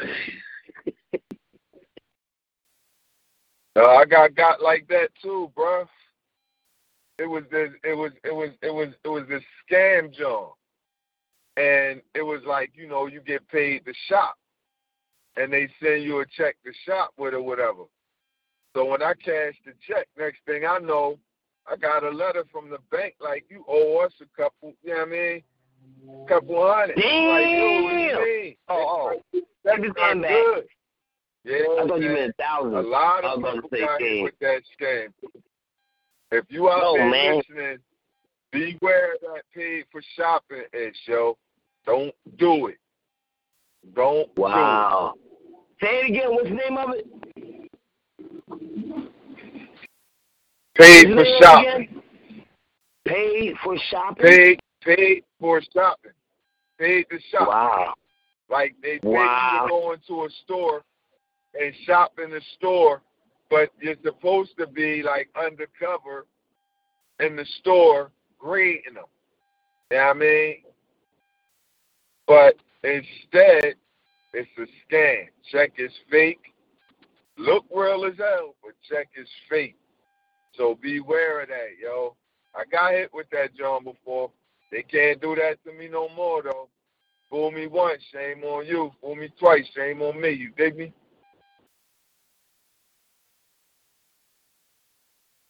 No, 3.76 3.82
uh, 3.85 3.89
I 3.97 4.05
got 4.05 4.35
got 4.35 4.62
like 4.62 4.87
that 4.89 5.09
too, 5.22 5.51
bruh. 5.57 5.87
It 7.18 7.26
was 7.26 7.44
this 7.50 7.70
it 7.84 7.96
was 7.96 8.12
it 8.24 8.34
was 8.34 8.50
it 8.62 8.72
was 8.72 8.88
it 9.04 9.08
was 9.08 9.24
this 9.28 9.42
scam 9.70 10.12
job. 10.12 10.52
And 11.56 12.02
it 12.14 12.22
was 12.22 12.40
like, 12.46 12.72
you 12.74 12.88
know, 12.88 13.06
you 13.06 13.20
get 13.20 13.46
paid 13.48 13.84
to 13.84 13.92
shop. 14.08 14.34
And 15.36 15.52
they 15.52 15.68
send 15.82 16.02
you 16.02 16.20
a 16.20 16.26
check 16.26 16.56
to 16.64 16.72
shop 16.86 17.12
with 17.16 17.34
or 17.34 17.42
whatever. 17.42 17.84
So 18.74 18.84
when 18.86 19.02
I 19.02 19.14
cashed 19.14 19.58
the 19.64 19.72
check, 19.86 20.08
next 20.18 20.38
thing 20.46 20.62
I 20.68 20.78
know, 20.78 21.18
I 21.70 21.76
got 21.76 22.02
a 22.02 22.10
letter 22.10 22.44
from 22.50 22.70
the 22.70 22.78
bank 22.90 23.14
like 23.20 23.44
you 23.48 23.64
owe 23.68 23.98
us 24.04 24.12
a 24.20 24.26
couple 24.40 24.74
you 24.82 24.92
know 24.94 24.98
what 25.00 25.08
I 25.08 25.10
mean? 25.10 25.42
Couple 26.28 26.72
hundred. 26.72 26.98
I'm 26.98 27.28
Like, 27.28 27.50
yo, 27.50 27.82
what 27.82 27.90
do 27.90 27.96
you 27.98 28.08
Damn. 28.08 28.22
mean? 28.24 28.56
Oh, 28.68 29.12
oh. 29.14 29.40
That's 29.64 29.76
Take 29.80 29.94
the 29.94 30.00
not 30.00 30.22
back. 30.22 30.30
good. 30.30 30.64
Yeah, 31.44 31.56
I 31.82 31.86
thought 31.86 32.00
you 32.00 32.08
meant 32.08 32.34
thousands. 32.38 32.74
A 32.74 32.88
lot 32.88 33.24
I 33.24 33.32
of 33.34 33.42
people 33.62 33.68
got 33.78 34.00
hit 34.00 34.22
with 34.24 34.34
that 34.40 34.62
scam. 34.80 35.08
If 36.35 36.45
you 36.49 36.68
out 36.70 36.80
No, 36.82 36.95
there 36.95 37.11
man. 37.11 37.37
listening, 37.37 37.78
beware 38.51 39.14
of 39.14 39.20
that 39.22 39.43
paid 39.55 39.85
for 39.93 40.03
shopping 40.16 40.62
and 40.72 40.93
show. 41.07 41.37
Don't 41.87 42.14
do 42.39 42.66
it. 42.66 42.78
Don't 43.95 44.28
Wow. 44.37 45.14
Say 45.80 46.01
it 46.01 46.07
again. 46.11 46.35
What's 46.35 46.49
the 46.49 46.55
name 46.55 46.76
of 46.78 46.91
it? 46.95 47.07
do. 48.47 49.09
Paid 50.76 51.07
for 51.14 51.24
shopping. 51.41 51.68
again? 51.68 52.03
Paid 53.07 53.55
for 53.62 53.76
shopping. 53.91 54.24
Paid 54.26 54.61
paid 54.82 55.24
for 55.41 55.61
shopping. 55.72 56.11
Paid 56.78 57.07
to 57.11 57.18
shop. 57.30 57.49
Wow. 57.49 57.95
Like 58.51 58.74
they 58.82 58.99
pay 58.99 59.09
Wow. 59.09 59.53
you 59.55 59.62
to 59.62 59.68
go 59.68 59.93
into 59.93 60.24
a 60.24 60.30
store 60.45 60.82
and 61.59 61.74
shop 61.87 62.18
in 62.22 62.30
the 62.30 62.41
store, 62.57 63.01
but 63.51 63.70
you're 63.80 63.97
supposed 64.05 64.57
to 64.59 64.66
be 64.66 65.03
like 65.03 65.28
undercover 65.36 66.26
in 67.20 67.36
the 67.36 67.47
store 67.61 68.11
grading 68.38 68.95
them. 68.95 69.05
You 69.90 69.99
know 69.99 70.05
what 70.07 70.16
I 70.16 70.18
mean? 70.18 70.57
But 72.26 72.57
instead, 72.82 73.74
it's 74.32 74.51
a 74.59 74.66
scam. 74.95 75.26
Check 75.51 75.72
is 75.78 75.92
fake. 76.11 76.55
Look 77.38 77.64
real 77.74 78.05
as 78.07 78.18
hell, 78.18 78.55
but 78.62 78.74
check 78.88 79.09
is 79.16 79.28
fake. 79.51 79.76
So 80.57 80.78
beware 80.80 81.42
of 81.42 81.49
that, 81.49 81.70
yo. 81.82 82.16
I 82.55 82.64
got 82.70 82.92
hit 82.92 83.11
with 83.12 83.28
that 83.32 83.57
John 83.57 83.84
before. 83.84 84.30
They 84.70 84.82
can't 84.82 85.20
do 85.20 85.34
that 85.36 85.59
to 85.64 85.72
me 85.76 85.88
no 85.88 86.09
more 86.11 86.42
though. 86.42 86.68
Fool 87.30 87.51
me 87.51 87.66
once, 87.66 88.03
shame 88.12 88.45
on 88.45 88.66
you. 88.66 88.92
Fool 89.01 89.16
me 89.16 89.28
twice, 89.38 89.66
shame 89.74 90.03
on 90.03 90.20
me. 90.20 90.30
You 90.30 90.53
dig 90.57 90.76
me? 90.76 90.92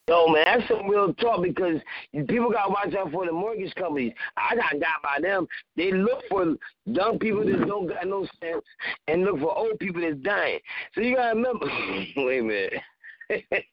Yo, 0.07 0.27
man, 0.27 0.45
that's 0.45 0.67
some 0.67 0.87
real 0.87 1.11
talk 1.15 1.41
because 1.41 1.81
people 2.27 2.51
got 2.51 2.65
to 2.65 2.69
watch 2.69 2.93
out 2.93 3.11
for 3.11 3.25
the 3.25 3.31
mortgage 3.31 3.73
companies. 3.73 4.13
I 4.37 4.55
got 4.55 4.73
got 4.73 5.01
by 5.01 5.17
them. 5.19 5.47
They 5.75 5.91
look 5.91 6.21
for 6.29 6.55
young 6.85 7.17
people 7.17 7.43
that 7.43 7.65
don't 7.65 7.87
got 7.87 8.05
no 8.05 8.27
sense 8.39 8.63
and 9.07 9.23
look 9.23 9.39
for 9.39 9.57
old 9.57 9.79
people 9.79 10.01
that's 10.01 10.17
dying. 10.17 10.59
So 10.93 11.01
you 11.01 11.15
got 11.15 11.29
to 11.29 11.35
remember. 11.35 11.65
wait 12.17 12.39
a 12.39 12.43
minute. 12.43 12.73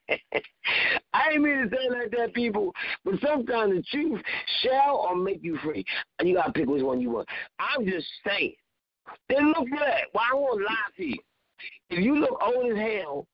I 1.12 1.33
ain't 1.33 1.43
mean 1.43 1.68
to 1.68 1.70
say 1.70 1.91
like 1.91 2.11
that, 2.12 2.33
people, 2.33 2.72
but 3.05 3.16
sometimes 3.22 3.74
the 3.74 3.83
truth 3.91 4.22
shall 4.62 5.07
or 5.07 5.14
make 5.14 5.41
you 5.43 5.59
free. 5.62 5.85
And 6.18 6.26
you 6.26 6.35
got 6.35 6.47
to 6.47 6.53
pick 6.53 6.66
which 6.66 6.83
one 6.83 7.03
you 7.03 7.11
want. 7.11 7.28
I'm 7.59 7.85
just 7.85 8.07
saying. 8.26 8.55
They 9.28 9.43
look 9.43 9.68
for 9.68 9.80
that. 9.80 10.05
Well, 10.14 10.24
I 10.33 10.35
won't 10.35 10.62
lie 10.62 10.76
to 10.97 11.05
you. 11.05 11.18
If 11.91 12.03
you 12.03 12.17
look 12.19 12.41
old 12.43 12.73
as 12.73 12.79
hell 12.79 13.27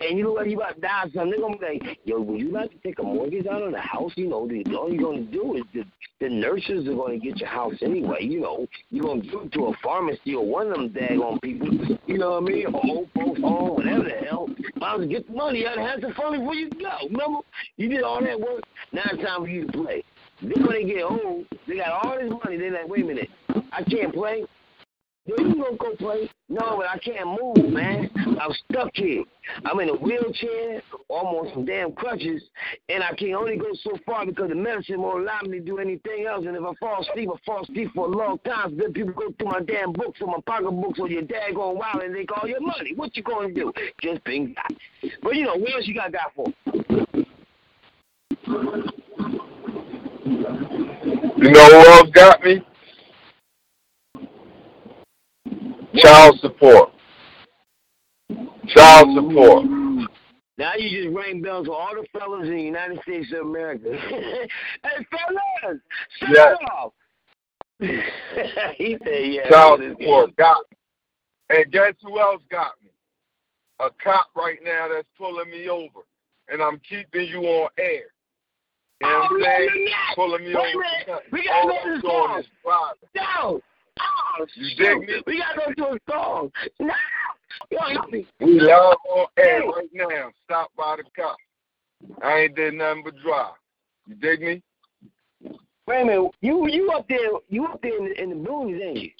and 0.00 0.18
you 0.18 0.28
look 0.28 0.36
like 0.38 0.50
you 0.50 0.56
about 0.56 0.74
to 0.74 0.80
die 0.80 1.04
or 1.04 1.10
something, 1.14 1.30
they're 1.30 1.40
gonna 1.40 1.56
be 1.56 1.86
like, 1.88 1.98
yo, 2.04 2.20
would 2.20 2.40
you 2.40 2.50
like 2.50 2.70
to 2.70 2.76
take 2.78 2.98
a 2.98 3.02
mortgage 3.02 3.46
out 3.46 3.62
on 3.62 3.72
the 3.72 3.80
house? 3.80 4.12
You 4.16 4.28
know, 4.28 4.46
the, 4.46 4.62
all 4.76 4.92
you're 4.92 5.02
gonna 5.02 5.22
do 5.22 5.56
is 5.56 5.62
the 5.72 5.84
the 6.20 6.28
nurses 6.28 6.86
are 6.86 6.94
gonna 6.94 7.18
get 7.18 7.38
your 7.38 7.48
house 7.48 7.74
anyway. 7.82 8.18
You 8.22 8.40
know, 8.40 8.66
you're 8.90 9.04
gonna 9.04 9.22
give 9.22 9.40
it 9.42 9.52
to 9.52 9.66
a 9.66 9.72
pharmacy 9.82 10.34
or 10.34 10.46
one 10.46 10.68
of 10.68 10.74
them 10.74 10.90
daggone 10.90 11.40
people. 11.42 11.68
You 12.06 12.18
know 12.18 12.40
what 12.40 12.42
I 12.42 12.46
mean? 12.46 12.66
Or 12.66 13.06
folks 13.14 13.40
home, 13.40 13.76
whatever 13.76 14.04
the 14.04 14.26
hell. 14.26 14.48
Might 14.76 14.94
as 14.94 14.98
well 14.98 15.08
get 15.08 15.26
the 15.26 15.32
money 15.32 15.66
out 15.66 15.78
and 15.78 15.86
have 15.86 16.00
some 16.02 16.14
fun 16.14 16.38
before 16.38 16.54
you 16.54 16.70
go. 16.70 16.98
Remember, 17.10 17.40
you 17.76 17.88
did 17.88 18.02
all 18.02 18.22
that 18.22 18.38
work. 18.38 18.62
Now 18.92 19.02
it's 19.12 19.22
time 19.22 19.42
for 19.42 19.48
you 19.48 19.66
to 19.66 19.72
play. 19.72 20.04
Then 20.42 20.66
when 20.66 20.72
they 20.72 20.84
get 20.84 21.02
old, 21.02 21.46
they 21.66 21.76
got 21.76 22.04
all 22.04 22.18
this 22.20 22.30
money. 22.44 22.56
They're 22.58 22.72
like, 22.72 22.88
wait 22.88 23.04
a 23.04 23.06
minute, 23.06 23.30
I 23.72 23.82
can't 23.82 24.12
play. 24.12 24.44
Yo, 25.26 25.36
you 25.38 25.54
gonna 25.54 25.76
go 25.78 25.96
play? 25.96 26.30
No, 26.50 26.76
but 26.76 26.86
I 26.86 26.98
can't 26.98 27.26
move, 27.26 27.72
man. 27.72 28.10
I'm 28.38 28.52
stuck 28.70 28.90
here. 28.92 29.24
I'm 29.64 29.80
in 29.80 29.88
a 29.88 29.94
wheelchair, 29.94 30.82
almost 31.08 31.54
some 31.54 31.64
damn 31.64 31.92
crutches, 31.92 32.42
and 32.90 33.02
I 33.02 33.14
can 33.14 33.32
only 33.32 33.56
go 33.56 33.68
so 33.82 33.96
far 34.04 34.26
because 34.26 34.50
the 34.50 34.54
medicine 34.54 35.00
won't 35.00 35.22
allow 35.22 35.40
me 35.40 35.60
to 35.60 35.64
do 35.64 35.78
anything 35.78 36.26
else. 36.28 36.44
And 36.46 36.54
if 36.54 36.62
I 36.62 36.74
fall 36.78 37.00
asleep, 37.00 37.30
I 37.32 37.38
fall 37.46 37.62
asleep 37.62 37.90
for 37.94 38.06
a 38.06 38.10
long 38.10 38.38
time. 38.44 38.76
Then 38.76 38.92
people 38.92 39.14
go 39.14 39.32
through 39.38 39.48
my 39.48 39.60
damn 39.60 39.94
books 39.94 40.20
or 40.20 40.26
my 40.26 40.40
pocketbooks 40.44 41.00
or 41.00 41.08
your 41.08 41.22
dad 41.22 41.54
going 41.54 41.78
wild 41.78 42.02
and 42.02 42.14
they 42.14 42.26
call 42.26 42.46
your 42.46 42.60
money. 42.60 42.92
What 42.94 43.16
you 43.16 43.22
gonna 43.22 43.50
do? 43.50 43.72
Just 44.02 44.22
been 44.24 44.52
got. 44.52 44.74
But 45.22 45.36
you 45.36 45.46
know, 45.46 45.56
what 45.56 45.72
else 45.72 45.86
you 45.86 45.94
got 45.94 46.12
got 46.12 46.34
for? 46.36 46.52
You 51.38 51.50
know 51.50 51.66
who 51.66 51.92
else 51.92 52.10
got 52.10 52.42
me? 52.44 52.62
Child 55.96 56.38
support. 56.40 56.90
Child 58.68 59.08
support. 59.16 59.64
Now 60.56 60.72
you 60.76 61.04
just 61.04 61.16
ring 61.16 61.42
bells 61.42 61.66
for 61.66 61.74
all 61.74 61.94
the 61.94 62.06
fellas 62.18 62.46
in 62.46 62.54
the 62.56 62.62
United 62.62 63.00
States 63.02 63.32
of 63.32 63.46
America. 63.46 63.88
hey, 64.08 64.48
fellas, 65.10 65.80
shut 66.18 66.28
Yeah. 66.32 66.54
off. 66.72 66.92
he 67.80 68.96
said, 69.04 69.26
yeah. 69.26 69.48
Child 69.50 69.80
support 69.98 70.36
got 70.36 70.58
me. 70.70 70.76
And 71.56 71.72
guess 71.72 71.94
who 72.02 72.18
else 72.20 72.42
got 72.50 72.72
me? 72.82 72.90
A 73.80 73.90
cop 74.02 74.28
right 74.36 74.58
now 74.64 74.88
that's 74.92 75.08
pulling 75.18 75.50
me 75.50 75.68
over. 75.68 76.00
And 76.48 76.62
I'm 76.62 76.80
keeping 76.88 77.26
you 77.28 77.40
on 77.40 77.68
air. 77.78 78.04
You 79.00 79.08
know 79.08 79.18
what 79.18 79.30
Oh, 79.32 79.34
I'm 79.36 79.42
saying? 79.42 79.88
Pulling 80.14 80.44
me 80.44 80.54
Wait 80.54 80.76
over. 81.08 81.20
We 81.32 81.44
gotta 81.44 81.58
All 81.60 81.68
go 81.68 81.74
to 81.74 81.80
I'm 81.80 81.96
the 81.96 82.00
doing 82.00 82.12
song. 82.12 82.38
is 82.40 82.46
driving. 82.62 83.08
No. 83.16 83.60
Oh, 84.00 84.46
You 84.54 84.68
shoot. 84.70 84.78
dig 84.78 84.98
me? 85.08 85.22
We 85.26 85.38
gotta 85.38 85.74
go 85.74 85.90
to 85.90 85.94
a 85.96 85.98
song. 86.10 86.52
No. 86.80 86.94
Yo, 87.70 87.78
you- 88.10 88.26
We 88.40 88.60
live 88.60 88.96
on 89.10 89.26
air 89.36 89.62
right 89.62 89.88
now. 89.92 90.30
Stop 90.44 90.70
by 90.76 90.96
the 90.96 91.04
cop. 91.16 91.36
I 92.22 92.40
ain't 92.40 92.56
did 92.56 92.74
nothing 92.74 93.02
but 93.04 93.14
drive. 93.22 93.54
You 94.06 94.16
dig 94.16 94.40
me? 94.40 94.62
Wait 95.86 96.02
a 96.02 96.04
minute. 96.04 96.30
You 96.40 96.66
you 96.68 96.90
up 96.92 97.06
there? 97.08 97.30
You 97.48 97.66
up 97.66 97.80
there 97.82 97.96
in 97.96 98.04
the, 98.06 98.22
in 98.22 98.30
the 98.30 98.48
boonies, 98.48 98.82
ain't 98.82 98.98
you? 98.98 99.10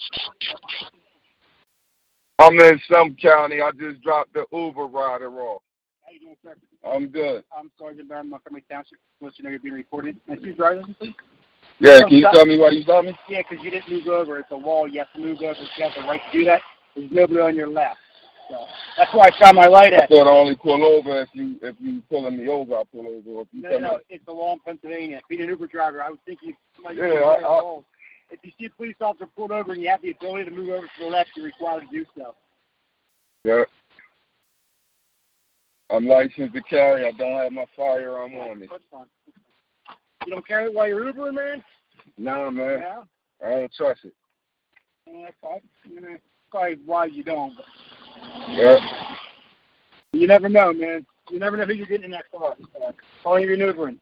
I'm 2.38 2.58
in 2.58 2.80
some 2.90 3.14
county. 3.14 3.60
I 3.62 3.70
just 3.78 4.02
dropped 4.02 4.34
the 4.34 4.44
Uber 4.52 4.86
rider 4.86 5.30
off. 5.40 5.62
How 6.04 6.12
you 6.12 6.20
doing, 6.20 6.36
sir? 6.42 6.56
I'm 6.84 7.06
good. 7.08 7.44
I'm 7.56 7.70
Sergeant 7.78 8.08
Barron, 8.08 8.28
Montgomery 8.28 8.64
Township. 8.70 8.98
Let 9.20 9.38
you 9.38 9.44
know 9.44 9.50
you're 9.50 9.60
being 9.60 9.74
recorded. 9.74 10.18
And 10.28 10.42
you 10.42 10.54
drive 10.54 10.78
license, 10.78 10.96
please? 10.98 11.14
Yeah, 11.80 12.00
can 12.02 12.12
you 12.12 12.28
tell 12.32 12.46
me 12.46 12.58
why 12.58 12.70
you 12.70 12.82
stopped 12.82 13.06
me? 13.06 13.18
Yeah, 13.28 13.42
'cause 13.42 13.58
you 13.60 13.70
didn't 13.70 13.88
move 13.90 14.06
over. 14.08 14.38
It's 14.38 14.50
a 14.50 14.56
wall. 14.56 14.86
You 14.86 15.00
have 15.00 15.12
to 15.14 15.18
move 15.20 15.42
over. 15.42 15.60
You 15.60 15.84
have 15.84 15.94
the 15.94 16.02
right 16.02 16.20
to 16.24 16.38
do 16.38 16.44
that. 16.44 16.62
There's 16.94 17.10
nobody 17.10 17.40
on 17.40 17.56
your 17.56 17.68
left. 17.68 18.00
So 18.48 18.66
that's 18.96 19.12
why 19.12 19.28
I 19.28 19.30
shine 19.38 19.54
my 19.54 19.66
light 19.66 19.92
at. 19.92 20.04
I 20.04 20.06
thought 20.06 20.26
I 20.26 20.30
only 20.30 20.54
pull 20.54 20.84
over 20.84 21.22
if 21.22 21.28
you 21.32 21.58
if 21.62 21.74
you 21.80 22.02
pulling 22.10 22.36
me 22.38 22.48
over. 22.48 22.76
I 22.76 22.84
pull 22.84 23.06
over. 23.06 23.40
If 23.42 23.48
you 23.52 23.62
No, 23.62 23.68
tell 23.70 23.80
no, 23.80 24.00
it's 24.08 24.24
the 24.26 24.32
law 24.32 24.52
in 24.52 24.60
Pennsylvania. 24.60 25.20
Being 25.28 25.42
an 25.42 25.48
Uber 25.48 25.66
driver, 25.66 26.02
I 26.02 26.10
was 26.10 26.18
thinking. 26.26 26.56
Like, 26.82 26.96
Yeah, 26.96 27.04
I- 27.04 27.42
I- 27.42 27.80
if 28.30 28.44
you 28.44 28.52
see 28.58 28.66
a 28.66 28.70
police 28.70 28.96
officer 29.00 29.26
pulled 29.26 29.50
over 29.52 29.72
and 29.72 29.82
you 29.82 29.88
have 29.88 30.02
the 30.02 30.10
ability 30.10 30.44
to 30.44 30.50
move 30.50 30.68
over 30.70 30.86
to 30.86 30.98
the 30.98 31.06
left, 31.06 31.30
you're 31.36 31.46
required 31.46 31.80
to 31.82 31.86
do 31.88 32.06
so. 32.16 32.34
yeah. 33.44 33.64
I'm 35.90 36.06
licensed 36.06 36.54
to 36.54 36.62
carry. 36.62 37.06
I 37.06 37.10
don't 37.12 37.36
have 37.36 37.52
my 37.52 37.66
firearm 37.76 38.34
on 38.36 38.58
me. 38.60 38.68
You 40.26 40.32
don't 40.32 40.46
carry 40.46 40.66
it 40.66 40.74
while 40.74 40.88
you're 40.88 41.12
Ubering, 41.12 41.34
man? 41.34 41.64
Nah, 42.16 42.50
man. 42.50 42.80
Yeah. 42.80 43.02
I 43.44 43.50
don't 43.50 43.72
trust 43.74 44.04
it. 44.04 44.14
Yeah, 45.06 45.30
that's. 45.42 45.64
You 45.84 46.00
know, 46.00 46.16
probably 46.50 46.78
why 46.84 47.06
you 47.06 47.22
don't. 47.22 47.54
But 47.56 47.66
Yeah. 48.48 48.78
you 50.12 50.26
never 50.26 50.48
know, 50.48 50.72
man. 50.72 51.06
You 51.30 51.38
never 51.38 51.56
know 51.56 51.64
who 51.64 51.74
you're 51.74 51.86
getting 51.86 52.04
in 52.04 52.10
that 52.12 52.30
car. 52.30 52.56
Uh, 52.82 52.92
Only 53.24 53.44
if 53.44 53.58
you're 53.58 53.72
Ubering. 53.74 53.98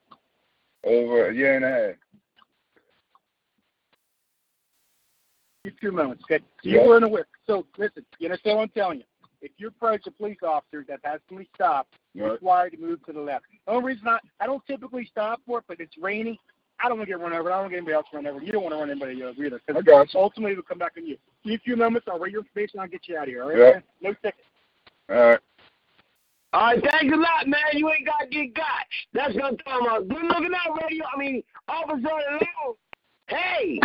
Over 0.85 1.29
a 1.31 1.35
year 1.35 1.57
and 1.57 1.65
a 1.65 1.69
half. 1.69 1.95
Two 5.81 5.93
moments, 5.93 6.25
okay? 6.25 6.39
So 6.63 6.69
Yeah. 6.69 6.83
you 6.83 6.89
were 6.89 6.97
in 6.97 7.05
a 7.05 7.09
whip. 7.09 7.27
So 7.47 7.67
listen, 7.79 8.05
you 8.19 8.27
understand 8.27 8.57
what 8.59 8.63
I'm 8.65 8.69
telling 8.71 8.99
you? 8.99 9.05
If 9.43 9.51
you 9.59 9.69
approach 9.69 10.07
a 10.07 10.11
police 10.11 10.39
officer 10.43 10.85
that 10.89 11.01
has 11.05 11.21
somebody 11.29 11.49
stopped, 11.55 11.95
you're 12.15 12.27
Right. 12.27 12.33
required 12.35 12.73
to 12.73 12.79
move 12.79 13.05
to 13.07 13.13
the 13.13 13.21
left. 13.21 13.45
The 13.67 13.73
only 13.73 13.93
reason 13.95 14.09
I 14.09 14.19
I 14.41 14.47
don't 14.47 14.65
typically 14.67 15.05
stop 15.05 15.41
for 15.45 15.59
it, 15.59 15.65
but 15.69 15.81
it's 15.81 15.97
raining. 15.99 16.39
I 16.81 16.89
don't 16.89 16.99
want 16.99 17.09
to 17.09 17.13
get 17.17 17.21
run 17.21 17.33
over. 17.33 17.51
I 17.51 17.55
don't 17.55 17.63
want 17.63 17.71
to 17.73 17.75
get 17.75 17.77
anybody 17.79 17.95
else 17.95 18.07
run 18.13 18.27
over. 18.27 18.43
You 18.43 18.53
don't 18.53 18.63
want 18.63 18.73
to 18.75 18.79
run 18.79 18.91
anybody 18.91 19.23
over 19.23 19.45
either. 19.45 19.57
I 19.57 19.73
Because 19.73 19.85
got 19.85 20.15
you. 20.15 20.21
ultimately 20.21 20.53
it'll 20.53 20.65
come 20.65 20.79
back 20.79 20.93
on 20.97 21.07
you. 21.07 21.17
Give 21.45 21.51
me 21.51 21.55
a 21.55 21.59
few 21.59 21.77
moments. 21.77 22.09
I'll 22.11 22.19
write 22.19 22.33
your 22.33 22.41
information. 22.43 22.81
I'll 22.81 22.89
get 22.89 23.07
you 23.09 23.17
out 23.17 23.25
of 23.25 23.29
here. 23.29 23.43
All 23.43 23.51
right? 23.51 23.59
Yeah. 23.59 23.73
man? 23.73 23.83
No 24.01 24.13
ticket. 24.15 24.35
All 25.11 25.17
right. 25.17 25.39
All 26.55 26.61
right, 26.75 26.83
thanks 26.91 27.15
a 27.15 27.17
lot, 27.17 27.47
man. 27.49 27.61
You 27.75 27.89
ain't 27.91 28.05
got 28.07 28.19
to 28.21 28.27
get 28.27 28.55
got. 28.55 28.87
That's 29.15 29.35
what 29.35 29.45
I'm 29.45 29.57
talking 29.59 29.87
about. 29.87 30.09
Good 30.09 30.23
looking 30.23 30.53
out, 30.55 30.83
radio. 30.83 31.05
I 31.15 31.19
mean, 31.19 31.43
Officer 31.69 32.09
Alone. 32.09 32.75
Hey, 33.29 33.81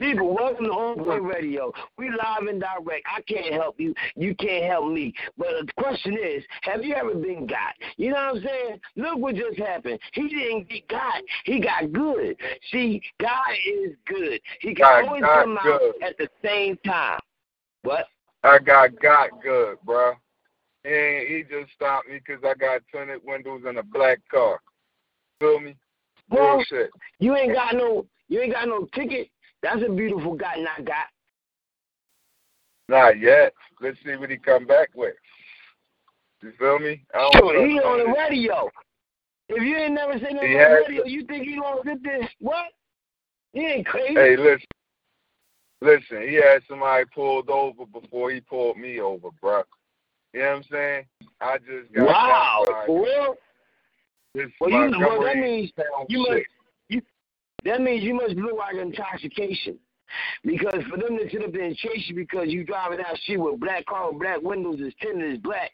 people, 0.00 0.34
welcome 0.34 0.64
to 0.64 0.70
On 0.70 1.04
Point 1.04 1.22
Radio. 1.22 1.70
We 1.98 2.08
live 2.08 2.48
and 2.48 2.60
direct. 2.60 3.06
I 3.06 3.20
can't 3.22 3.52
help 3.52 3.78
you. 3.78 3.94
You 4.16 4.34
can't 4.34 4.64
help 4.64 4.90
me. 4.90 5.12
But 5.36 5.48
the 5.66 5.72
question 5.76 6.14
is, 6.14 6.42
have 6.62 6.82
you 6.82 6.94
ever 6.94 7.14
been 7.14 7.46
got? 7.46 7.74
You 7.98 8.10
know 8.10 8.16
what 8.16 8.36
I'm 8.36 8.42
saying? 8.42 8.80
Look 8.96 9.18
what 9.18 9.34
just 9.34 9.58
happened. 9.58 10.00
He 10.14 10.28
didn't 10.28 10.70
get 10.70 10.88
got. 10.88 11.22
He 11.44 11.60
got 11.60 11.92
good. 11.92 12.36
See, 12.72 13.02
God 13.20 13.52
is 13.68 13.92
good. 14.06 14.40
He 14.60 14.74
can 14.74 14.86
God 14.86 15.04
always 15.04 15.22
got 15.22 15.44
come 15.44 15.58
out 15.58 15.80
at 16.02 16.16
the 16.16 16.28
same 16.42 16.78
time. 16.84 17.20
What? 17.82 18.06
I 18.42 18.58
got 18.58 18.98
got 19.00 19.42
good, 19.42 19.76
bro. 19.84 20.12
And 20.84 21.28
he 21.28 21.44
just 21.48 21.72
stopped 21.74 22.08
me 22.08 22.20
because 22.26 22.42
I 22.42 22.54
got 22.54 22.80
tinted 22.90 23.20
windows 23.22 23.62
in 23.68 23.76
a 23.76 23.82
black 23.82 24.20
car. 24.30 24.60
Feel 25.40 25.60
me? 25.60 25.76
Well, 26.30 26.56
Bullshit. 26.56 26.90
You 27.18 27.36
ain't 27.36 27.52
got 27.52 27.74
no 27.74 28.06
you 28.28 28.40
ain't 28.40 28.52
got 28.52 28.68
no 28.68 28.88
ticket. 28.94 29.28
That's 29.62 29.82
a 29.86 29.92
beautiful 29.92 30.34
guy 30.34 30.56
not 30.56 30.84
got. 30.84 31.06
Not 32.88 33.20
yet. 33.20 33.52
Let's 33.80 33.98
see 34.04 34.16
what 34.16 34.30
he 34.30 34.36
come 34.36 34.66
back 34.66 34.90
with. 34.94 35.14
You 36.42 36.52
feel 36.58 36.78
me? 36.78 37.02
I 37.14 37.18
don't 37.18 37.34
Sure, 37.34 37.66
he 37.66 37.78
on 37.78 37.98
the 37.98 38.18
radio. 38.18 38.70
If 39.48 39.62
you 39.62 39.76
ain't 39.76 39.94
never 39.94 40.14
seen 40.14 40.38
him 40.38 40.46
He 40.46 40.54
on 40.54 40.70
the 40.70 40.84
radio, 40.88 41.04
you 41.04 41.24
think 41.24 41.44
he 41.44 41.56
gonna 41.56 41.82
get 41.84 42.02
this? 42.02 42.28
What? 42.38 42.66
He 43.52 43.66
ain't 43.66 43.86
crazy. 43.86 44.14
Hey, 44.14 44.36
listen. 44.36 44.66
Listen, 45.82 46.22
he 46.28 46.34
had 46.34 46.62
somebody 46.68 47.04
pulled 47.14 47.48
over 47.48 47.86
before 47.86 48.30
he 48.30 48.40
pulled 48.40 48.76
me 48.76 49.00
over, 49.00 49.28
bro. 49.40 49.62
You 50.34 50.40
know 50.40 50.46
what 50.46 50.56
I'm 50.56 50.64
saying? 50.70 51.04
I 51.40 51.58
just 51.58 51.92
got 51.94 52.06
wow, 52.06 52.64
got 52.66 52.86
for 52.86 53.02
real? 53.02 53.34
Well, 54.34 54.70
you, 54.70 54.92
well, 55.00 55.22
that 55.24 55.36
means 55.36 55.72
you 56.08 56.18
must. 56.18 56.42
That 57.64 57.80
means 57.80 58.02
you 58.02 58.14
must 58.14 58.34
look 58.34 58.56
like 58.56 58.76
intoxication. 58.76 59.78
Because 60.44 60.82
for 60.90 60.96
them 60.96 61.16
to 61.18 61.30
sit 61.30 61.44
up 61.44 61.52
there 61.52 61.62
and 61.62 61.76
chase 61.76 62.08
you 62.08 62.16
because 62.16 62.48
you 62.48 62.64
driving 62.64 62.98
that 62.98 63.18
shit 63.24 63.38
with 63.38 63.60
black 63.60 63.86
car 63.86 64.10
with 64.10 64.20
black 64.20 64.42
windows 64.42 64.80
as 64.84 64.92
tinted 65.00 65.34
as 65.34 65.38
black, 65.38 65.70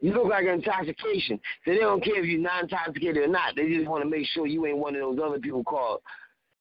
you 0.00 0.12
look 0.12 0.26
like 0.26 0.46
intoxication. 0.46 1.38
So 1.64 1.72
they 1.72 1.78
don't 1.78 2.02
care 2.02 2.16
if 2.16 2.26
you're 2.26 2.40
not 2.40 2.64
intoxicated 2.64 3.18
or 3.18 3.28
not. 3.28 3.54
They 3.54 3.68
just 3.68 3.88
want 3.88 4.02
to 4.02 4.10
make 4.10 4.26
sure 4.26 4.46
you 4.46 4.66
ain't 4.66 4.78
one 4.78 4.94
of 4.94 5.02
those 5.02 5.18
other 5.24 5.38
people 5.38 5.62
called 5.62 6.00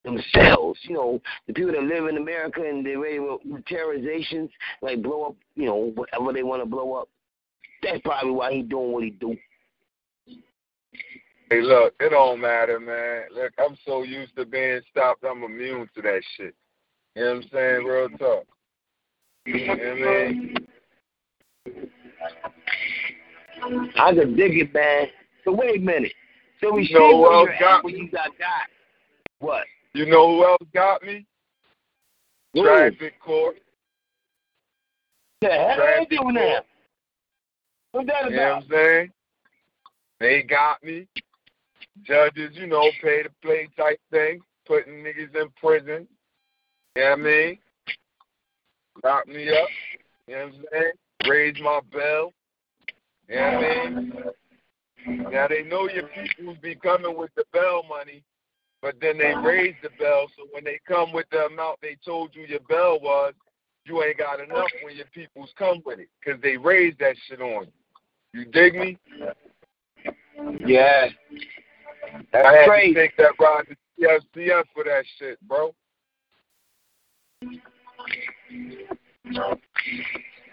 themselves. 0.03 0.79
You 0.83 0.95
know, 0.95 1.21
the 1.47 1.53
people 1.53 1.71
that 1.71 1.83
live 1.83 2.05
in 2.07 2.17
America 2.17 2.61
and 2.61 2.85
they're 2.85 2.99
ready 2.99 3.19
with 3.19 3.65
terrorizations, 3.65 4.49
like 4.81 5.01
blow 5.01 5.23
up, 5.23 5.35
you 5.55 5.65
know, 5.65 5.91
whatever 5.95 6.33
they 6.33 6.43
want 6.43 6.61
to 6.61 6.65
blow 6.65 6.93
up. 6.93 7.09
That's 7.81 8.01
probably 8.01 8.31
why 8.31 8.53
he 8.53 8.61
doing 8.61 8.91
what 8.91 9.03
he 9.03 9.11
do. 9.11 9.35
Hey, 11.49 11.61
look, 11.61 11.95
it 11.99 12.09
don't 12.09 12.39
matter, 12.39 12.79
man. 12.79 13.23
Look, 13.33 13.53
I'm 13.57 13.75
so 13.85 14.03
used 14.03 14.35
to 14.35 14.45
being 14.45 14.81
stopped, 14.91 15.23
I'm 15.23 15.43
immune 15.43 15.89
to 15.95 16.01
that 16.03 16.21
shit. 16.37 16.53
You 17.15 17.23
know 17.23 17.33
what 17.35 17.43
I'm 17.43 17.49
saying? 17.51 17.85
Real 17.85 18.09
talk. 18.17 18.45
You 19.45 19.67
know 19.67 19.73
what 19.73 19.81
I 19.81 20.31
mean? 20.31 20.55
I 23.97 24.13
could 24.13 24.37
dig 24.37 24.57
it, 24.57 24.73
man. 24.73 25.07
So 25.43 25.51
wait 25.51 25.77
a 25.77 25.83
minute. 25.83 26.13
So 26.61 26.73
we 26.73 26.87
You 26.87 26.99
know 26.99 27.17
who 27.17 27.33
else 27.33 27.49
got 27.59 27.83
when 27.83 27.95
you 27.95 28.11
got 28.11 28.29
got. 28.37 28.67
What? 29.39 29.63
You 29.93 30.05
know 30.05 30.27
who 30.27 30.45
else 30.45 30.67
got 30.73 31.01
me? 31.01 31.25
Who? 32.53 32.63
Traffic 32.63 33.19
court. 33.19 33.57
The 35.41 35.47
hell 35.47 35.81
are 35.81 35.99
they 35.99 36.05
doing 36.05 36.21
court. 36.21 36.35
now? 36.35 36.59
What's 37.91 38.07
that 38.07 38.29
You 38.29 38.35
know 38.35 38.43
what? 38.43 38.63
I'm 38.63 38.69
saying? 38.69 39.11
They 40.19 40.43
got 40.43 40.83
me. 40.83 41.07
Judges, 42.05 42.51
you 42.53 42.67
know, 42.67 42.89
pay 43.01 43.23
to 43.23 43.29
play 43.41 43.67
type 43.77 43.99
thing, 44.11 44.41
putting 44.65 45.03
niggas 45.03 45.35
in 45.35 45.49
prison. 45.61 46.07
You 46.95 47.03
know 47.03 47.09
what 47.11 47.19
I 47.19 47.23
mean? 47.23 47.57
Lock 49.03 49.27
me 49.27 49.49
up. 49.49 49.69
You 50.27 50.35
know 50.35 50.45
what 50.45 50.53
I'm 50.53 50.65
saying? 50.71 50.91
Raise 51.29 51.55
my 51.61 51.79
bell. 51.91 52.33
You 53.27 53.35
know 53.35 53.41
what 53.41 53.65
I 53.65 53.89
mean? 53.89 54.13
Now 55.31 55.47
they 55.47 55.63
know 55.63 55.89
your 55.89 56.07
peoples 56.07 56.57
be 56.61 56.75
coming 56.75 57.17
with 57.17 57.31
the 57.35 57.43
bell 57.53 57.83
money, 57.87 58.23
but 58.81 58.95
then 59.01 59.17
they 59.17 59.33
raise 59.43 59.75
the 59.81 59.89
bell, 59.99 60.27
so 60.37 60.45
when 60.51 60.63
they 60.63 60.79
come 60.87 61.13
with 61.13 61.25
the 61.31 61.45
amount 61.45 61.79
they 61.81 61.97
told 62.05 62.35
you 62.35 62.43
your 62.43 62.59
bell 62.61 62.99
was, 63.01 63.33
you 63.85 64.03
ain't 64.03 64.17
got 64.17 64.39
enough 64.39 64.67
when 64.83 64.95
your 64.95 65.05
peoples 65.13 65.49
come 65.57 65.81
with 65.85 65.99
it, 65.99 66.09
because 66.19 66.41
they 66.41 66.57
raised 66.57 66.99
that 66.99 67.15
shit 67.27 67.41
on 67.41 67.67
you. 68.33 68.41
You 68.41 68.45
dig 68.45 68.75
me? 68.75 68.97
Yeah. 70.65 71.07
That's 72.31 72.47
I 72.47 72.53
had 72.53 72.67
crazy. 72.67 72.93
to 72.93 72.99
take 72.99 73.17
that 73.17 73.33
ride 73.39 73.65
to 73.67 73.75
CFCF 73.99 74.63
for 74.73 74.83
that 74.83 75.03
shit, 75.17 75.39
bro. 75.47 75.73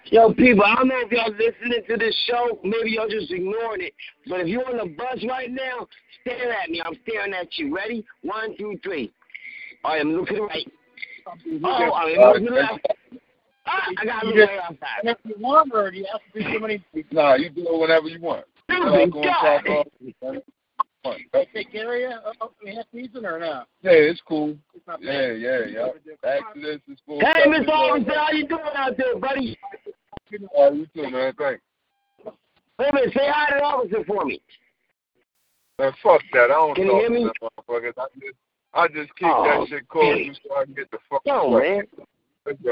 Yo, 0.07 0.33
people, 0.35 0.65
I 0.65 0.77
don't 0.77 0.89
know 0.89 1.01
if 1.01 1.11
y'all 1.11 1.33
listening 1.33 1.83
to 1.89 1.97
this 1.97 2.15
show. 2.27 2.61
Maybe 2.63 2.91
y'all 2.93 3.09
just 3.09 3.33
ignoring 3.33 3.83
it. 3.83 3.95
But 4.29 4.41
if 4.41 4.47
you're 4.47 4.69
on 4.69 4.77
the 4.77 4.95
bus 4.95 5.25
right 5.29 5.51
now, 5.51 5.89
stare 6.21 6.53
at 6.53 6.71
me. 6.71 6.81
I'm 6.85 6.95
staring 7.03 7.33
at 7.35 7.49
you. 7.59 7.75
Ready? 7.75 8.05
One, 8.23 8.57
two, 8.57 8.79
three. 8.85 9.13
All 9.85 9.93
right, 9.93 10.01
I'm 10.01 10.13
looking 10.13 10.37
to 10.37 10.43
the 10.43 10.47
right. 10.47 10.73
Oh, 11.27 11.93
I'm 11.93 12.13
looking 12.29 12.47
to 12.47 12.51
the 12.51 12.57
left. 12.57 12.87
Ah, 13.67 13.89
I 13.99 14.05
got 14.05 14.21
to 14.21 14.29
look 14.29 14.49
right 14.49 14.59
outside. 14.61 15.01
And 15.03 15.11
if 15.11 15.19
you 15.25 15.35
want 15.41 15.73
or 15.75 15.91
do 15.91 15.97
you 15.97 16.07
have 16.13 16.21
to 16.33 16.41
do 16.41 16.55
so 16.55 16.61
many 16.61 16.85
Nah, 17.11 17.35
you 17.35 17.51
do 17.51 17.67
it 17.67 17.81
whenever 17.81 18.07
you 18.07 18.21
want. 18.21 18.45
Stupid 18.71 19.13
Talk 19.13 19.65
on, 21.13 21.19
God. 21.33 21.39
talk 21.39 21.43
off. 21.43 21.49
they 21.55 21.63
take 21.63 21.73
care 21.73 21.95
of 21.95 22.01
you 22.01 22.07
uh, 22.09 22.33
uh, 22.45 22.75
half 22.75 22.85
season 22.93 23.27
or 23.27 23.39
not? 23.39 23.69
Yeah, 23.83 23.93
it's 23.93 24.21
cool. 24.27 24.57
It's 24.75 24.87
not 24.87 25.03
Yeah, 25.03 25.29
bad. 25.29 25.41
yeah, 25.41 25.59
yeah. 25.67 25.89
Exodus 26.23 26.81
is 26.91 26.99
full. 27.07 27.21
Hey, 27.21 27.47
Mr. 27.47 27.69
Officer, 27.69 28.15
how 28.15 28.31
you 28.33 28.47
doing 28.49 28.63
out 28.75 28.97
there, 28.97 29.17
buddy? 29.19 29.59
All 30.55 30.71
right, 30.71 30.75
you 30.79 30.87
too, 30.95 31.11
man. 31.11 31.33
Thanks. 31.39 31.63
Wait 32.79 32.91
a 32.91 32.95
minute, 32.95 33.15
say 33.15 33.27
hi 33.27 33.49
to 33.51 33.55
the 33.59 33.65
officer 33.65 34.05
for 34.07 34.25
me. 34.25 34.41
Man, 35.79 35.93
fuck 36.03 36.21
that. 36.33 36.45
I 36.45 36.49
don't 36.49 36.75
Can 36.75 36.85
you 36.87 36.91
talk 36.93 37.01
hear 37.01 37.09
to 37.09 37.15
me? 37.15 37.25
them 37.25 37.33
motherfuckers. 37.43 37.93
I 37.99 38.07
just, 38.19 38.37
I 38.75 38.89
just 38.89 39.17
keep 39.17 39.29
Oh, 39.29 39.45
that 39.45 39.69
shit 39.69 39.89
cold 39.89 40.05
dang. 40.17 40.37
so 40.47 40.57
I 40.57 40.65
can 40.65 40.75
get 40.75 40.91
the 40.91 40.99
fuck 41.09 41.23
No, 41.27 41.41
away. 41.55 41.77
man. 41.77 41.87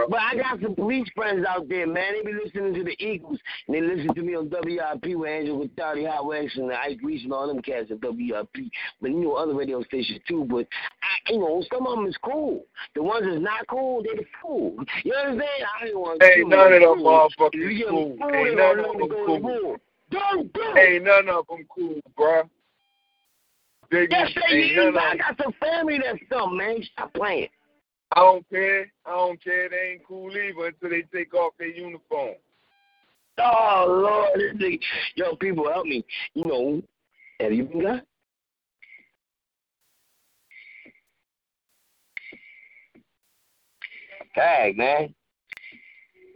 But 0.09 0.21
I 0.21 0.37
got 0.37 0.61
some 0.61 0.75
police 0.75 1.09
friends 1.15 1.45
out 1.49 1.69
there, 1.69 1.87
man. 1.87 2.15
They 2.15 2.31
be 2.31 2.39
listening 2.39 2.75
to 2.75 2.85
the 2.85 2.97
Eagles, 3.05 3.39
and 3.67 3.75
they 3.75 3.81
listen 3.81 4.15
to 4.15 4.23
me 4.23 4.35
on 4.35 4.51
WIP 4.51 5.17
with 5.17 5.29
Angel 5.29 5.59
with 5.59 5.75
Thirty 5.77 6.05
Hot 6.05 6.27
Wax 6.27 6.57
and 6.57 6.71
the 6.71 6.79
Ike 6.79 7.01
Reese 7.03 7.25
and 7.25 7.33
all 7.33 7.47
them 7.47 7.61
cats 7.63 7.91
at 7.91 8.01
WIP. 8.01 8.71
But 9.01 9.11
you 9.11 9.21
know 9.21 9.35
other 9.35 9.55
radio 9.55 9.83
stations 9.83 10.21
too. 10.29 10.47
But 10.49 10.67
I, 11.03 11.33
you 11.33 11.39
know 11.39 11.63
some 11.73 11.87
of 11.87 11.97
them 11.97 12.07
is 12.07 12.17
cool. 12.23 12.65
The 12.95 13.03
ones 13.03 13.27
that's 13.29 13.43
not 13.43 13.67
cool, 13.69 14.03
they 14.03 14.17
the 14.17 14.25
fool. 14.41 14.77
You 15.05 15.15
understand? 15.15 15.49
I 15.81 15.87
ain't 15.87 15.99
want 15.99 16.23
Ain't 16.23 16.49
none 16.49 16.73
of 16.73 16.81
them 16.81 16.99
motherfuckers 17.01 17.89
cool. 17.89 18.17
Ain't 18.35 18.57
none 18.57 18.79
of 18.79 18.85
them 18.85 18.99
to 18.99 19.09
cool. 19.09 19.77
Don't 20.11 20.53
do 20.53 20.61
it. 20.63 20.95
Ain't 20.95 21.05
none 21.05 21.29
of 21.29 21.47
them 21.49 21.67
cool, 21.75 22.01
bruh. 22.19 22.49
Yes, 23.93 24.31
they 24.51 24.57
Ain't. 24.57 24.97
I 24.97 25.17
got 25.17 25.41
some 25.43 25.53
family 25.61 26.01
that's 26.03 26.19
something, 26.31 26.59
man. 26.59 26.83
Stop 26.93 27.15
playing. 27.15 27.49
I 28.13 28.21
don't 28.21 28.49
care. 28.49 28.93
I 29.07 29.11
don't 29.11 29.43
care. 29.43 29.69
They 29.69 29.93
ain't 29.93 30.07
cool 30.07 30.31
either 30.31 30.67
until 30.67 30.91
they 30.91 31.03
take 31.13 31.35
off 31.35 31.55
their 31.59 31.69
uniform. 31.69 32.35
Oh 33.39 33.87
Lord, 33.89 34.31
this 34.41 34.55
nigga. 34.55 34.81
Yo, 35.17 35.35
people 35.37 35.69
help 35.71 35.87
me. 35.87 36.05
You 36.35 36.45
know, 36.45 36.83
have 37.41 37.53
you 37.53 37.65
been 37.65 37.83
got? 37.83 38.05
Tag, 44.35 44.77
man. 44.77 45.15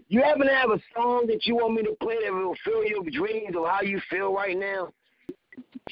You 0.09 0.23
happen 0.23 0.47
to 0.47 0.55
have 0.55 0.71
a 0.71 0.81
song 0.97 1.27
that 1.27 1.47
you 1.47 1.57
want 1.57 1.75
me 1.75 1.83
to 1.83 1.95
play 2.01 2.17
that 2.25 2.33
will 2.33 2.55
fill 2.65 2.85
your 2.85 3.03
dreams 3.05 3.55
of 3.55 3.67
how 3.67 3.83
you 3.83 4.01
feel 4.09 4.33
right 4.33 4.57
now? 4.57 4.89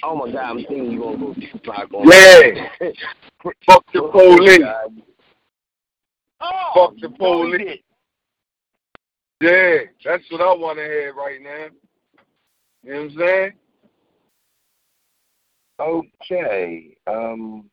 Oh 0.03 0.17
my 0.17 0.31
God, 0.33 0.43
I'm 0.43 0.57
thinking 0.57 0.93
you're 0.93 1.13
gonna 1.13 1.35
go 1.35 1.35
Tupac 1.35 1.93
on. 1.93 2.09
Yeah. 2.11 2.69
Fuck 3.67 3.85
the 3.93 4.03
Oh, 4.03 4.11
police. 4.11 4.59
God. 6.41 6.53
Oh, 6.75 6.87
Fuck 6.89 7.01
the 7.01 7.09
police. 7.11 7.59
didn't. 7.59 7.81
Yeah, 9.41 9.79
that's 10.05 10.25
what 10.31 10.41
I 10.41 10.55
want 10.55 10.79
to 10.79 10.85
hear 10.85 11.13
right 11.15 11.41
now. 11.43 11.67
You 12.83 12.93
know 12.95 13.01
what 13.01 13.11
I'm 13.11 13.19
saying? 13.19 13.53
Okay. 15.79 16.97
Um. 17.07 17.71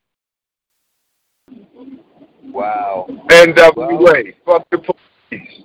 Wow. 2.51 3.07
NWA. 3.29 4.33
Fuck 4.45 4.69
the 4.71 4.77
police. 4.79 5.63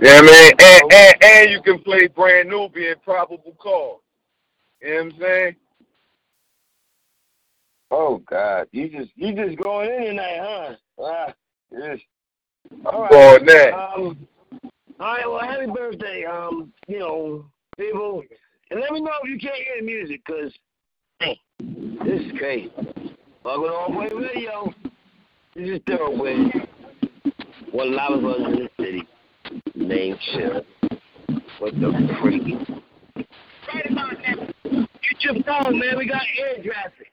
Yeah, 0.00 0.22
man. 0.22 0.52
And, 0.58 0.92
and 0.92 1.14
and 1.22 1.50
you 1.50 1.60
can 1.62 1.82
play 1.82 2.06
Brand 2.06 2.48
Nubian 2.48 2.96
probable 3.04 3.54
cause. 3.58 4.00
You 4.80 4.88
know 4.88 5.04
what 5.04 5.14
I'm 5.14 5.20
saying? 5.20 5.56
Oh 7.90 8.18
God, 8.28 8.68
you 8.72 8.88
just 8.88 9.10
you 9.16 9.34
just 9.34 9.56
going 9.58 9.90
in 9.90 10.04
tonight, 10.08 10.38
huh? 10.40 10.74
Ah, 11.00 11.34
yes. 11.72 11.98
All 12.84 13.02
right. 13.02 13.10
For 13.10 13.44
that. 13.46 13.74
Um. 13.74 14.28
All 15.00 15.14
right. 15.14 15.26
Well, 15.26 15.40
happy 15.40 15.66
birthday, 15.66 16.24
um. 16.24 16.72
You 16.86 16.98
know, 16.98 17.44
people, 17.78 18.22
and 18.70 18.80
let 18.80 18.92
me 18.92 19.00
know 19.00 19.10
if 19.22 19.30
you 19.30 19.38
can't 19.38 19.56
hear 19.56 19.76
the 19.80 19.86
music, 19.86 20.22
cause, 20.26 20.52
hey, 21.20 21.40
this 22.04 22.20
is 22.20 22.32
crazy. 22.38 22.70
Welcome 23.42 23.64
to 23.64 23.70
On 23.70 23.92
Point 23.94 24.12
Radio. 24.14 24.74
This 25.54 25.70
is 25.70 25.80
Thoroughway. 25.80 26.68
One 27.72 27.94
loud 27.94 28.20
buzz 28.20 28.40
in 28.40 28.52
the 28.52 28.68
city. 28.78 29.08
Name 29.74 30.16
Chill. 30.32 30.62
What 31.58 31.74
the 31.74 32.18
freak? 32.20 32.44
Right 33.72 33.90
about 33.90 34.12
now. 34.20 34.46
Get 34.64 35.22
your 35.22 35.42
phone, 35.44 35.78
man. 35.78 35.96
We 35.96 36.06
got 36.06 36.22
air 36.38 36.62
traffic. 36.62 37.12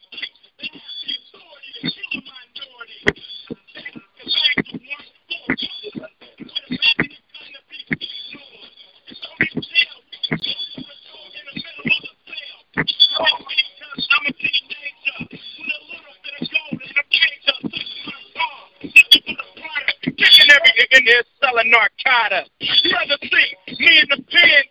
in 20.91 21.05
there 21.05 21.23
selling 21.41 21.71
narcotics. 21.71 22.49
Brother 22.59 23.17
C, 23.21 23.29
me 23.79 23.99
in 23.99 24.07
the 24.09 24.23
pen, 24.29 24.63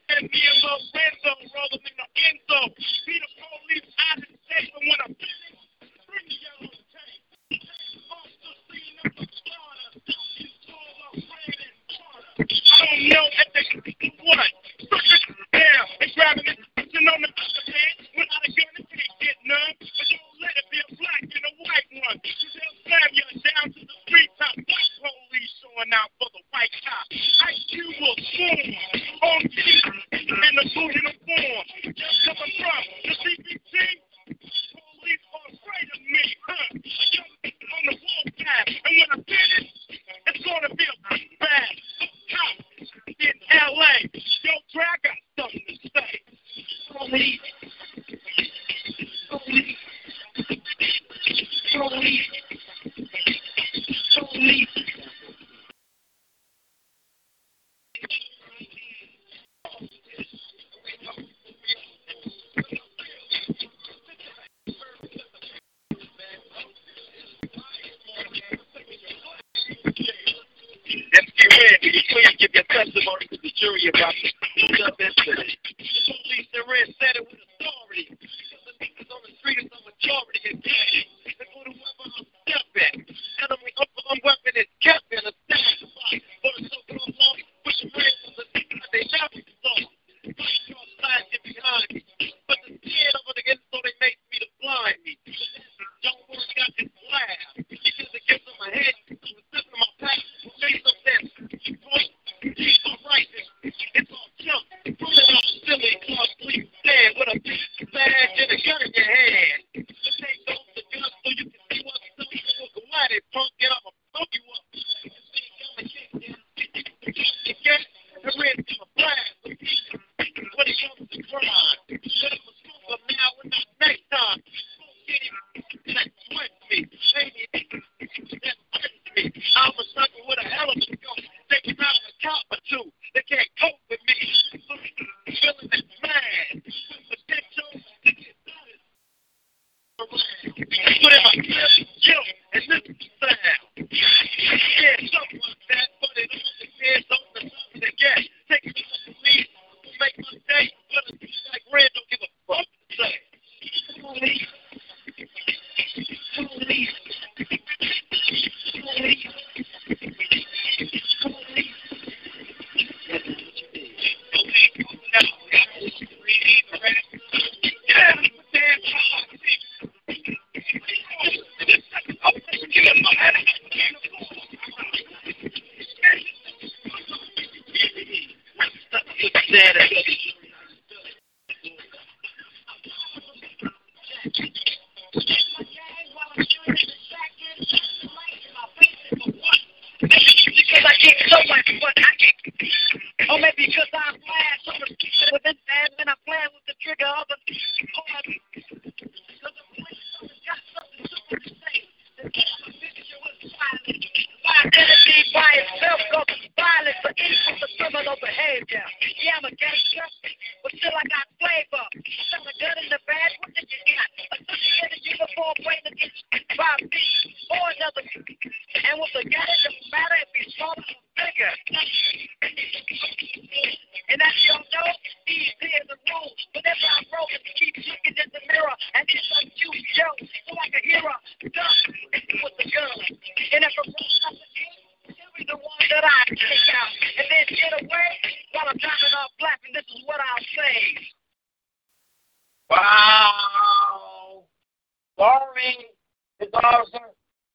Officer. 246.63 246.99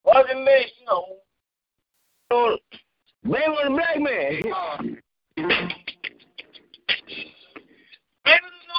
Wasn't 0.03 0.43
me, 0.43 0.71
you 0.79 0.85
know. 0.87 1.05
So, 2.31 2.57
blame 3.23 3.51
on 3.51 3.71
the 3.71 3.77
black 3.77 3.99
man. 3.99 4.41
It 4.41 4.47
on 4.47 4.97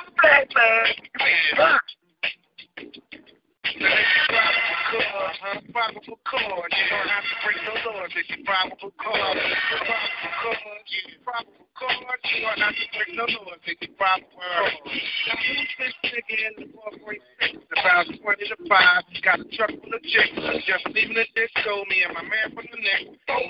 the 0.06 0.12
black 0.20 0.48
man. 0.54 1.05
Probable 5.76 6.16
cause, 6.24 6.72
you 6.72 6.88
don't 6.88 7.04
have 7.04 7.20
to 7.20 7.36
break 7.44 7.60
no 7.68 7.76
laws 7.84 8.08
if 8.16 8.24
you 8.32 8.40
probable 8.48 8.96
cause. 8.96 9.12
Probable 9.12 10.24
cause, 10.40 10.88
yeah. 10.88 11.20
Probable 11.20 11.68
cause, 11.76 12.16
you 12.32 12.40
don't 12.48 12.64
have 12.64 12.72
to 12.72 12.86
break 12.96 13.12
no 13.12 13.28
laws 13.28 13.60
if 13.68 13.76
you 13.84 13.92
probable 14.00 14.40
cause. 14.40 14.72
Now 15.28 15.36
who's 15.36 15.68
this 15.76 15.92
nigga 16.16 16.36
in 16.48 16.52
the 16.64 16.66
446? 16.96 17.60
About 17.76 18.08
20 18.08 18.24
to 18.24 18.56
5, 18.56 19.20
got 19.20 19.44
a 19.44 19.48
truck 19.52 19.68
full 19.76 19.92
of 19.92 20.00
chicks. 20.00 20.64
Just 20.64 20.88
leaving 20.96 21.20
the 21.20 21.28
disco, 21.36 21.84
me 21.92 22.08
and 22.08 22.16
my 22.16 22.24
man 22.24 22.56
from 22.56 22.64
the 22.72 22.80
neck. 22.80 23.12
Oh, 23.36 23.44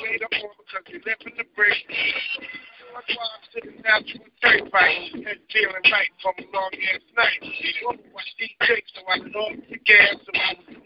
wait 0.00 0.24
up 0.24 0.32
on 0.32 0.56
because 0.56 0.84
we 0.88 0.96
live 1.04 1.20
in 1.28 1.36
the 1.36 1.44
brick. 1.52 1.76
That's 1.92 3.12
why 3.12 3.28
I'm 3.28 3.44
sitting 3.52 3.84
down 3.84 4.00
to 4.00 4.16
a 4.24 4.28
dirt 4.40 4.64
fight 4.72 5.12
and 5.12 5.40
feeling 5.52 5.84
right 5.92 6.12
from 6.24 6.40
a 6.40 6.44
long 6.56 6.72
ass 6.72 7.04
night. 7.20 7.44
Oh, 7.84 8.00
watch 8.16 8.32
DJ 8.40 8.80
so 8.96 9.04
I 9.12 9.20
know 9.28 9.60
the 9.68 9.76
gas, 9.84 10.16
so 10.24 10.32
I 10.32 10.56
was 10.56 10.85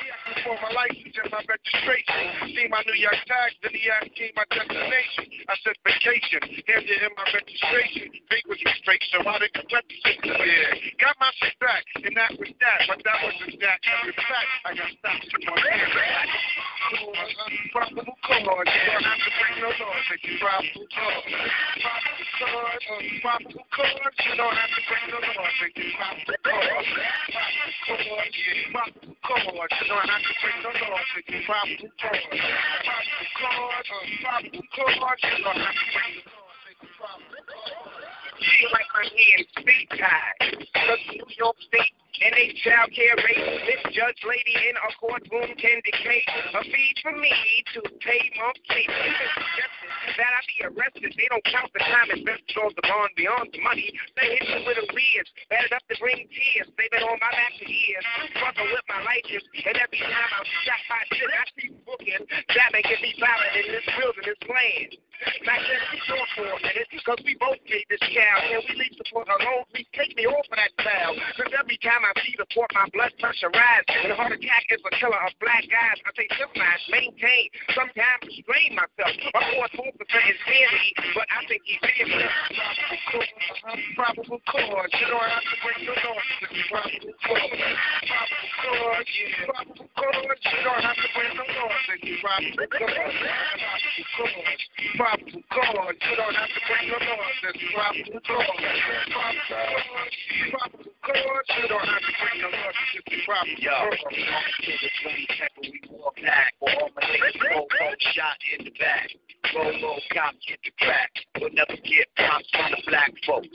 for 0.43 0.55
my 0.63 0.71
license 0.71 1.15
and 1.19 1.31
my 1.31 1.43
registration. 1.43 2.19
See 2.55 2.67
my 2.71 2.81
New 2.87 2.97
York 2.99 3.19
tags, 3.27 3.55
then 3.63 3.73
he 3.75 3.85
asked 3.91 4.15
me 4.15 4.31
my 4.35 4.45
destination. 4.47 5.25
I 5.47 5.55
said 5.63 5.75
vacation. 5.83 6.41
Handed 6.67 6.99
him 7.03 7.13
my 7.17 7.27
registration. 7.31 8.07
Big 8.31 8.43
was 8.47 8.59
straight, 8.81 9.03
so 9.11 9.19
I 9.27 9.39
didn't 9.39 9.67
represent 9.67 10.17
the 10.23 10.31
there. 10.31 10.73
Got 10.99 11.15
my 11.19 11.31
shit 11.39 11.55
back, 11.59 11.83
and 11.99 12.15
that 12.15 12.31
was 12.39 12.51
that. 12.59 12.79
But 12.87 12.99
that 13.03 13.17
wasn't 13.23 13.59
that. 13.59 13.79
In 14.07 14.13
fact, 14.15 14.49
I 14.65 14.71
got 14.75 14.91
stopped 14.99 15.27
to 15.27 15.37
my 15.43 15.55
hair. 15.59 15.89
Probable 17.71 18.15
cause, 18.23 18.67
you 18.67 18.83
don't 18.91 19.05
have 19.05 19.21
to 19.23 19.31
bring 19.39 19.55
no 19.63 19.69
noise 19.71 20.09
if 20.11 20.21
you 20.27 20.35
probable 20.39 20.87
cause. 20.91 21.23
Probable 21.79 22.27
cause, 22.35 23.07
probable 23.21 23.65
cause, 23.71 24.15
you 24.27 24.35
don't 24.35 24.55
have 24.55 24.71
to 24.75 24.81
bring 24.91 25.05
no 25.07 25.19
noise 25.23 25.59
if 25.61 25.77
you 25.77 25.87
probable 25.95 26.35
cause. 26.41 26.89
Probable 27.31 27.75
cause, 27.87 28.27
probable 28.71 29.15
cause, 29.23 29.71
you 29.71 29.87
don't 29.87 30.09
have 30.09 30.20
to 30.21 30.33
bring 30.41 30.57
no 30.63 30.71
noise 30.71 31.11
if 31.17 31.25
you 31.29 31.41
probable 31.45 31.89
cause. 31.97 32.23
Probable 32.29 33.29
cause, 33.37 33.87
uh, 33.89 34.05
probable 34.21 34.65
cause, 34.75 35.19
you 35.23 35.43
don't 35.43 35.57
have 35.57 35.73
to 35.73 35.87
bring 35.93 36.15
no 36.21 36.31
noise 36.31 38.00
Feel 38.41 38.71
like 38.73 38.89
my 38.97 39.05
hands 39.05 39.47
speed 39.53 39.87
tied. 40.01 40.65
Cause 40.73 41.03
New 41.13 41.29
York 41.37 41.57
State 41.69 41.93
and 42.25 42.33
a 42.33 42.45
child 42.65 42.89
care 42.93 43.17
rate. 43.17 43.45
This 43.69 43.81
judge 43.93 44.17
lady 44.25 44.55
in 44.65 44.75
a 44.81 44.89
courtroom 44.97 45.53
can 45.61 45.77
dictate 45.85 46.25
a 46.53 46.61
fee 46.65 46.93
for 47.05 47.13
me 47.13 47.33
to 47.73 47.81
pay 48.01 48.21
monthly. 48.37 48.85
That 50.17 50.31
I 50.33 50.41
be 50.49 50.57
arrested. 50.65 51.13
They 51.13 51.27
don't 51.29 51.45
count 51.53 51.69
the 51.73 51.85
time 51.85 52.09
invested 52.09 52.57
on 52.57 52.73
the 52.73 52.81
bond 52.81 53.13
beyond 53.13 53.53
the 53.53 53.61
money. 53.61 53.93
They 54.17 54.37
hit 54.37 54.45
me 54.49 54.57
with 54.65 54.77
a 54.81 54.85
arrears, 54.89 55.29
bad 55.49 55.69
enough 55.69 55.85
to 55.89 55.95
bring 56.01 56.25
tears. 56.29 56.69
They've 56.77 56.89
been 56.89 57.05
on 57.05 57.21
my 57.21 57.31
back 57.31 57.53
for 57.61 57.69
years. 57.69 58.05
Struggle 58.33 58.65
with 58.73 58.85
my 58.89 59.01
license, 59.05 59.45
and 59.53 59.77
every 59.77 60.01
time 60.01 60.31
I'm 60.33 60.47
shot 60.65 60.81
by 60.89 61.01
shit, 61.13 61.29
I 61.29 61.45
see 61.57 61.69
booking. 61.85 62.25
That 62.25 62.73
get 62.81 62.99
me 63.05 63.13
violent 63.21 63.53
in 63.61 63.67
this 63.69 63.87
wilderness 63.97 64.41
land. 64.49 64.97
Back 65.45 65.61
then, 65.61 65.81
we 65.93 65.97
short 66.09 66.29
for 66.33 66.49
a 66.49 66.57
minute, 66.65 66.89
because 66.89 67.21
we 67.21 67.37
both 67.37 67.61
made 67.69 67.85
this 67.93 68.01
child. 68.09 68.30
Can 68.39 68.61
we 68.63 68.73
leave 68.79 68.95
support 68.95 69.27
alone? 69.27 69.67
Please 69.73 69.89
take 69.91 70.15
me 70.15 70.23
off 70.27 70.47
of 70.47 70.57
that 70.57 70.71
cloud. 70.79 71.15
Because 71.35 71.51
every 71.59 71.77
time 71.83 72.01
I 72.07 72.11
see 72.23 72.35
the 72.37 72.47
port, 72.53 72.71
my 72.73 72.87
blood 72.95 73.11
pressure 73.19 73.51
rise. 73.51 73.85
And 73.91 74.13
heart 74.13 74.31
attack 74.31 74.63
is 74.71 74.79
a 74.85 74.91
killer 74.95 75.19
of 75.19 75.33
black 75.43 75.67
guys. 75.67 75.97
I 76.07 76.11
say 76.15 76.27
civilize, 76.39 76.83
maintain, 76.87 77.51
sometimes 77.75 78.23
restrain 78.23 78.79
myself. 78.79 79.13
My 79.35 79.43
poor 79.51 79.67
four 79.75 79.91
percent 79.99 80.25
is 80.31 80.39
sanity, 80.47 80.91
but 81.15 81.27
I 81.27 81.39
think 81.47 81.61
he's 81.65 81.81
feeling 81.83 82.21
Probable 83.95 84.41
cause, 84.47 84.89
you 84.93 85.07
bring 85.61 85.85
no 85.85 85.93
noise 85.93 86.39
if 86.41 86.51
you 86.51 86.63
probable 86.69 87.13
cause. 87.21 87.51
Probable 88.61 88.95
cause, 88.95 89.11
probable 89.45 89.87
cause, 89.95 90.39
you 90.45 90.59
don't 90.63 90.83
have 90.83 90.95
to 90.95 91.07
bring 91.13 91.33
no 91.35 91.43
noise 91.43 91.87
if 91.91 92.03
you 92.03 92.15
probable 92.21 92.67
cause. 92.71 93.17
Probable 94.97 95.43
cause, 95.51 95.95
you 96.01 96.15
don't 96.15 96.35
have 96.35 96.49
to 96.49 96.61
bring 96.67 96.85
no 96.89 96.97
noise 96.97 97.41
if 97.43 97.61
you 97.61 97.69
cause, 98.25 98.45
you 101.61 101.67
don't 101.67 101.87
have 101.87 102.01
to 102.01 102.13
bring 102.21 102.41
no 102.41 102.49
noise 102.49 102.79
if 102.95 103.05
you 103.11 103.19
probable 103.25 103.57
Yo, 103.57 103.71
cause. 103.71 103.97
to 104.61 104.71
the 104.71 104.89
22nd, 105.03 105.61
we 105.61 105.81
walk 105.89 106.15
back. 106.21 106.53
All 106.61 106.89
my 106.95 107.01
niggas 107.01 107.41
roll, 107.49 107.67
roll, 107.79 107.95
shot 108.13 108.37
in 108.57 108.65
the 108.65 108.71
back. 108.79 109.09
Roll, 109.55 109.73
roll, 109.81 109.99
cop, 110.13 110.35
get 110.47 110.59
the 110.63 110.71
crack. 110.79 111.11
We'll 111.39 111.49
never 111.51 111.75
get 111.81 112.07
props 112.15 112.47
from 112.53 112.71
the 112.71 112.81
black 112.87 113.11
folks. 113.25 113.47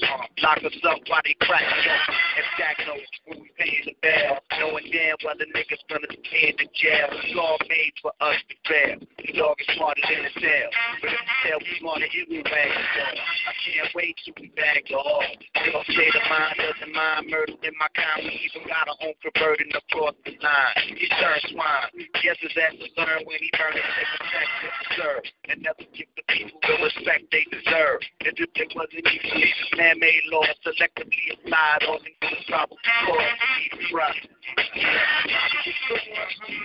Lock 0.43 0.59
us 0.59 0.76
up 0.84 0.98
while 1.06 1.22
they 1.24 1.34
crack 1.40 1.62
jokes 1.62 2.10
and 2.36 2.44
stack 2.59 2.76
notes 2.86 3.06
when 3.24 3.40
we 3.40 3.48
paying 3.56 3.86
the 3.86 3.94
bail. 4.02 4.38
Knowing 4.59 4.90
damn 4.90 5.16
well 5.24 5.38
the 5.38 5.47
niggas 5.55 5.80
gonna 5.88 6.09
be 6.10 6.18
in 6.20 6.56
jail. 6.74 7.09
It's 7.22 7.38
all 7.38 7.56
made 7.70 7.94
for 8.02 8.12
us 8.20 8.36
to 8.51 8.55
fail. 8.66 8.98
The 8.98 9.32
dog 9.38 9.56
is 9.62 9.68
smarter 9.76 10.02
than 10.10 10.26
the 10.26 10.34
tail. 10.40 10.68
But 11.01 11.10
if 11.14 11.20
the 11.22 11.36
tail 11.47 11.59
was 11.62 11.74
smarter, 11.78 12.09
it 12.10 12.26
would 12.28 12.44
wag 12.51 12.70
the 12.74 12.84
dog. 12.98 13.16
I 13.16 13.52
can't 13.64 13.90
wait 13.94 14.14
till 14.26 14.34
we 14.40 14.51
bag 14.56 14.88
the 14.88 14.96
all. 14.96 15.20
They 15.20 15.70
gon' 15.70 15.84
say 15.86 16.08
the 16.10 16.24
mind 16.32 16.56
doesn't 16.56 16.92
mind 16.96 17.28
murder 17.30 17.54
in 17.62 17.74
my 17.78 17.88
kind. 17.92 18.24
We 18.24 18.32
even 18.48 18.64
got 18.66 18.88
our 18.88 18.96
own 19.04 19.14
converting 19.20 19.70
across 19.76 20.16
the 20.24 20.32
line. 20.40 20.96
He 20.96 21.06
turned 21.20 21.44
swine. 21.52 21.92
Guess 22.24 22.40
his 22.40 22.56
ass 22.56 22.74
was 22.80 22.90
learned 22.96 23.28
when 23.28 23.38
he 23.38 23.52
burned 23.54 23.76
it. 23.76 23.84
They 23.84 24.06
protect 24.16 24.50
and 24.64 24.88
serve. 24.96 25.24
And 25.52 25.62
never 25.62 25.84
give 25.92 26.08
the 26.16 26.24
people 26.32 26.58
the 26.64 26.74
respect 26.82 27.28
they 27.30 27.44
deserve. 27.52 28.00
If 28.24 28.40
it 28.40 28.72
wasn't 28.74 29.06
easy, 29.06 29.52
man-made 29.76 30.24
laws 30.32 30.56
selectively 30.64 31.36
applied 31.36 31.84
on 31.86 32.00
the 32.02 32.10
probable 32.48 32.80
cause. 32.80 33.22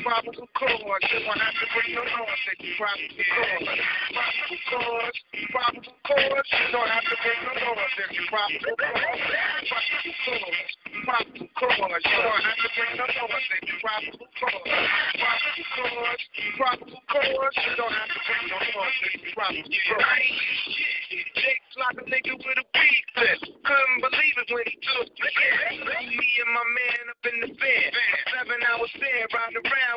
Probable 0.03 0.47
cause, 0.55 1.03
you 1.11 1.19
don't 1.25 1.39
have 1.39 1.57
to 1.59 1.65
bring 1.73 1.95
noise 1.95 2.43
if 2.51 2.59
you 2.61 2.73
probable 2.77 3.23
cause. 3.35 3.67
Probable 4.11 4.59
cause, 4.71 5.17
probable 5.51 5.95
cause, 6.05 6.47
you 6.51 6.67
don't 6.71 6.89
have 6.89 7.03
to 7.03 7.15
bring 7.21 7.39
no 7.45 7.75
Jake's 21.35 21.75
like 21.77 21.97
a 21.97 22.05
nigga 22.05 22.33
with 22.37 22.59
a 22.61 22.65
beat. 22.71 23.05
Couldn't 23.17 23.99
believe 24.01 24.35
it 24.37 24.49
when 24.51 24.65
he 24.67 24.77
took. 24.81 25.09
Me 25.11 26.27
and 26.37 26.51
my 26.53 26.65
man 26.65 27.03
up 27.09 27.25
in 27.25 27.35
the 27.41 27.49
van. 27.55 27.91
Seven 28.29 28.59
hours 28.69 28.93
there, 28.99 29.27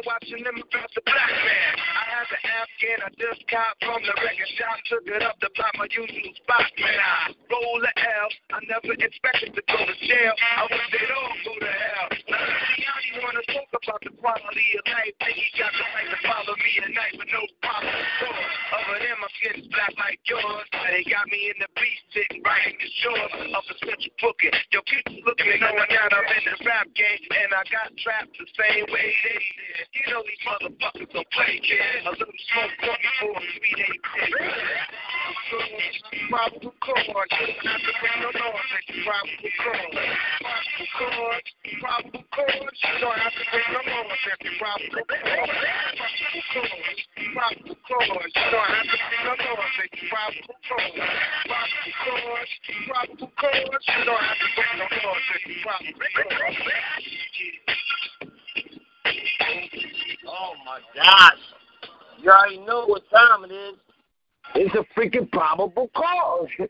watching 0.06 0.44
them 0.44 0.56
about 0.56 0.90
the 0.94 1.02
black 1.04 1.30
man. 1.30 1.74
I 1.78 2.02
had 2.12 2.26
the 2.30 2.38
Afghan, 2.44 2.98
I 3.04 3.08
just 3.18 3.42
from 3.80 4.02
the 4.02 4.14
record 4.20 4.50
shop. 4.56 4.78
Took 4.88 5.06
it 5.06 5.22
up 5.22 5.38
to 5.40 5.48
buy 5.56 5.70
my 5.78 5.86
usual 5.90 6.34
spot, 6.36 6.70
man. 6.78 6.98
I 6.98 7.33
roll 7.64 7.80
the 7.80 7.92
L. 7.96 8.28
I 8.52 8.58
never 8.68 8.92
expected 8.92 9.56
to 9.56 9.62
go 9.64 9.78
to 9.80 9.96
jail. 10.04 10.34
I 10.36 10.68
wish 10.68 10.86
they'd 10.92 11.08
all 11.08 11.32
go 11.48 11.52
to 11.56 11.72
hell. 11.72 12.08
Now, 12.28 12.44
see, 12.76 12.84
I 12.84 12.96
don't 13.08 13.24
wanna 13.24 13.44
talk 13.48 13.68
about 13.72 14.00
the 14.04 14.12
quality 14.20 14.68
of 14.76 14.84
life. 14.92 15.14
Think 15.24 15.36
he 15.40 15.48
got 15.56 15.72
the 15.72 15.84
right 15.96 16.08
to 16.12 16.18
follow 16.28 16.54
me 16.60 16.72
at 16.84 16.92
night 16.92 17.14
with 17.16 17.30
no 17.32 17.42
problem. 17.64 17.88
Other 17.88 18.98
than 19.00 19.16
my 19.16 19.28
skin's 19.40 19.66
black 19.74 19.94
like 19.98 20.20
yours. 20.24 20.66
They 20.70 21.02
got 21.10 21.26
me 21.28 21.50
in 21.50 21.58
the 21.58 21.68
beach 21.74 22.02
sitting 22.14 22.42
right 22.46 22.66
in 22.70 22.78
the 22.78 22.90
shore 23.02 23.26
of 23.26 23.64
a 23.66 23.74
central 23.82 24.14
booking. 24.22 24.54
Yo, 24.70 24.80
people 24.86 25.18
looking 25.26 25.58
knowing 25.58 25.90
that 25.90 26.14
I'm 26.14 26.26
in 26.30 26.44
the 26.46 26.56
rap 26.64 26.86
game. 26.94 27.22
And 27.34 27.50
I 27.50 27.62
got 27.68 27.90
trapped 27.98 28.34
the 28.38 28.46
same 28.54 28.86
way 28.88 29.08
they 29.10 29.38
did. 29.42 29.86
You 29.94 30.04
know 30.14 30.22
these 30.22 30.42
motherfuckers 30.46 31.10
don't 31.10 31.30
play, 31.34 31.58
kid. 31.60 32.06
A 32.06 32.10
little 32.14 32.38
smoke 32.54 32.74
from 32.78 32.98
me 33.02 33.10
for 33.18 33.34
a 33.34 33.42
sweet 33.42 33.78
eight 33.82 34.02
Probable 36.30 36.74
cause, 36.80 37.06
have 37.06 37.28
to 37.80 37.92
bring 38.00 38.18
no 38.20 38.30
noise 38.32 38.84
probable 39.04 39.50
cause. 39.60 39.94
Probable 40.44 40.84
cause, 40.98 41.44
probable 41.80 42.24
cause, 42.32 42.80
you 42.82 42.96
don't 43.00 43.18
have 43.18 43.32
to 43.32 43.44
bring 43.52 43.68
no 43.72 43.80
noise 43.84 44.24
if 44.24 44.40
you 44.44 44.52
probable 44.58 45.04
cause. 45.04 45.48
Probable 47.34 47.76
cause, 47.86 48.30
you 48.34 48.48
don't 48.50 48.70
have 48.72 48.88
to 48.88 48.98
bring 49.04 49.24
no 49.24 49.34
noise 49.36 49.63
probable 50.10 50.56
cause. 50.68 50.92
Probable 51.46 51.92
cause, 52.04 52.52
probable 52.86 53.32
cause, 53.38 53.54
you 53.54 54.04
don't 54.04 54.22
have 54.22 54.38
to 54.38 54.48
bring 54.54 54.78
no 54.78 54.86
if 55.34 55.46
you 55.46 55.54
probable 55.62 55.98
cause. 55.98 56.56
Oh 60.28 60.52
my 60.64 60.78
gosh. 60.94 61.42
You 62.20 62.30
already 62.30 62.58
know 62.58 62.86
what 62.86 63.02
time 63.10 63.44
it 63.44 63.52
is. 63.52 63.74
It's 64.56 64.74
a 64.74 64.84
freaking 64.98 65.30
probable 65.32 65.90
cause. 65.96 66.48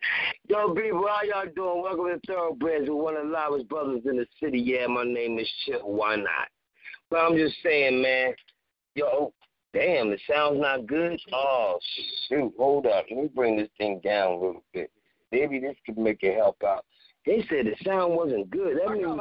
Yo, 0.49 0.75
people, 0.75 1.07
how 1.09 1.23
y'all 1.23 1.53
doing? 1.55 1.83
Welcome 1.83 2.07
to 2.07 2.21
Thoroughbreds 2.27 2.89
with 2.89 2.99
one 2.99 3.17
of 3.17 3.27
the 3.27 3.31
loudest 3.33 3.69
brothers 3.69 4.03
in 4.07 4.17
the 4.17 4.27
city. 4.41 4.59
Yeah, 4.59 4.87
my 4.87 5.05
name 5.05 5.39
is 5.39 5.51
Chip. 5.65 5.81
Why 5.83 6.17
not? 6.17 6.49
But 7.11 7.19
I'm 7.19 7.37
just 7.37 7.57
saying, 7.63 8.01
man. 8.01 8.35
Yo, 8.95 9.33
damn, 9.75 10.11
the 10.11 10.19
sound's 10.31 10.61
not 10.61 10.87
good. 10.87 11.21
Oh, 11.33 11.79
shoot. 12.29 12.55
Hold 12.57 12.87
up. 12.87 13.05
Let 13.11 13.19
me 13.25 13.29
bring 13.35 13.57
this 13.57 13.69
thing 13.77 14.01
down 14.03 14.33
a 14.33 14.37
little 14.37 14.65
bit. 14.73 14.91
Maybe 15.33 15.59
this 15.59 15.77
could 15.85 15.99
make 15.99 16.23
it 16.23 16.37
help 16.37 16.63
out. 16.65 16.85
They 17.27 17.45
said 17.49 17.67
the 17.67 17.75
sound 17.85 18.15
wasn't 18.15 18.51
good. 18.51 18.79
That 18.79 18.93
means. 18.93 19.21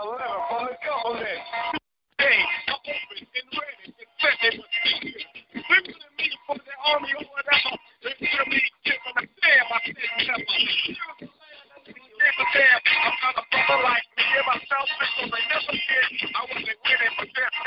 Hey, 12.23 12.31
I'm 12.31 13.15
to 13.35 13.43
me 13.51 13.59
the 13.67 13.77
to 13.83 14.23
and 14.23 14.45
myself 14.47 14.87
because 14.95 15.27
I 15.27 15.41
never. 15.43 15.75
I 15.75 16.41
wasn't 16.47 16.79
winning, 16.87 17.13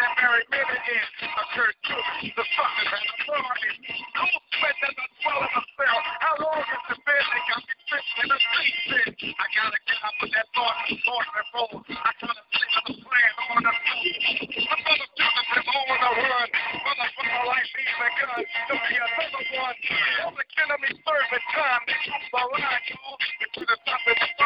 that 0.01 0.12
very 0.16 0.45
minute 0.49 0.85
in. 0.97 1.05
I 1.28 1.43
to 1.77 1.95
the 2.33 2.45
the. 5.77 6.01
How 6.24 6.35
long 6.41 6.62
has 6.65 6.83
it 6.89 7.01
been? 7.05 7.24
They 7.37 7.43
got 7.53 7.62
me 7.69 7.74
in. 8.97 9.37
I 9.37 9.45
gotta 9.45 9.78
get 9.85 9.99
that 10.33 10.47
thought. 10.57 10.77
I 10.89 12.12
gotta 12.16 12.45
of 12.73 12.85
the 12.89 12.95
plan 12.97 13.33
the 13.61 13.74
I'm 14.73 14.81
gonna 14.89 15.05
do 15.20 15.27
this 15.37 15.49
for 17.12 17.24
my 17.28 17.41
life, 17.45 17.70
another 19.05 19.45
one. 19.53 19.77
All 20.24 20.33
serving 21.05 21.45
time. 21.53 21.83
They 21.87 21.95
line, 22.57 22.85
y'all. 22.89 23.16
They 23.20 23.49
in 23.53 23.66
the 23.66 23.77
they 24.07 24.15
be 24.16 24.27
a 24.27 24.37
the 24.39 24.45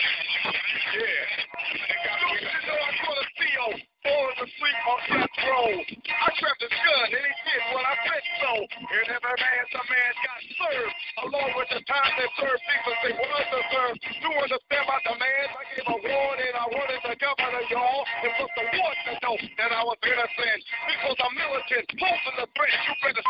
falling 4.01 4.39
asleep 4.41 4.79
on 4.89 4.99
death 5.09 5.35
row. 5.45 5.69
I 5.77 6.27
trapped 6.37 6.61
his 6.61 6.73
gun 6.73 7.05
and 7.05 7.23
he 7.25 7.33
did 7.45 7.61
what 7.73 7.85
I 7.85 7.95
said 8.01 8.23
so. 8.41 8.51
And 8.61 9.07
every 9.13 9.37
man, 9.37 9.63
a 9.71 9.83
man 9.85 10.11
got 10.21 10.41
served, 10.57 10.95
along 11.25 11.49
with 11.57 11.69
the 11.69 11.81
time 11.85 12.11
they 12.17 12.29
served 12.37 12.61
people 12.65 12.93
they 13.05 13.13
was 13.13 13.65
served. 13.69 13.99
To 14.01 14.29
understand 14.41 14.85
my 14.89 14.99
demands, 15.05 15.51
I 15.53 15.63
gave 15.73 15.87
a 15.87 15.97
warning. 15.97 16.53
I 16.57 16.65
wanted 16.69 17.01
the 17.05 17.15
governor, 17.17 17.63
y'all, 17.69 18.01
and 18.25 18.31
put 18.37 18.51
the 18.57 18.65
war 18.73 18.91
to 18.91 19.11
know 19.21 19.35
that 19.37 19.71
I 19.71 19.81
was 19.85 19.99
innocent. 20.01 20.59
Because 20.89 21.17
I'm 21.21 21.33
militant, 21.37 21.85
posing 21.97 22.37
the 22.37 22.47
threat, 22.57 22.73
you 22.73 22.93
better 23.05 23.25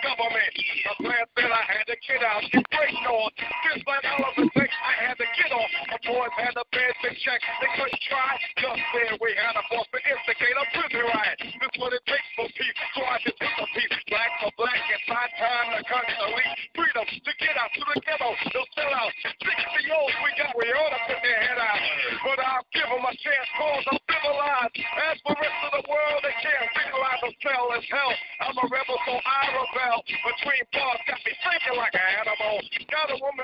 government. 0.00 0.52
The 0.56 0.94
plan 1.04 1.24
said 1.36 1.50
I 1.52 1.64
had 1.68 1.84
to 1.88 1.96
get 2.08 2.20
out 2.24 2.42
and 2.42 2.64
break 2.72 2.94
north. 3.04 3.36
Just 3.36 3.84
like 3.84 4.04
the 4.04 4.44
things. 4.56 4.76
I 4.80 4.92
had 5.04 5.16
to 5.20 5.26
get 5.36 5.50
off. 5.52 5.70
My 5.92 5.98
boys 6.08 6.34
had 6.40 6.54
the 6.56 6.64
bed 6.72 6.92
to 7.04 7.10
check. 7.20 7.40
They 7.60 7.70
couldn't 7.76 8.02
try, 8.08 8.30
just 8.56 8.80
then 8.96 9.12
we 9.20 9.30
had 9.36 9.54
a 9.56 9.64
boss 9.68 9.86
up 9.90 9.98
and 9.98 10.06
instigate 10.06 10.54
a 10.54 10.64
prison 10.70 11.02
riot. 11.02 11.38
This 11.42 11.74
what 11.82 11.92
it 11.92 12.02
takes 12.06 12.30
for 12.38 12.46
peace, 12.54 12.78
so 12.94 13.02
I 13.02 13.18
can 13.26 13.34
take 13.34 13.58
a 13.58 13.66
peace, 13.74 13.96
Black 14.06 14.30
for 14.38 14.50
black, 14.54 14.78
it's 14.86 15.06
high 15.10 15.30
time 15.34 15.66
to 15.74 15.80
constantly 15.82 16.46
freedom 16.78 17.06
to 17.10 17.32
get 17.42 17.54
out 17.58 17.70
to 17.74 17.82
the 17.82 17.96
ghetto. 18.06 18.30
They'll 18.54 18.70
sell 18.78 18.92
out. 18.94 19.10
60 19.18 19.90
olds 19.90 20.14
we 20.22 20.30
got, 20.38 20.54
we 20.54 20.66
ought 20.70 20.94
to 20.94 21.00
put 21.10 21.18
their 21.22 21.40
head 21.42 21.58
out. 21.58 21.80
But 22.22 22.38
I'll 22.38 22.66
give 22.70 22.86
them 22.86 23.02
a 23.02 23.14
chance, 23.18 23.48
cause 23.58 23.84
I'm 23.90 23.98
civilized. 24.06 24.78
As 24.78 25.16
for 25.26 25.34
the 25.34 25.42
rest 25.42 25.58
of 25.66 25.72
the 25.74 25.84
world, 25.90 26.20
they 26.22 26.36
can't 26.38 26.70
legalize 26.70 27.10
sell 27.42 27.66
as 27.74 27.84
hell. 27.90 28.12
I'm 28.46 28.56
a 28.62 28.66
rebel, 28.70 28.98
so 29.06 29.14
I 29.18 29.40
rebel. 29.54 29.98
Between 30.06 30.62
bars, 30.70 31.00
got 31.08 31.20
me 31.24 31.32
thinking 31.34 31.76
like 31.78 31.94
an 31.98 32.08
animal. 32.22 32.54
Got 32.90 33.10
a 33.10 33.18
woman 33.18 33.39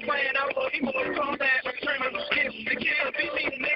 playing 0.00 0.36
out 0.38 0.54
for 0.54 0.70
people 0.70 0.92
who 0.92 1.14
call 1.14 1.36
that 1.38 1.62
criminal. 1.82 2.24
It's 2.32 2.54
the 2.64 2.76
kill. 2.76 3.12
Beat 3.16 3.60
me. 3.60 3.75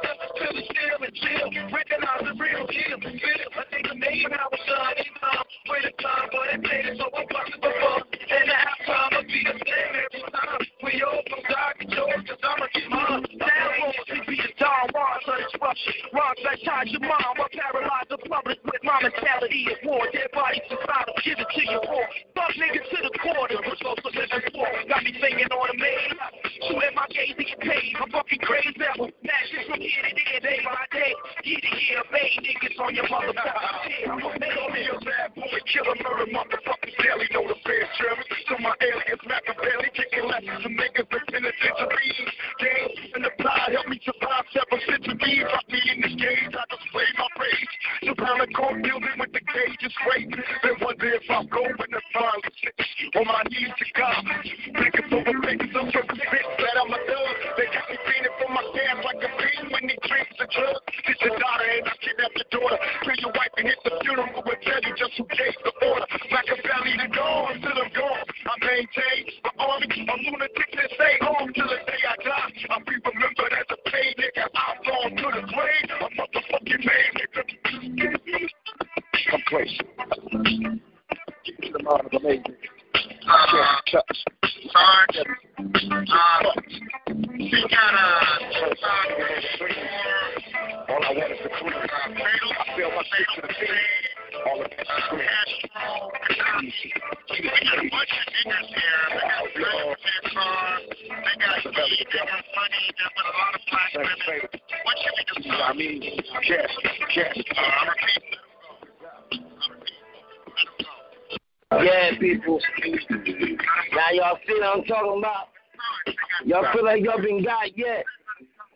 Like 116.91 117.05
y'all 117.05 117.23
been 117.23 117.45
got 117.45 117.79
yet? 117.79 118.05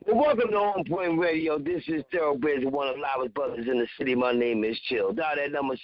Well, 0.06 0.16
welcome 0.16 0.50
to 0.50 0.56
On 0.56 0.84
Point 0.84 1.18
Radio. 1.18 1.58
This 1.58 1.82
is 1.88 2.04
Thoroughbreds, 2.12 2.64
one 2.64 2.86
of 2.86 2.94
the 2.94 3.00
loudest 3.00 3.34
brothers 3.34 3.66
in 3.68 3.80
the 3.80 3.88
city. 3.98 4.14
My 4.14 4.32
name 4.32 4.62
is 4.62 4.78
Chill. 4.88 5.12
Dial 5.12 5.34
that 5.34 5.50
number 5.50 5.74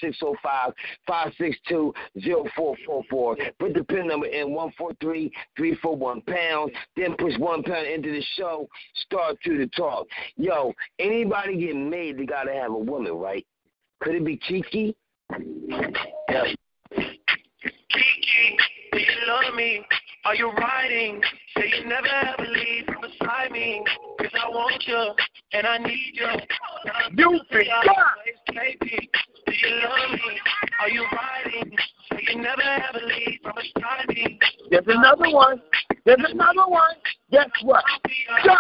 605-562-0444. 1.09 3.59
Put 3.59 3.75
the 3.75 3.83
pin 3.83 4.07
number 4.07 4.27
in 4.27 4.55
143341 4.55 6.21
pound. 6.21 6.71
Then 6.97 7.17
push 7.17 7.37
one 7.39 7.65
pound 7.65 7.89
into 7.89 8.13
the 8.13 8.23
show. 8.37 8.69
Start 9.07 9.37
to 9.45 9.59
the 9.59 9.67
talk. 9.69 10.07
Yo, 10.37 10.73
anybody 11.01 11.59
getting 11.59 11.91
made, 11.91 12.17
they 12.17 12.27
gotta 12.27 12.53
have 12.53 12.71
a 12.71 12.79
woman, 12.79 13.15
right? 13.15 13.45
Could 14.03 14.15
it 14.15 14.25
be 14.25 14.37
Kiki? 14.37 14.95
Yeah. 16.29 16.45
Kiki, 16.93 18.57
do 18.93 19.01
you 19.01 19.27
love 19.27 19.53
me? 19.57 19.85
Are 20.25 20.35
you 20.35 20.51
riding? 20.51 21.23
Say 21.57 21.73
you 21.79 21.89
never 21.89 22.07
ever 22.07 22.45
leave 22.51 22.85
from 22.87 23.01
beside 23.01 23.53
me. 23.53 23.83
Cause 24.19 24.31
I 24.35 24.49
want 24.51 24.85
you 24.87 25.15
and 25.55 25.67
I 25.67 25.79
need 25.79 26.13
you. 26.13 26.27
You 27.17 27.41
KP, 28.51 29.09
do 29.47 29.53
you 29.53 29.75
love 29.83 30.13
me? 30.13 30.41
Are 30.81 30.91
you 30.91 31.05
riding? 31.13 31.73
Say 32.13 32.19
you 32.29 32.43
never 32.43 32.61
ever 32.61 33.07
leave 33.07 33.41
from 33.43 33.55
beside 33.57 34.09
me. 34.09 34.39
There's 34.71 34.85
another 34.87 35.31
one. 35.31 35.61
There's 36.05 36.25
another 36.31 36.69
one. 36.69 36.97
Guess 37.31 37.49
what? 37.63 37.85
God. 38.45 38.59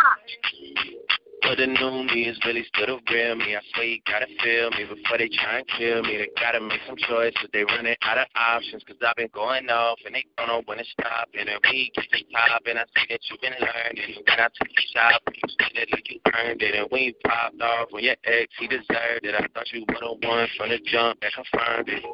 But 1.42 1.56
the 1.56 1.66
new 1.66 2.04
me 2.04 2.28
is 2.28 2.38
really 2.44 2.64
still 2.68 3.00
the 3.00 3.00
real 3.12 3.34
me. 3.34 3.56
I 3.56 3.60
swear 3.72 3.86
you 3.86 3.98
gotta 4.06 4.26
feel 4.42 4.70
me 4.70 4.84
before 4.84 5.18
they 5.18 5.28
try 5.28 5.58
and 5.58 5.66
kill 5.78 6.02
me. 6.02 6.18
They 6.18 6.28
gotta 6.36 6.60
make 6.60 6.80
some 6.86 6.96
choices. 6.96 7.48
They 7.52 7.64
running 7.64 7.96
out 8.02 8.18
of 8.18 8.26
options. 8.36 8.84
Cause 8.84 8.96
I've 9.00 9.16
been 9.16 9.32
going 9.32 9.68
off 9.70 9.98
and 10.04 10.14
they 10.14 10.24
don't 10.36 10.48
know 10.48 10.62
when 10.66 10.78
to 10.78 10.84
stop. 10.84 11.28
And 11.38 11.48
then 11.48 11.58
we 11.70 11.90
get 11.94 12.04
to 12.12 12.24
top 12.32 12.62
and 12.66 12.78
I 12.78 12.84
see 12.94 13.06
that 13.08 13.20
you've 13.30 13.40
been 13.40 13.56
learning. 13.58 14.20
When 14.26 14.40
I 14.40 14.48
took 14.52 14.68
you 14.68 14.84
shopping, 14.92 15.34
you 15.34 15.48
said 15.58 15.72
that 15.74 15.88
like 15.92 16.10
you 16.10 16.20
earned 16.28 16.62
it. 16.62 16.74
And 16.76 16.88
you 16.92 17.14
popped 17.24 17.60
off 17.60 17.88
when 17.90 18.04
your 18.04 18.16
ex, 18.24 18.52
he 18.58 18.68
deserved 18.68 19.24
it. 19.24 19.34
I 19.34 19.46
thought 19.54 19.72
you 19.72 19.84
would've 19.88 20.20
won 20.22 20.48
from 20.56 20.68
the 20.70 20.78
jump 20.86 21.20
that 21.20 21.32
confirmed 21.32 21.88
it. 21.88 22.04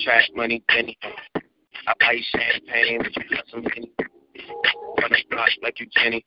Trash 0.00 0.28
money, 0.34 0.62
penny. 0.68 0.96
I 1.86 1.94
buy 2.00 2.12
you 2.12 2.24
champagne, 2.34 2.98
but 3.02 3.16
you 3.16 3.22
got 3.30 3.44
some 3.50 3.62
penny. 3.62 3.92
On 5.02 5.10
the 5.10 5.18
block 5.30 5.48
like 5.62 5.80
you 5.80 5.86
Jenny. 5.94 6.24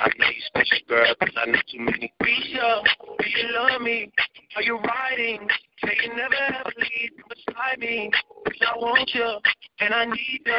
I 0.00 0.08
know 0.18 0.26
you 0.26 0.42
special, 0.46 0.78
girl, 0.88 1.14
cause 1.20 1.34
I 1.36 1.46
know 1.46 1.58
too 1.70 1.80
many. 1.80 2.12
Risha, 2.22 2.82
do 3.18 3.28
you 3.28 3.52
love 3.52 3.80
me? 3.82 4.10
Are 4.56 4.62
you 4.62 4.78
riding? 4.78 5.48
Say 5.84 5.96
you 6.04 6.16
never 6.16 6.34
ever 6.34 6.72
leave 6.78 7.10
from 7.16 7.28
beside 7.28 7.78
me. 7.78 8.10
Cause 8.44 8.68
I 8.74 8.78
want 8.78 9.10
you 9.14 9.38
and 9.80 9.94
I 9.94 10.04
need 10.06 10.40
you. 10.46 10.54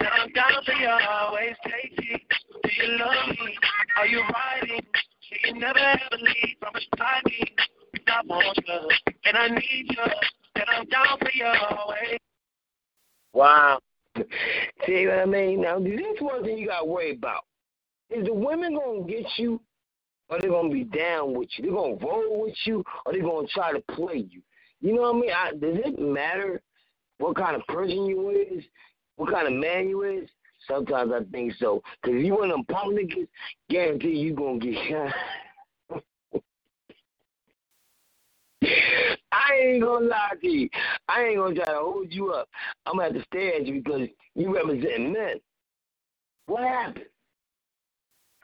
And 0.00 0.08
I'm 0.08 0.32
down 0.32 0.64
for 0.64 0.72
you 0.72 0.88
always, 0.88 1.54
Katie. 1.64 2.26
Do 2.62 2.70
you 2.82 2.98
love 2.98 3.28
me? 3.28 3.56
Are 3.98 4.06
you 4.06 4.22
riding? 4.32 4.86
Say 5.30 5.38
you 5.44 5.60
never 5.60 5.78
ever 5.78 6.16
leave 6.20 6.56
from 6.60 6.72
beside 6.74 7.24
me. 7.26 7.54
Cause 7.56 8.04
I 8.08 8.26
want 8.26 8.58
you 8.66 9.12
and 9.24 9.36
I 9.36 9.48
need 9.48 9.86
you. 9.90 10.04
And 10.56 10.64
I'm 10.68 10.84
down 10.86 11.18
for 11.18 11.30
you 11.34 11.46
always. 11.46 12.18
Wow. 13.32 13.80
See 14.86 15.06
what 15.06 15.18
I 15.18 15.24
mean? 15.24 15.62
Now, 15.62 15.78
this 15.78 16.00
is 16.00 16.20
one 16.20 16.44
thing 16.44 16.58
you 16.58 16.66
got 16.66 16.80
to 16.80 16.84
worry 16.84 17.12
about. 17.12 17.44
Is 18.14 18.26
the 18.26 18.34
women 18.34 18.72
to 18.72 19.04
get 19.08 19.26
you 19.38 19.60
or 20.28 20.38
they 20.38 20.48
to 20.48 20.68
be 20.70 20.84
down 20.84 21.34
with 21.34 21.48
you? 21.56 21.64
They're 21.64 21.72
to 21.72 22.06
roll 22.06 22.42
with 22.42 22.56
you 22.64 22.84
or 23.06 23.12
they 23.12 23.20
to 23.20 23.46
try 23.52 23.72
to 23.72 23.80
play 23.94 24.26
you? 24.28 24.42
You 24.80 24.94
know 24.94 25.02
what 25.02 25.16
I 25.16 25.20
mean? 25.20 25.30
I, 25.30 25.50
does 25.52 25.78
it 25.84 25.98
matter 25.98 26.60
what 27.18 27.36
kind 27.36 27.56
of 27.56 27.66
person 27.66 28.06
you 28.06 28.30
is, 28.30 28.64
what 29.16 29.30
kind 29.30 29.46
of 29.46 29.52
man 29.54 29.88
you 29.88 30.02
is? 30.02 30.28
Sometimes 30.68 31.12
I 31.12 31.24
think 31.30 31.54
so. 31.58 31.82
Because 32.02 32.18
if 32.18 32.26
you 32.26 32.34
one 32.34 32.50
of 32.50 32.66
them 32.66 33.26
guarantee 33.68 34.10
you 34.10 34.34
to 34.34 34.58
get 34.60 34.88
shot. 34.88 35.14
I 39.32 39.54
ain't 39.54 39.82
gonna 39.82 40.06
lie 40.06 40.32
to 40.40 40.48
you. 40.48 40.68
I 41.08 41.24
ain't 41.24 41.36
gonna 41.36 41.54
try 41.54 41.64
to 41.64 41.78
hold 41.78 42.12
you 42.12 42.32
up. 42.32 42.48
I'm 42.86 42.96
gonna 42.96 43.04
have 43.04 43.14
to 43.14 43.24
stare 43.24 43.56
at 43.56 43.66
you 43.66 43.82
because 43.82 44.08
you 44.34 44.54
represent 44.54 45.10
men. 45.12 45.40
What 46.46 46.62
happened? 46.62 47.06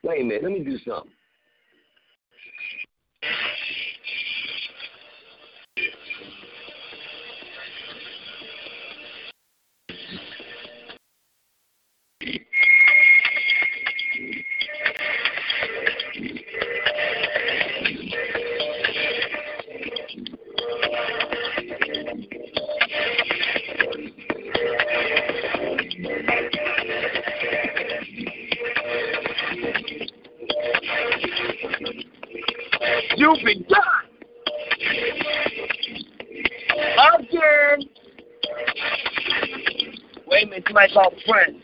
Wait 0.04 0.20
a 0.20 0.24
minute, 0.24 0.42
let 0.42 0.52
me 0.52 0.60
do 0.60 0.78
something. 0.78 1.12
Been 33.18 33.66
done. 33.68 33.82
Again. 37.18 37.88
Wait 40.28 40.44
a 40.44 40.46
minute, 40.46 40.64
somebody 40.68 40.92
call 40.92 41.12
friend. 41.26 41.60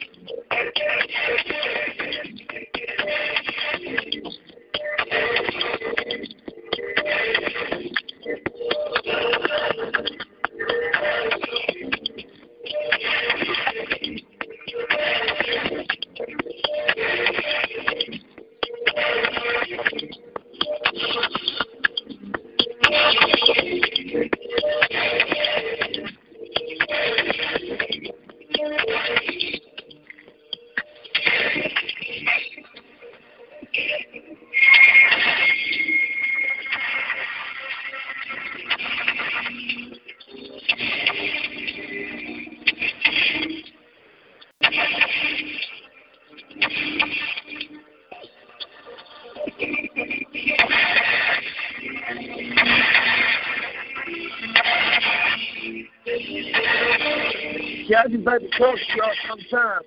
To 58.65 58.70
y'all 58.97 59.12
sometimes. 59.28 59.85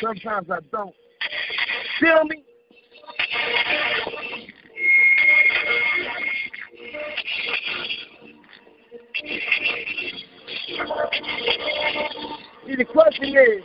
Sometimes 0.00 0.50
I 0.50 0.60
don't. 0.70 0.94
Feel 1.98 2.24
me? 2.26 2.44
See, 12.66 12.76
the 12.76 12.84
question 12.84 13.24
is, 13.24 13.64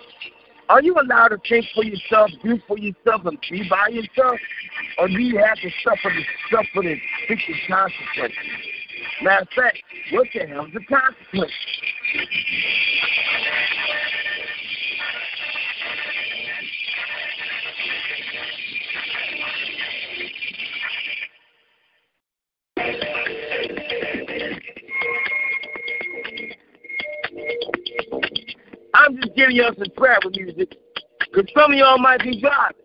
are 0.70 0.82
you 0.82 0.96
allowed 1.00 1.28
to 1.28 1.38
think 1.48 1.66
for 1.76 1.84
yourself, 1.84 2.32
do 2.44 2.58
for 2.68 2.80
yourself, 2.80 3.22
and 3.26 3.38
be 3.52 3.70
by 3.70 3.90
yourself? 3.90 4.40
Or 4.98 5.08
do 5.08 5.20
you 5.20 5.38
have 5.38 5.58
to 5.58 5.70
suffer 5.84 6.10
the 6.10 6.24
suffer 6.50 6.82
the 6.82 6.98
freaking 7.30 7.68
consequences? 7.68 8.38
Matter 9.22 9.44
of 9.44 9.50
fact, 9.50 9.78
what 10.12 10.28
the 10.34 10.48
hell's 10.48 10.70
the 10.74 10.80
consequence? 10.86 11.52
Giving 29.40 29.56
y'all 29.56 29.74
some 29.78 29.88
travel 29.98 30.32
music. 30.32 30.76
Because 31.20 31.50
some 31.56 31.72
of 31.72 31.78
y'all 31.78 31.98
might 31.98 32.22
be 32.22 32.40
driving. 32.42 32.76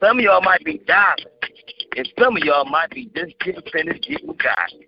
Some 0.00 0.18
of 0.18 0.24
y'all 0.24 0.42
might 0.42 0.64
be 0.64 0.80
diving. 0.86 1.24
And 1.96 2.12
some 2.18 2.36
of 2.36 2.42
y'all 2.44 2.64
might 2.66 2.90
be 2.90 3.10
just 3.16 3.32
independent 3.46 4.04
people 4.04 4.34
guys. 4.34 4.72
All 4.72 4.83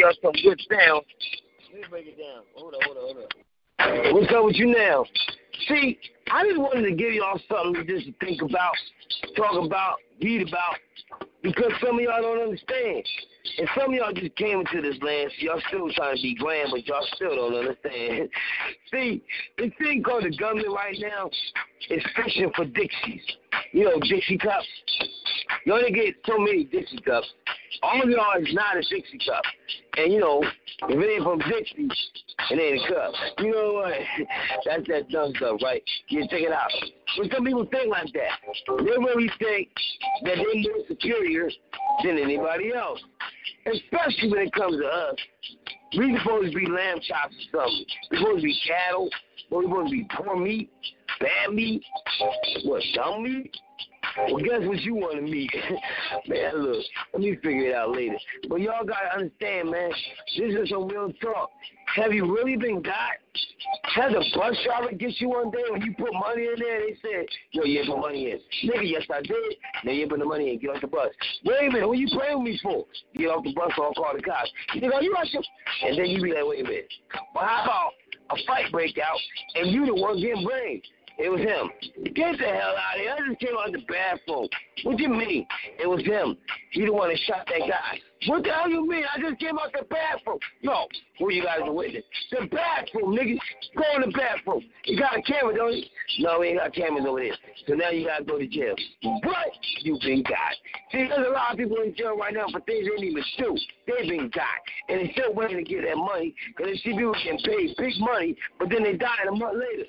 y'all 0.00 0.12
some 0.22 0.32
good 0.42 0.60
sound, 0.68 1.04
let 1.72 1.82
me 1.82 1.86
break 1.90 2.06
it 2.06 2.18
down. 2.18 2.42
Hold 2.56 2.74
on, 2.74 2.80
hold 2.84 2.96
on, 2.96 3.02
hold 3.04 3.16
on. 3.18 4.14
What's 4.14 4.32
up 4.32 4.44
with 4.44 4.56
you 4.56 4.66
now? 4.66 5.04
See, 5.68 5.98
I 6.30 6.44
just 6.46 6.58
wanted 6.58 6.88
to 6.88 6.92
give 6.92 7.12
y'all 7.12 7.40
something 7.48 7.74
to 7.74 7.84
just 7.84 8.08
think 8.18 8.40
about, 8.40 8.72
talk 9.36 9.62
about, 9.62 9.96
read 10.22 10.48
about, 10.48 10.76
because 11.42 11.72
some 11.84 11.96
of 11.96 12.00
y'all 12.00 12.22
don't 12.22 12.40
understand. 12.40 13.04
And 13.58 13.68
some 13.76 13.90
of 13.90 13.94
y'all 13.94 14.12
just 14.12 14.34
came 14.36 14.60
into 14.60 14.80
this 14.80 15.00
land, 15.02 15.30
so 15.38 15.46
y'all 15.46 15.62
still 15.68 15.92
trying 15.92 16.16
to 16.16 16.22
be 16.22 16.34
grand, 16.34 16.70
but 16.70 16.86
y'all 16.86 17.06
still 17.14 17.36
don't 17.36 17.54
understand. 17.54 18.28
See, 18.90 19.22
the 19.58 19.70
thing 19.78 20.02
called 20.02 20.24
the 20.24 20.36
government 20.36 20.68
right 20.74 20.96
now 20.98 21.30
is 21.90 22.02
fishing 22.16 22.50
for 22.56 22.64
Dixies. 22.64 23.22
You 23.72 23.84
know, 23.84 24.00
Dixie 24.00 24.38
cups. 24.38 24.66
You 25.66 25.74
only 25.74 25.92
get 25.92 26.14
so 26.26 26.38
many 26.38 26.64
Dixie 26.64 27.00
cups. 27.00 27.28
All 27.82 28.02
of 28.02 28.08
y'all 28.08 28.40
is 28.40 28.52
not 28.52 28.76
a 28.76 28.80
Dixie 28.80 29.18
cup. 29.26 29.44
And 29.96 30.12
you 30.12 30.20
know, 30.20 30.42
if 30.42 30.98
it 30.98 31.10
ain't 31.10 31.24
from 31.24 31.38
Dixie, 31.38 31.88
it 32.50 32.58
ain't 32.58 32.84
a 32.84 32.88
cup. 32.88 33.12
You 33.38 33.52
know 33.52 33.72
what? 33.74 33.92
That's 34.64 34.86
that 34.88 35.08
dumb 35.10 35.32
stuff, 35.36 35.60
right? 35.62 35.82
You 36.08 36.22
check 36.28 36.40
it 36.42 36.52
out. 36.52 36.70
But 37.16 37.30
some 37.32 37.44
people 37.44 37.66
think 37.70 37.90
like 37.90 38.12
that. 38.12 38.38
They 38.66 38.84
really 38.84 39.30
think 39.38 39.68
that 40.24 40.36
they're 40.36 40.62
more 40.62 40.84
superior 40.88 41.50
than 42.04 42.18
anybody 42.18 42.72
else. 42.74 43.00
Especially 43.66 44.30
when 44.30 44.46
it 44.46 44.52
comes 44.52 44.76
to 44.80 44.86
us. 44.86 45.16
We 45.96 46.16
supposed 46.18 46.52
to 46.52 46.58
be 46.58 46.66
lamb 46.66 47.00
chops 47.02 47.34
or 47.52 47.64
something. 47.64 47.84
We 48.10 48.18
supposed 48.18 48.40
to 48.40 48.46
be 48.46 48.58
cattle. 48.66 49.10
We 49.50 49.64
supposed 49.64 49.90
to 49.90 49.96
be 49.96 50.08
poor 50.16 50.36
meat, 50.36 50.70
bad 51.18 51.52
meat, 51.52 51.82
what, 52.64 52.82
dumb 52.94 53.24
meat? 53.24 53.56
Well, 54.16 54.38
guess 54.38 54.66
what 54.66 54.80
you 54.80 54.94
want 54.94 55.16
to 55.16 55.22
meet? 55.22 55.50
man, 56.28 56.56
look, 56.56 56.84
let 57.12 57.22
me 57.22 57.36
figure 57.36 57.70
it 57.70 57.74
out 57.74 57.94
later. 57.94 58.16
But 58.48 58.60
y'all 58.60 58.84
got 58.84 59.00
to 59.00 59.18
understand, 59.18 59.70
man, 59.70 59.90
this 60.36 60.54
is 60.54 60.70
some 60.70 60.88
real 60.88 61.12
talk. 61.20 61.50
Have 61.96 62.12
you 62.12 62.24
really 62.32 62.56
been 62.56 62.82
got? 62.82 63.18
Has 63.94 64.12
a 64.12 64.38
bus 64.38 64.56
driver 64.64 64.92
get 64.94 65.20
you 65.20 65.30
one 65.30 65.50
day 65.50 65.62
when 65.70 65.82
you 65.82 65.92
put 65.98 66.12
money 66.12 66.46
in 66.46 66.54
there? 66.58 66.80
They 66.80 66.96
said, 67.02 67.26
yo, 67.50 67.64
you 67.64 67.82
put 67.86 67.98
money 67.98 68.30
in. 68.30 68.70
Nigga, 68.70 68.88
yes, 68.88 69.02
I 69.12 69.22
did. 69.22 69.56
Now 69.84 69.92
you 69.92 70.06
put 70.06 70.20
the 70.20 70.24
money 70.24 70.52
in. 70.52 70.58
Get 70.58 70.70
off 70.70 70.80
the 70.80 70.86
bus. 70.86 71.08
Wait 71.44 71.68
a 71.68 71.72
minute. 71.72 71.86
Who 71.86 71.94
you 71.94 72.06
playing 72.12 72.38
with 72.38 72.52
me 72.52 72.60
for? 72.62 72.84
Get 73.16 73.26
off 73.26 73.42
the 73.42 73.52
bus 73.52 73.72
or 73.76 73.86
I'll 73.86 73.94
call 73.94 74.12
the 74.14 74.22
cops. 74.22 74.50
Go, 74.80 75.00
you 75.00 75.12
rush 75.12 75.32
him. 75.32 75.42
And 75.82 75.98
then 75.98 76.06
you 76.06 76.22
be 76.22 76.32
like, 76.32 76.44
wait 76.46 76.60
a 76.60 76.64
minute. 76.64 76.92
But 77.34 77.42
how 77.42 77.64
about 77.64 77.92
a 78.30 78.46
fight 78.46 78.70
break 78.70 78.96
out 78.98 79.18
and 79.56 79.70
you 79.70 79.86
the 79.86 79.94
one 79.94 80.20
getting 80.20 80.44
blamed? 80.44 80.82
It 81.20 81.28
was 81.28 81.40
him. 81.40 81.68
Get 82.14 82.38
the 82.38 82.44
hell 82.44 82.72
out 82.72 82.96
of 82.96 83.00
here. 83.00 83.12
I 83.12 83.28
just 83.28 83.40
came 83.40 83.56
out 83.58 83.72
the 83.72 83.84
bathroom. 83.86 84.48
What 84.84 84.96
do 84.96 85.02
you 85.02 85.10
mean? 85.10 85.46
It 85.78 85.86
was 85.86 86.00
him. 86.02 86.38
He 86.70 86.86
the 86.86 86.92
one 86.92 87.10
that 87.10 87.18
shot 87.26 87.46
that 87.46 87.68
guy. 87.68 88.00
What 88.26 88.44
the 88.44 88.50
hell 88.50 88.70
you 88.70 88.88
mean? 88.88 89.04
I 89.04 89.20
just 89.20 89.38
came 89.38 89.58
out 89.58 89.72
the 89.72 89.84
bathroom. 89.84 90.38
Yo, 90.60 90.86
who 91.18 91.30
you 91.32 91.44
guys 91.44 91.60
are 91.62 91.72
witness? 91.72 92.04
The 92.30 92.48
bathroom, 92.48 93.16
nigga. 93.16 93.36
Go 93.76 93.84
in 93.96 94.10
the 94.10 94.16
bathroom. 94.16 94.64
You 94.84 94.98
got 94.98 95.18
a 95.18 95.22
camera, 95.22 95.54
don't 95.54 95.76
you? 95.76 95.84
No, 96.20 96.40
we 96.40 96.48
ain't 96.48 96.58
got 96.58 96.72
cameras 96.72 97.04
over 97.06 97.20
there. 97.20 97.36
So 97.66 97.74
now 97.74 97.90
you 97.90 98.06
gotta 98.06 98.24
go 98.24 98.38
to 98.38 98.46
jail. 98.46 98.74
But 99.02 99.52
you 99.80 99.98
been 100.00 100.22
got. 100.22 100.56
See, 100.92 101.04
there's 101.08 101.26
a 101.26 101.30
lot 101.30 101.52
of 101.52 101.58
people 101.58 101.82
in 101.84 101.94
jail 101.94 102.16
right 102.16 102.32
now 102.32 102.46
for 102.50 102.60
things 102.60 102.88
they 102.88 102.96
didn't 102.96 103.12
even 103.12 103.24
do. 103.38 103.58
They 103.86 104.08
been 104.08 104.30
got. 104.32 104.60
And 104.88 105.00
they 105.00 105.12
still 105.12 105.34
waiting 105.34 105.58
to 105.58 105.64
get 105.64 105.84
that 105.84 105.96
money 105.96 106.34
because 106.48 106.72
they 106.72 106.76
see 106.80 106.96
people 106.96 107.14
getting 107.24 107.40
paid 107.40 107.76
big 107.76 107.94
money, 108.00 108.36
but 108.58 108.70
then 108.70 108.84
they 108.84 108.96
die 108.96 109.28
a 109.28 109.32
month 109.32 109.60
later. 109.60 109.88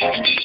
Thank 0.00 0.28
you. 0.28 0.41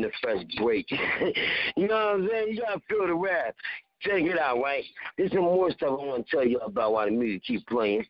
You 0.00 0.08
a 0.08 0.10
fresh 0.20 0.44
break. 0.56 0.90
you 1.76 1.88
know 1.88 1.94
what 1.94 2.14
I'm 2.14 2.28
saying? 2.28 2.48
You 2.54 2.60
gotta 2.60 2.80
feel 2.88 3.06
the 3.06 3.14
rap. 3.14 3.54
Check 4.00 4.22
it 4.22 4.38
out, 4.38 4.62
right? 4.62 4.84
There's 5.16 5.32
some 5.32 5.40
more 5.40 5.70
stuff 5.72 5.88
I 6.00 6.04
want 6.04 6.26
to 6.26 6.36
tell 6.36 6.46
you 6.46 6.58
about 6.58 6.92
while 6.92 7.06
the 7.06 7.12
music 7.12 7.44
keep 7.44 7.66
playing. 7.66 8.04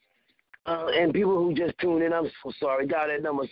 Uh, 0.69 0.89
and 0.89 1.15
people 1.15 1.43
who 1.43 1.55
just 1.55 1.79
tuned 1.79 2.03
in, 2.03 2.13
I'm 2.13 2.31
so 2.43 2.53
sorry. 2.61 2.87
Dial 2.87 3.09
that 3.09 3.23
number 3.23 3.45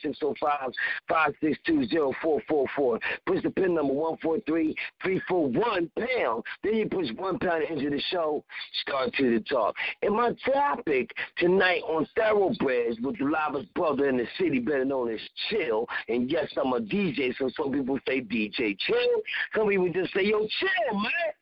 605-562-0444. 1.10 3.00
Push 3.24 3.42
the 3.42 3.48
pin 3.50 3.74
number 3.74 3.94
143341 3.94 5.90
pound. 5.98 6.44
Then 6.62 6.74
you 6.74 6.86
push 6.86 7.08
one 7.16 7.38
pound 7.38 7.62
into 7.62 7.88
the 7.88 8.02
show. 8.10 8.44
Start 8.82 9.14
to 9.14 9.38
the 9.38 9.40
talk. 9.44 9.74
And 10.02 10.14
my 10.14 10.32
topic 10.44 11.10
tonight 11.38 11.80
on 11.88 12.06
Thoroughbreds 12.16 13.00
with 13.00 13.16
the 13.18 13.24
loudest 13.24 13.72
brother 13.72 14.10
in 14.10 14.18
the 14.18 14.26
city, 14.38 14.58
better 14.58 14.84
known 14.84 15.10
as 15.10 15.20
Chill. 15.48 15.88
And 16.08 16.30
yes, 16.30 16.52
I'm 16.62 16.74
a 16.74 16.80
DJ, 16.80 17.34
so 17.38 17.48
some 17.56 17.72
people 17.72 17.98
say 18.06 18.20
DJ 18.20 18.76
Chill. 18.78 19.22
Some 19.54 19.68
people 19.68 19.90
just 19.90 20.12
say, 20.12 20.24
yo, 20.24 20.40
chill, 20.40 20.98
man. 21.00 21.32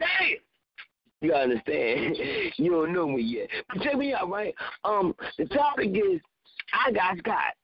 Damn. 0.00 0.38
You 1.20 1.32
understand? 1.32 2.16
you 2.56 2.70
don't 2.70 2.92
know 2.92 3.08
me 3.08 3.22
yet. 3.22 3.48
But 3.68 3.82
check 3.82 3.96
me 3.96 4.12
out, 4.12 4.30
right? 4.30 4.54
Um, 4.84 5.14
the 5.38 5.46
topic 5.46 5.90
is 5.90 6.20
I 6.72 6.92
got 6.92 7.22
got. 7.22 7.54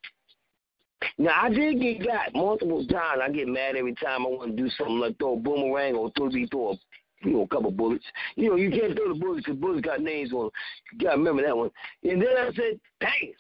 Now 1.19 1.43
I 1.43 1.49
did 1.51 1.81
get 1.81 2.07
got 2.07 2.35
multiple 2.35 2.87
times. 2.87 3.21
I 3.23 3.31
get 3.31 3.49
mad 3.49 3.77
every 3.77 3.95
time 3.95 4.25
I 4.25 4.29
want 4.29 4.57
to 4.57 4.63
do 4.63 4.71
something 4.71 5.01
like 5.01 5.19
throw 5.19 5.35
a 5.35 5.37
boomerang 5.37 5.95
or 5.97 6.11
throw 6.17 6.29
me 6.29 6.47
throw 6.47 6.73
a 6.73 6.77
you 7.25 7.35
know, 7.35 7.43
a 7.43 7.49
couple 7.49 7.71
bullets. 7.71 8.05
You 8.37 8.51
know, 8.51 8.57
you 8.57 8.71
can't 8.71 8.97
throw 8.97 9.13
the 9.13 9.19
bullets 9.19 9.45
because 9.45 9.61
bullets 9.61 9.87
got 9.87 10.01
names 10.01 10.33
on 10.33 10.45
them. 10.45 10.51
You 10.93 10.99
gotta 11.07 11.19
remember 11.19 11.43
that 11.43 11.57
one. 11.57 11.71
And 12.05 12.21
then 12.21 12.37
I 12.37 12.53
said, 12.53 12.81
"Dang, 13.01 13.35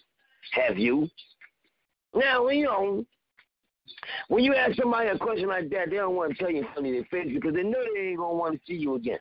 have 0.52 0.78
you?" 0.78 1.09
Now 2.14 2.48
you 2.48 2.64
know, 2.64 3.05
when 4.28 4.44
you 4.44 4.55
ask 4.55 4.76
somebody 4.76 5.09
a 5.09 5.18
question 5.18 5.48
like 5.48 5.70
that, 5.70 5.90
they 5.90 5.97
don't 5.97 6.14
want 6.14 6.32
to 6.32 6.39
tell 6.39 6.51
you 6.51 6.59
in 6.59 6.64
of 6.64 6.82
their 6.84 7.05
face 7.05 7.32
because 7.32 7.55
they 7.55 7.62
know 7.62 7.78
they 7.94 8.09
ain't 8.09 8.18
gonna 8.18 8.34
want 8.34 8.55
to 8.55 8.60
see 8.66 8.78
you 8.78 8.94
again. 8.94 9.18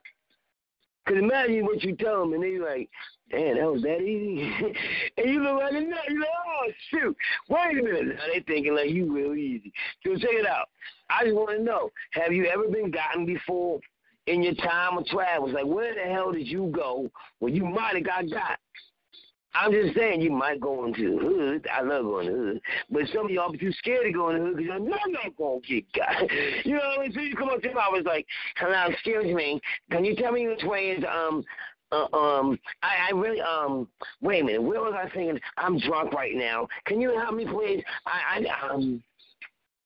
Cause 1.07 1.17
imagine 1.17 1.65
what 1.65 1.83
you 1.83 1.95
tell 1.95 2.19
them, 2.21 2.33
and 2.33 2.43
they 2.43 2.59
like, 2.59 2.89
"Damn, 3.31 3.57
that 3.57 3.71
was 3.71 3.81
that 3.81 4.01
easy," 4.01 4.53
and 5.17 5.31
you 5.31 5.41
look 5.41 5.59
like 5.59 5.73
a 5.73 5.79
nut. 5.79 5.99
You 6.09 6.19
like, 6.19 6.29
"Oh 6.47 6.71
shoot, 6.89 7.17
wait 7.49 7.79
a 7.79 7.83
minute." 7.83 8.15
Now 8.17 8.27
they 8.31 8.41
thinking 8.41 8.75
like 8.75 8.91
you 8.91 9.11
real 9.11 9.33
easy. 9.33 9.73
So 10.05 10.15
check 10.15 10.29
it 10.31 10.45
out. 10.45 10.69
I 11.09 11.23
just 11.23 11.35
want 11.35 11.57
to 11.57 11.63
know: 11.63 11.89
Have 12.11 12.33
you 12.33 12.45
ever 12.45 12.67
been 12.67 12.91
gotten 12.91 13.25
before 13.25 13.79
in 14.27 14.43
your 14.43 14.53
time 14.55 14.97
of 14.99 15.05
travels? 15.07 15.53
Like, 15.53 15.65
where 15.65 15.95
the 15.95 16.11
hell 16.11 16.31
did 16.31 16.47
you 16.47 16.71
go 16.73 17.09
when 17.39 17.55
you 17.55 17.65
might 17.65 17.95
have 17.95 18.05
got 18.05 18.29
got? 18.29 18.59
I'm 19.53 19.71
just 19.71 19.95
saying 19.95 20.21
you 20.21 20.31
might 20.31 20.59
go 20.59 20.85
into 20.85 21.11
the 21.11 21.17
hood. 21.17 21.67
I 21.71 21.81
love 21.81 22.05
going 22.05 22.27
to 22.27 22.31
the 22.31 22.37
hood. 22.37 22.61
But 22.89 23.01
some 23.13 23.25
of 23.25 23.31
y'all 23.31 23.51
be 23.51 23.57
too 23.57 23.71
scared 23.73 24.05
to 24.05 24.11
go 24.11 24.29
in 24.29 24.37
the 24.37 24.43
hood 24.45 24.57
because 24.57 24.65
you're 24.65 24.79
like, 24.79 25.01
I'm 25.05 25.11
not 25.11 25.35
going 25.37 25.61
to 25.61 25.67
get 25.67 25.93
got. 25.93 26.31
You 26.65 26.73
know 26.73 26.79
what 26.79 26.99
I 26.99 27.01
mean? 27.03 27.13
So 27.13 27.19
you 27.21 27.35
come 27.35 27.49
up 27.49 27.61
to 27.61 27.67
me, 27.67 27.75
I 27.75 27.89
was 27.89 28.05
like, 28.05 28.25
hello, 28.55 28.85
excuse 28.89 29.33
me. 29.35 29.59
Can 29.89 30.05
you 30.05 30.15
tell 30.15 30.31
me 30.31 30.47
which 30.47 30.63
way 30.63 30.91
is, 30.91 31.03
um, 31.03 31.43
uh, 31.91 32.07
um, 32.15 32.57
I, 32.81 33.09
I 33.09 33.11
really, 33.13 33.41
um, 33.41 33.87
wait 34.21 34.41
a 34.41 34.45
minute. 34.45 34.63
Where 34.63 34.79
was 34.79 34.93
I 34.95 35.09
thinking? 35.09 35.39
I'm 35.57 35.79
drunk 35.79 36.13
right 36.13 36.35
now. 36.35 36.67
Can 36.85 37.01
you 37.01 37.17
help 37.17 37.35
me, 37.35 37.45
please? 37.45 37.83
I, 38.05 38.45
I, 38.47 38.69
um, 38.69 39.03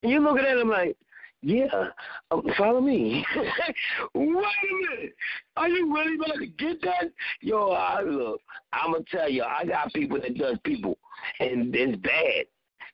you 0.03 0.19
looking 0.19 0.45
at 0.45 0.57
him 0.57 0.69
like, 0.69 0.95
yeah, 1.41 1.89
um, 2.31 2.43
follow 2.57 2.81
me. 2.81 3.25
Wait 4.15 4.25
a 4.25 4.25
minute. 4.25 5.15
Are 5.57 5.69
you 5.69 5.93
really 5.93 6.17
going 6.17 6.39
to 6.39 6.47
get 6.47 6.81
that? 6.81 7.11
Yo, 7.41 7.69
I 7.69 8.01
look, 8.01 8.41
I'm 8.73 8.91
going 8.91 9.05
to 9.05 9.17
tell 9.17 9.29
you, 9.29 9.43
I 9.43 9.65
got 9.65 9.93
people 9.93 10.19
that 10.21 10.37
does 10.37 10.57
people, 10.63 10.97
and 11.39 11.75
it's 11.75 11.97
bad. 12.01 12.45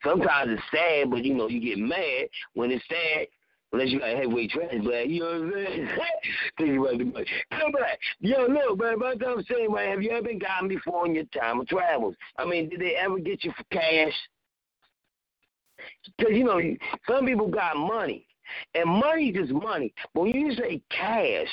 Sometimes 0.04 0.52
it's 0.52 0.64
sad, 0.72 1.10
but, 1.10 1.24
you 1.24 1.34
know, 1.34 1.48
you 1.48 1.62
get 1.62 1.78
mad 1.78 2.28
when 2.54 2.72
it's 2.72 2.84
sad. 2.90 3.28
Unless 3.74 3.90
you 3.90 4.00
got 4.00 4.10
heavyweight 4.10 4.52
trash 4.52 4.74
black, 4.84 5.08
you 5.08 5.22
know 5.22 5.28
what 5.28 5.36
I'm 5.36 5.54
saying? 5.54 5.90
Think 6.58 6.78
about 6.78 6.98
the 6.98 7.06
money. 7.06 7.26
Come 7.52 7.72
back. 7.72 8.00
Yo, 8.20 8.46
look, 8.48 8.78
but 8.78 9.26
I'm 9.26 9.44
saying, 9.50 9.72
man, 9.72 9.92
have 9.92 10.02
you 10.02 10.12
ever 10.12 10.24
been 10.24 10.40
gotten 10.40 10.68
before 10.68 11.06
in 11.06 11.16
your 11.16 11.24
time 11.26 11.62
of 11.62 11.68
travels? 11.68 12.16
I 12.38 12.44
mean, 12.44 12.68
did 12.68 12.82
they 12.82 12.96
ever 12.96 13.18
get 13.20 13.46
you 13.46 13.54
for 13.56 13.64
cash? 13.72 14.14
Because, 16.18 16.34
you 16.36 16.44
know, 16.44 16.60
some 17.08 17.26
people 17.26 17.48
got 17.48 17.78
money. 17.78 18.28
And 18.74 18.90
money 18.90 19.30
is 19.30 19.36
just 19.36 19.52
money. 19.52 19.94
But 20.14 20.22
when 20.22 20.36
you 20.36 20.54
say 20.54 20.82
cash, 20.90 21.48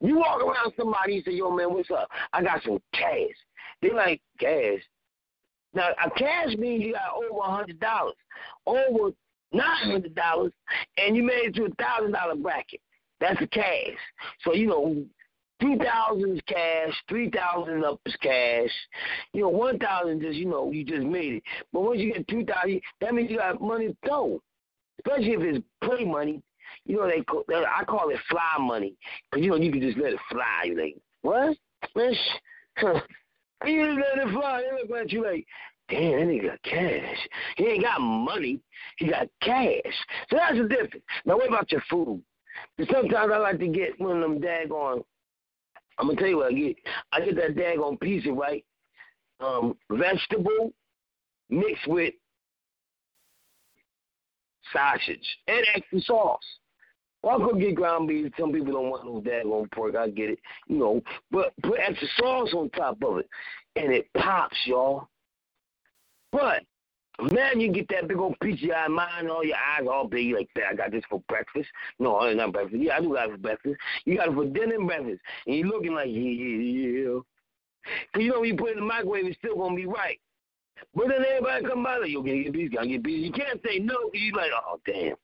you 0.00 0.18
walk 0.18 0.42
around 0.42 0.72
somebody 0.76 1.16
and 1.16 1.24
say, 1.24 1.32
yo, 1.32 1.50
man, 1.50 1.72
what's 1.72 1.90
up? 1.90 2.08
I 2.32 2.42
got 2.42 2.62
some 2.64 2.80
cash. 2.92 3.36
They 3.82 3.92
like, 3.92 4.20
cash. 4.40 4.80
Now, 5.74 5.88
a 6.04 6.10
cash 6.10 6.56
means 6.56 6.82
you 6.82 6.94
got 6.94 7.14
over 7.14 7.38
a 7.40 7.64
$100, 7.64 8.10
over 8.66 9.14
$900, 9.54 10.50
and 10.96 11.16
you 11.16 11.22
made 11.22 11.48
it 11.48 11.54
to 11.56 11.64
a 11.64 11.70
$1,000 11.70 12.42
bracket. 12.42 12.80
That's 13.20 13.40
a 13.42 13.46
cash. 13.46 13.96
So, 14.44 14.54
you 14.54 14.66
know, 14.66 15.04
Two 15.60 15.76
thousand 15.76 16.36
is 16.36 16.42
cash, 16.46 16.94
three 17.08 17.30
thousand 17.30 17.84
up 17.84 18.00
is 18.06 18.14
cash. 18.22 18.70
You 19.32 19.42
know, 19.42 19.48
one 19.48 19.76
thousand 19.78 20.20
just 20.20 20.36
you 20.36 20.46
know 20.46 20.70
you 20.70 20.84
just 20.84 21.02
made 21.02 21.34
it. 21.34 21.42
But 21.72 21.80
once 21.80 21.98
you 21.98 22.12
get 22.12 22.28
two 22.28 22.44
thousand, 22.44 22.80
that 23.00 23.12
means 23.12 23.28
you 23.28 23.38
got 23.38 23.60
money 23.60 23.88
to 23.88 23.96
throw 24.06 24.40
especially 25.08 25.32
if 25.32 25.40
it's 25.40 25.66
play 25.82 26.04
money. 26.04 26.42
You 26.84 26.96
know 26.96 27.08
they 27.08 27.22
call, 27.22 27.44
I 27.50 27.84
call 27.84 28.10
it 28.10 28.18
fly 28.30 28.56
money 28.60 28.94
because 29.30 29.44
you 29.44 29.50
know 29.50 29.56
you 29.56 29.72
can 29.72 29.80
just 29.80 29.98
let 29.98 30.12
it 30.12 30.20
fly. 30.30 30.64
You 30.64 30.80
like 30.80 30.96
what? 31.22 31.56
Man, 31.94 32.14
huh. 32.76 33.00
you 33.66 33.86
just 33.86 33.98
let 33.98 34.26
it 34.26 34.32
fly. 34.32 34.62
They 34.62 34.94
look 34.94 35.02
at 35.02 35.12
you 35.12 35.24
like, 35.24 35.46
damn, 35.88 36.12
that 36.12 36.26
nigga 36.26 36.48
got 36.48 36.62
cash. 36.62 37.28
He 37.56 37.66
ain't 37.66 37.84
got 37.84 38.00
money. 38.00 38.60
He 38.98 39.08
got 39.08 39.28
cash. 39.42 39.80
So 40.30 40.36
that's 40.36 40.56
the 40.56 40.68
difference. 40.68 41.04
Now 41.24 41.36
what 41.36 41.48
about 41.48 41.72
your 41.72 41.82
food? 41.90 42.22
Sometimes 42.90 43.32
I 43.32 43.38
like 43.38 43.58
to 43.58 43.68
get 43.68 44.00
one 44.00 44.22
of 44.22 44.22
them 44.22 44.40
daggone. 44.40 45.02
I'm 45.98 46.06
gonna 46.06 46.18
tell 46.18 46.28
you 46.28 46.38
what 46.38 46.52
I 46.52 46.54
get. 46.54 46.76
I 47.12 47.20
get 47.20 47.36
that 47.36 47.56
daggone 47.56 48.00
pizza, 48.00 48.32
right? 48.32 48.64
Um, 49.40 49.76
vegetable 49.90 50.72
mixed 51.50 51.86
with 51.86 52.14
sausage 54.72 55.26
and 55.46 55.66
extra 55.74 56.00
sauce. 56.02 56.40
Well, 57.22 57.42
I 57.42 57.46
could 57.46 57.60
get 57.60 57.74
ground 57.74 58.08
beef. 58.08 58.32
Some 58.38 58.52
people 58.52 58.74
don't 58.74 58.90
want 58.90 59.04
no 59.04 59.20
daggone 59.20 59.70
pork. 59.72 59.96
I 59.96 60.08
get 60.08 60.30
it, 60.30 60.38
you 60.68 60.78
know. 60.78 61.02
But 61.30 61.52
put 61.62 61.80
extra 61.80 62.06
sauce 62.16 62.54
on 62.54 62.70
top 62.70 63.02
of 63.02 63.18
it, 63.18 63.28
and 63.74 63.92
it 63.92 64.08
pops, 64.14 64.56
y'all. 64.66 65.08
But 66.30 66.62
man, 67.32 67.60
you 67.60 67.72
get 67.72 67.88
that 67.88 68.06
big 68.06 68.18
old 68.18 68.38
peachy 68.40 68.72
eye 68.72 68.86
mind, 68.88 69.30
all 69.30 69.44
your 69.44 69.56
eyes 69.56 69.86
all 69.90 70.06
big 70.06 70.32
like 70.32 70.48
that. 70.54 70.66
I 70.70 70.74
got 70.74 70.92
this 70.92 71.04
for 71.10 71.20
breakfast. 71.28 71.68
No, 71.98 72.22
it's 72.22 72.36
not 72.36 72.52
breakfast. 72.52 72.82
Yeah, 72.82 72.96
I 72.96 73.00
do 73.00 73.14
got 73.14 73.28
it 73.28 73.32
for 73.32 73.38
breakfast. 73.38 73.76
You 74.04 74.16
got 74.16 74.28
it 74.28 74.34
for 74.34 74.44
dinner 74.44 74.76
and 74.76 74.86
breakfast, 74.86 75.20
and 75.46 75.56
you 75.56 75.64
looking 75.64 75.94
like 75.94 76.08
yeah, 76.08 76.20
yeah, 76.20 77.02
yeah. 77.04 77.18
Cause 78.12 78.22
you 78.22 78.30
know 78.30 78.40
when 78.40 78.50
you 78.50 78.56
put 78.56 78.70
it 78.70 78.76
in 78.76 78.80
the 78.80 78.86
microwave, 78.86 79.26
it's 79.26 79.38
still 79.38 79.56
gonna 79.56 79.74
be 79.74 79.86
right. 79.86 80.20
But 80.94 81.08
then 81.08 81.24
everybody 81.24 81.64
come 81.64 81.84
by 81.84 81.98
like, 81.98 82.10
yo, 82.10 82.22
can 82.22 82.42
get 82.42 82.52
busy, 82.52 82.68
can 82.68 82.88
get 82.88 83.02
busy. 83.02 83.18
You 83.18 83.32
can't 83.32 83.60
say 83.64 83.78
no 83.78 84.10
because 84.10 84.26
you 84.26 84.32
like, 84.34 84.50
oh, 84.54 84.80
damn. 84.86 85.16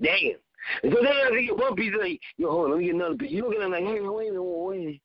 Damn. 0.00 0.36
And 0.82 0.92
so 0.92 1.02
then 1.02 1.32
you 1.34 1.48
get 1.48 1.58
one 1.58 1.74
piece, 1.74 1.92
like, 1.98 2.20
yo, 2.36 2.50
hold 2.50 2.64
on, 2.66 2.70
let 2.72 2.78
me 2.78 2.86
get 2.86 2.94
another 2.94 3.16
piece. 3.16 3.30
You 3.30 3.42
look 3.42 3.54
at 3.54 3.60
them 3.60 3.72
like, 3.72 3.84
hey, 3.84 4.00
wait 4.00 4.28
a 4.28 4.32
minute, 4.32 4.42
wait 4.42 4.76
a 4.76 4.80
minute. 4.80 5.00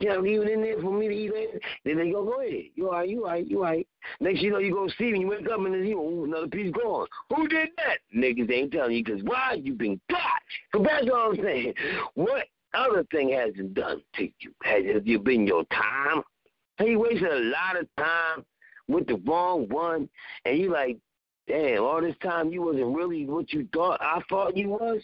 You 0.00 0.08
know, 0.10 0.20
leave 0.20 0.42
it 0.42 0.48
in 0.50 0.60
there 0.62 0.80
for 0.80 0.92
me 0.92 1.08
to 1.08 1.14
eat 1.14 1.32
later. 1.32 1.60
Then 1.84 1.96
they 1.96 2.10
go, 2.10 2.24
go 2.24 2.40
ahead. 2.40 2.64
You 2.74 2.88
all 2.88 2.98
right, 2.98 3.08
you 3.08 3.24
all 3.24 3.30
right, 3.30 3.46
you 3.46 3.58
all 3.58 3.64
right. 3.64 3.86
Next 4.20 4.42
you 4.42 4.50
know, 4.50 4.58
you 4.58 4.72
go 4.72 4.88
see 4.98 5.12
me, 5.12 5.20
you 5.20 5.28
wake 5.28 5.48
up 5.48 5.58
and 5.58 5.72
there's, 5.72 5.88
you 5.88 6.24
another 6.24 6.48
piece 6.48 6.72
gone. 6.72 7.06
Who 7.34 7.48
did 7.48 7.70
that? 7.76 7.98
Niggas 8.14 8.50
ain't 8.50 8.72
telling 8.72 8.96
you 8.96 9.04
because 9.04 9.22
why? 9.24 9.58
you 9.62 9.74
been 9.74 10.00
got. 10.10 10.20
So 10.72 10.82
that's 10.82 11.08
all 11.10 11.30
I'm 11.30 11.42
saying. 11.42 11.74
What 12.14 12.46
other 12.74 13.04
thing 13.10 13.30
has 13.30 13.52
it 13.56 13.72
done 13.74 14.02
to 14.16 14.24
you? 14.24 14.52
Has 14.64 14.82
it 14.84 15.24
been 15.24 15.46
your 15.46 15.64
time? 15.64 16.22
Have 16.78 16.88
you 16.88 17.00
wasted 17.00 17.32
a 17.32 17.38
lot 17.38 17.80
of 17.80 17.88
time 17.96 18.44
with 18.88 19.06
the 19.06 19.16
wrong 19.26 19.68
one, 19.68 20.08
and 20.44 20.58
you 20.58 20.72
like, 20.72 20.98
damn, 21.48 21.82
all 21.82 22.00
this 22.00 22.16
time 22.22 22.50
you 22.50 22.62
wasn't 22.62 22.96
really 22.96 23.26
what 23.26 23.52
you 23.52 23.68
thought 23.72 24.00
I 24.00 24.20
thought 24.28 24.56
you 24.56 24.70
was. 24.70 25.02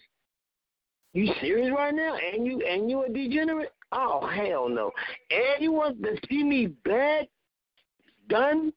You 1.15 1.33
serious 1.41 1.71
right 1.77 1.95
now? 1.95 2.17
And 2.17 2.47
you 2.47 2.61
and 2.63 2.91
you 2.91 3.05
a 3.05 3.09
degenerate? 3.09 3.73
Oh 3.93 4.27
hell 4.27 4.69
no! 4.69 4.91
And 5.31 5.63
you 5.63 5.73
want 5.73 6.03
to 6.03 6.17
see 6.29 6.43
me 6.43 6.69
bad, 6.85 7.29
done, 8.29 8.73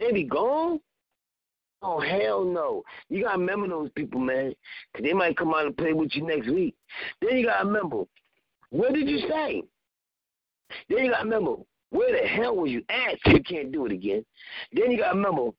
and 0.00 0.14
be 0.14 0.24
gone? 0.24 0.80
Oh 1.82 2.00
hell 2.00 2.44
no! 2.44 2.84
You 3.08 3.24
gotta 3.24 3.38
remember 3.38 3.68
those 3.68 3.90
people, 3.96 4.20
man, 4.20 4.54
cause 4.94 5.02
they 5.02 5.12
might 5.12 5.36
come 5.36 5.52
out 5.54 5.66
and 5.66 5.76
play 5.76 5.92
with 5.92 6.14
you 6.14 6.26
next 6.26 6.48
week. 6.48 6.74
Then 7.20 7.36
you 7.36 7.46
gotta 7.46 7.66
remember, 7.66 8.04
what 8.70 8.94
did 8.94 9.08
you 9.08 9.18
say? 9.28 9.62
Then 10.88 10.98
you 10.98 11.10
gotta 11.10 11.24
remember, 11.24 11.56
where 11.90 12.20
the 12.20 12.26
hell 12.26 12.56
were 12.56 12.66
you 12.66 12.82
at 12.88 13.18
you 13.32 13.42
can't 13.42 13.72
do 13.72 13.86
it 13.86 13.92
again? 13.92 14.24
Then 14.72 14.90
you 14.90 14.98
got 14.98 15.12
to 15.12 15.16
remember, 15.16 15.50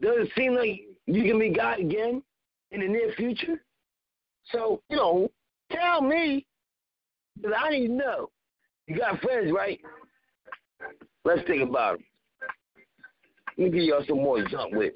does 0.00 0.26
it 0.26 0.30
seem 0.36 0.54
like 0.54 0.82
you 1.06 1.24
can 1.24 1.38
be 1.38 1.50
God 1.50 1.80
again 1.80 2.22
in 2.70 2.80
the 2.80 2.88
near 2.88 3.12
future? 3.16 3.62
So, 4.52 4.80
you 4.88 4.96
know, 4.96 5.30
tell 5.70 6.00
me, 6.00 6.46
because 7.36 7.56
I 7.58 7.70
need 7.70 7.88
to 7.88 7.92
know. 7.92 8.30
You 8.86 8.96
got 8.98 9.20
friends, 9.20 9.52
right? 9.52 9.80
Let's 11.24 11.44
think 11.46 11.68
about 11.68 11.98
them. 11.98 12.04
Let 13.58 13.72
me 13.72 13.78
give 13.78 13.82
y'all 13.84 14.04
some 14.06 14.18
more 14.18 14.44
jump 14.44 14.72
with. 14.72 14.94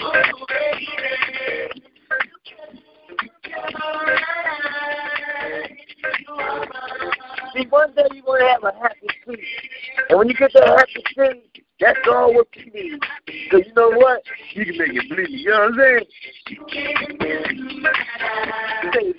Oh, 0.00 0.12
See, 7.54 7.66
one 7.68 7.94
day 7.94 8.06
you're 8.12 8.24
going 8.24 8.40
to 8.40 8.48
have 8.48 8.64
a 8.64 8.72
happy 8.78 9.06
seed. 9.26 9.38
And 10.08 10.18
when 10.18 10.28
you 10.28 10.34
get 10.34 10.52
that 10.54 10.68
happy 10.68 11.04
seed, 11.14 11.62
that's 11.80 11.98
all 12.08 12.32
what 12.34 12.48
you 12.54 12.72
need. 12.72 12.98
Because 13.26 13.66
you 13.66 13.74
know 13.74 13.90
what? 13.90 14.22
You 14.54 14.64
can 14.64 14.78
make 14.78 14.94
it 14.94 15.10
bleed. 15.10 15.28
You 15.30 15.50
know 15.50 15.60
what 15.60 15.72
I'm 15.72 15.78
saying? 15.78 16.06
Say 18.94 19.10
it 19.10 19.18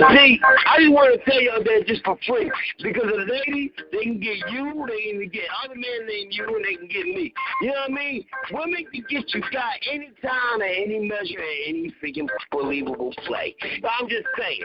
Now, 0.00 0.08
see, 0.14 0.40
I 0.42 0.78
just 0.78 0.92
want 0.92 1.12
to 1.12 1.30
tell 1.30 1.40
y'all 1.40 1.62
that 1.62 1.84
just 1.86 2.02
for 2.02 2.16
free. 2.26 2.50
Because 2.82 3.02
the 3.04 3.26
lady, 3.28 3.72
they 3.92 4.04
can 4.04 4.20
get 4.20 4.38
you, 4.50 4.86
they 4.88 5.12
can 5.12 5.28
get 5.28 5.44
other 5.62 5.74
men 5.74 6.06
named 6.08 6.32
you, 6.32 6.46
and 6.46 6.64
they 6.64 6.76
can 6.76 6.88
get 6.88 7.04
me. 7.04 7.34
You 7.60 7.66
know 7.68 7.74
what 7.74 7.90
I 7.90 7.94
mean? 7.94 8.24
Women 8.52 8.86
can 8.90 9.04
get 9.10 9.34
you 9.34 9.42
got 9.52 9.74
any 9.90 10.10
time, 10.22 10.62
at 10.62 10.70
any 10.70 10.98
measure, 11.00 11.40
at 11.40 11.68
any 11.68 11.92
freaking 12.02 12.26
believable 12.50 13.12
play. 13.26 13.54
I'm 14.00 14.08
just 14.08 14.26
saying. 14.38 14.60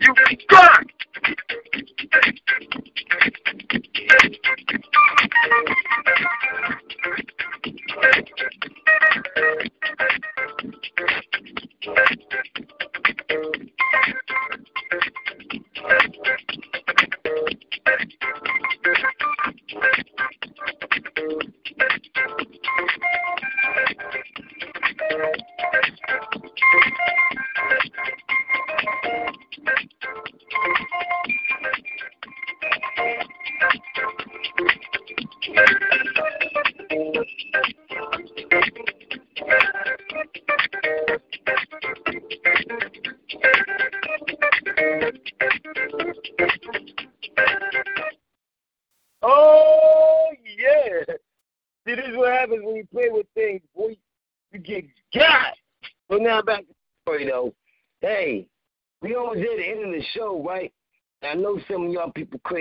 You 0.00 0.14
got. 0.48 0.79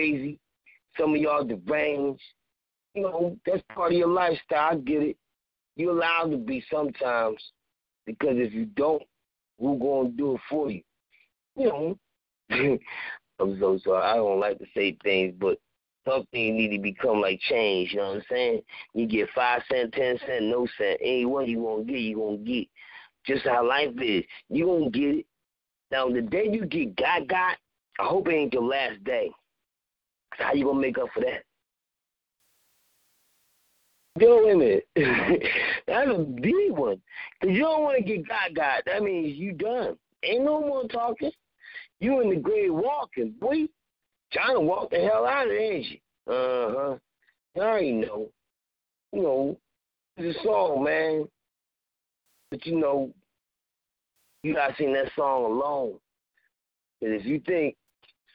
Crazy. 0.09 0.39
Some 0.97 1.15
of 1.15 1.21
y'all 1.21 1.43
deranged. 1.43 2.21
You 2.95 3.03
know, 3.03 3.37
that's 3.45 3.63
part 3.73 3.91
of 3.91 3.97
your 3.97 4.07
lifestyle. 4.07 4.71
I 4.71 4.75
get 4.75 5.03
it. 5.03 5.17
You're 5.75 5.91
allowed 5.91 6.31
to 6.31 6.37
be 6.37 6.63
sometimes. 6.71 7.37
Because 8.05 8.35
if 8.37 8.53
you 8.53 8.65
don't, 8.65 9.03
who 9.59 9.77
gonna 9.77 10.09
do 10.09 10.35
it 10.35 10.41
for 10.49 10.71
you? 10.71 10.81
You 11.55 11.67
know. 11.67 11.99
I'm 13.39 13.59
so 13.59 13.79
sorry. 13.83 14.03
I 14.03 14.15
don't 14.15 14.39
like 14.39 14.57
to 14.59 14.65
say 14.75 14.97
things, 15.03 15.35
but 15.39 15.59
something 16.05 16.57
need 16.57 16.75
to 16.75 16.81
become 16.81 17.21
like 17.21 17.39
change, 17.41 17.91
you 17.91 17.99
know 17.99 18.09
what 18.09 18.17
I'm 18.17 18.23
saying? 18.29 18.61
You 18.93 19.05
get 19.05 19.29
five 19.35 19.61
cent, 19.71 19.93
ten 19.93 20.17
cent, 20.25 20.45
no 20.45 20.67
cent. 20.77 20.99
Any 21.01 21.25
one 21.25 21.47
you 21.47 21.61
gonna 21.63 21.83
get, 21.83 21.99
you 21.99 22.17
gonna 22.17 22.37
get. 22.37 22.67
Just 23.25 23.45
how 23.45 23.65
life 23.67 23.93
is. 24.01 24.23
You 24.49 24.65
gonna 24.65 24.89
get 24.89 25.15
it. 25.17 25.25
Now 25.91 26.09
the 26.09 26.21
day 26.21 26.49
you 26.51 26.65
get 26.65 26.95
got 26.95 27.27
got, 27.27 27.57
I 27.99 28.05
hope 28.05 28.27
it 28.27 28.33
ain't 28.33 28.53
your 28.53 28.63
last 28.63 29.03
day. 29.03 29.31
How 30.49 30.55
you 30.55 30.65
gonna 30.65 30.79
make 30.79 30.97
up 30.97 31.09
for 31.13 31.19
that? 31.19 31.43
Wait 34.17 34.51
a 34.51 34.57
minute. 34.57 34.87
That's 35.87 36.09
a 36.09 36.17
big 36.17 36.71
one. 36.71 36.99
Cause 37.39 37.51
you 37.51 37.59
don't 37.59 37.83
want 37.83 37.97
to 37.99 38.03
get 38.03 38.27
got 38.27 38.55
got. 38.55 38.83
That 38.87 39.03
means 39.03 39.37
you 39.37 39.51
done. 39.51 39.95
Ain't 40.23 40.43
no 40.43 40.59
more 40.61 40.87
talking. 40.87 41.29
You 41.99 42.21
in 42.21 42.31
the 42.31 42.37
grave 42.37 42.73
walking, 42.73 43.35
boy. 43.39 43.67
Trying 44.33 44.55
to 44.55 44.61
walk 44.61 44.89
the 44.89 44.97
hell 44.97 45.27
out 45.27 45.45
of 45.45 45.51
it, 45.51 45.61
ain't 45.61 45.85
you? 45.85 46.33
Uh 46.33 46.73
huh. 46.73 46.95
I 47.55 47.59
already 47.59 47.91
know. 47.91 48.29
You 49.13 49.21
know, 49.21 49.57
it's 50.17 50.35
a 50.35 50.43
song, 50.43 50.83
man. 50.83 51.27
But 52.49 52.65
you 52.65 52.79
know, 52.79 53.13
you 54.41 54.55
gotta 54.55 54.73
sing 54.79 54.93
that 54.93 55.11
song 55.15 55.45
alone. 55.45 55.99
And 57.03 57.13
if 57.13 57.23
you 57.23 57.39
think 57.45 57.75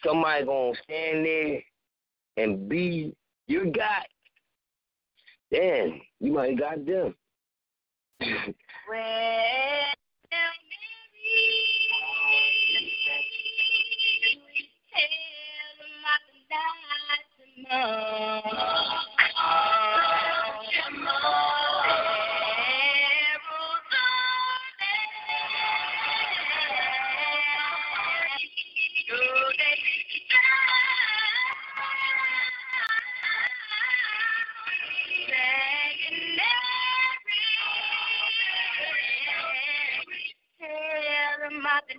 somebody 0.04 0.44
gonna 0.44 0.74
stand 0.84 1.26
there 1.26 1.60
and 2.36 2.68
be 2.68 3.14
your 3.46 3.66
guy, 3.66 4.04
then 5.50 6.00
you 6.20 6.32
might 6.32 6.58
got 6.58 6.84
them. 6.84 7.14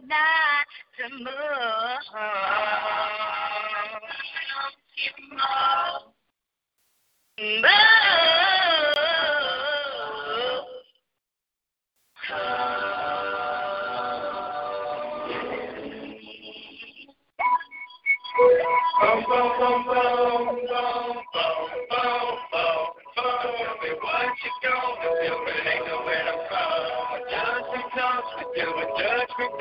not 0.08 0.68
to 0.98 1.10
move. 1.18 1.32
move. 7.38 7.95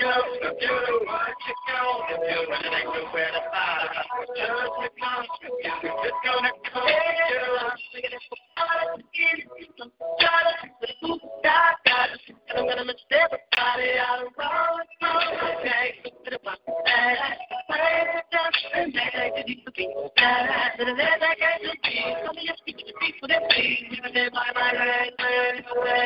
Girl, 0.01 0.23
you, 0.35 0.75
what 1.07 1.39
you 1.47 1.55
gonna 1.71 2.19
do 2.19 2.51
when 2.51 2.61
it 2.65 2.75
ain't 2.75 2.91
nowhere 2.91 3.31
to 3.31 3.43
hide? 3.53 3.95
Just 4.35 4.51
you 4.83 4.89
gonna 4.99 5.29
do, 5.41 5.51
just 5.62 6.19
gonna 6.25 6.51
come, 6.73 6.87
girl. 6.87 7.59
I'm 7.62 7.79
singing 7.95 8.19
for 8.29 8.39
all 8.59 8.97
the 8.97 9.05
kids, 9.15 9.47
I'm 9.81 9.91
tired 10.19 10.66
of 10.66 10.81
the 10.81 10.89
food 11.01 11.21
I 11.45 11.75
got, 11.87 12.09
and 12.11 12.59
I'm 12.59 12.66
gonna 12.66 12.85
miss 12.85 13.03
everybody 13.11 13.89
out 14.03 14.27
of 14.27 14.35
road. 14.35 14.83
Okay, 15.62 15.95
but 16.25 16.33
it 16.33 16.41
was 16.43 16.59
bad, 16.85 17.19
bad, 17.69 18.25
and 18.75 18.93
bad, 18.93 19.33
it 19.39 19.49
used 19.49 19.65
to 19.66 19.73
be 19.73 19.95
bad, 20.16 20.73
but 20.77 20.89
it 20.89 20.99
ain't 20.99 21.21
like 21.23 21.39
it 21.39 21.62
used 21.62 21.85
to 21.85 21.91
be. 21.91 22.16
Some 22.27 22.37
of 22.37 22.43
you 22.43 22.55
speak 22.59 22.79
to 22.79 22.93
people 22.99 23.29
that 23.29 23.49
be, 23.51 23.95
even 23.95 24.16
in 24.16 24.31
my 24.35 24.51
mind. 24.55 25.14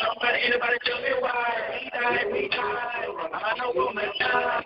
Somebody, 0.00 0.38
anybody 0.46 0.78
tell 0.84 1.00
me 1.00 1.12
why? 1.20 1.50
We 1.72 1.90
die, 1.90 2.24
we 2.32 2.48
die. 2.48 3.06
I 3.32 3.58
know 3.58 3.72
gonna 3.74 4.06
die. 4.18 4.62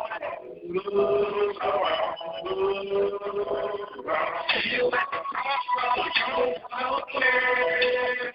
You 4.65 4.87
at 4.93 5.09
the 5.13 5.21
crossroads, 5.33 6.17
so, 6.17 6.33
so 6.79 6.87
clear. 7.13 8.33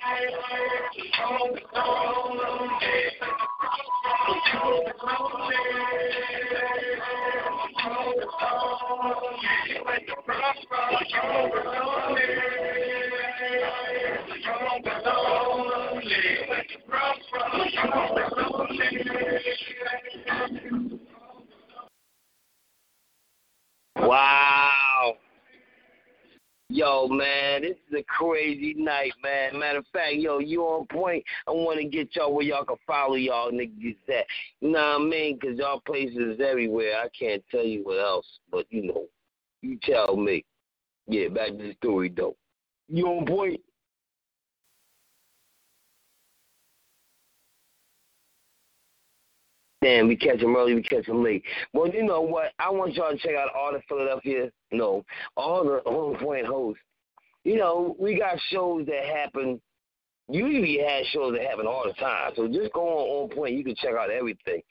Oh, 1.23 1.55
oh, 1.75 2.69
Wow. 23.95 25.15
Yo, 26.73 27.05
man, 27.09 27.63
this 27.63 27.75
is 27.89 27.99
a 27.99 28.03
crazy 28.03 28.73
night, 28.75 29.11
man. 29.21 29.59
Matter 29.59 29.79
of 29.79 29.85
fact, 29.91 30.15
yo, 30.15 30.39
you 30.39 30.61
on 30.61 30.87
point. 30.87 31.21
I 31.45 31.51
want 31.51 31.79
to 31.79 31.83
get 31.85 32.15
y'all 32.15 32.33
where 32.33 32.45
y'all 32.45 32.63
can 32.63 32.77
follow 32.87 33.15
y'all 33.15 33.51
niggas 33.51 33.97
at. 34.07 34.25
You 34.61 34.69
know 34.69 34.79
what 34.79 35.01
I 35.01 35.03
mean? 35.03 35.37
Because 35.37 35.57
y'all 35.57 35.81
places 35.81 36.39
everywhere. 36.39 36.93
I 36.97 37.09
can't 37.09 37.43
tell 37.51 37.65
you 37.65 37.83
what 37.83 37.99
else, 37.99 38.25
but, 38.49 38.67
you 38.69 38.83
know, 38.83 39.07
you 39.61 39.79
tell 39.83 40.15
me. 40.15 40.45
Yeah, 41.07 41.27
back 41.27 41.49
to 41.49 41.57
the 41.57 41.73
story, 41.73 42.07
though. 42.07 42.37
You 42.87 43.05
on 43.07 43.25
point? 43.25 43.59
Damn, 49.81 50.07
we 50.07 50.15
catch 50.15 50.39
them 50.39 50.55
early, 50.55 50.75
we 50.75 50.83
catch 50.83 51.07
them 51.07 51.21
late. 51.21 51.43
Well, 51.73 51.89
you 51.89 52.03
know 52.03 52.21
what? 52.21 52.53
I 52.59 52.69
want 52.69 52.93
y'all 52.93 53.11
to 53.11 53.17
check 53.17 53.35
out 53.35 53.49
all 53.53 53.73
the 53.73 53.81
Philadelphia, 53.89 54.51
no, 54.71 55.03
all 55.35 55.63
the 55.63 55.77
on 55.89 56.17
point 56.17 56.45
hosts. 56.45 56.81
You 57.43 57.57
know, 57.57 57.95
we 57.99 58.17
got 58.17 58.39
shows 58.49 58.85
that 58.85 59.03
happen. 59.05 59.59
Usually, 60.29 60.77
had 60.77 61.05
shows 61.07 61.33
that 61.33 61.45
happen 61.45 61.67
all 61.67 61.83
the 61.85 61.93
time. 61.93 62.31
So 62.35 62.47
just 62.47 62.71
go 62.73 62.81
on 62.81 63.29
on 63.29 63.35
point. 63.35 63.55
You 63.55 63.63
can 63.63 63.75
check 63.75 63.95
out 63.95 64.11
everything. 64.11 64.61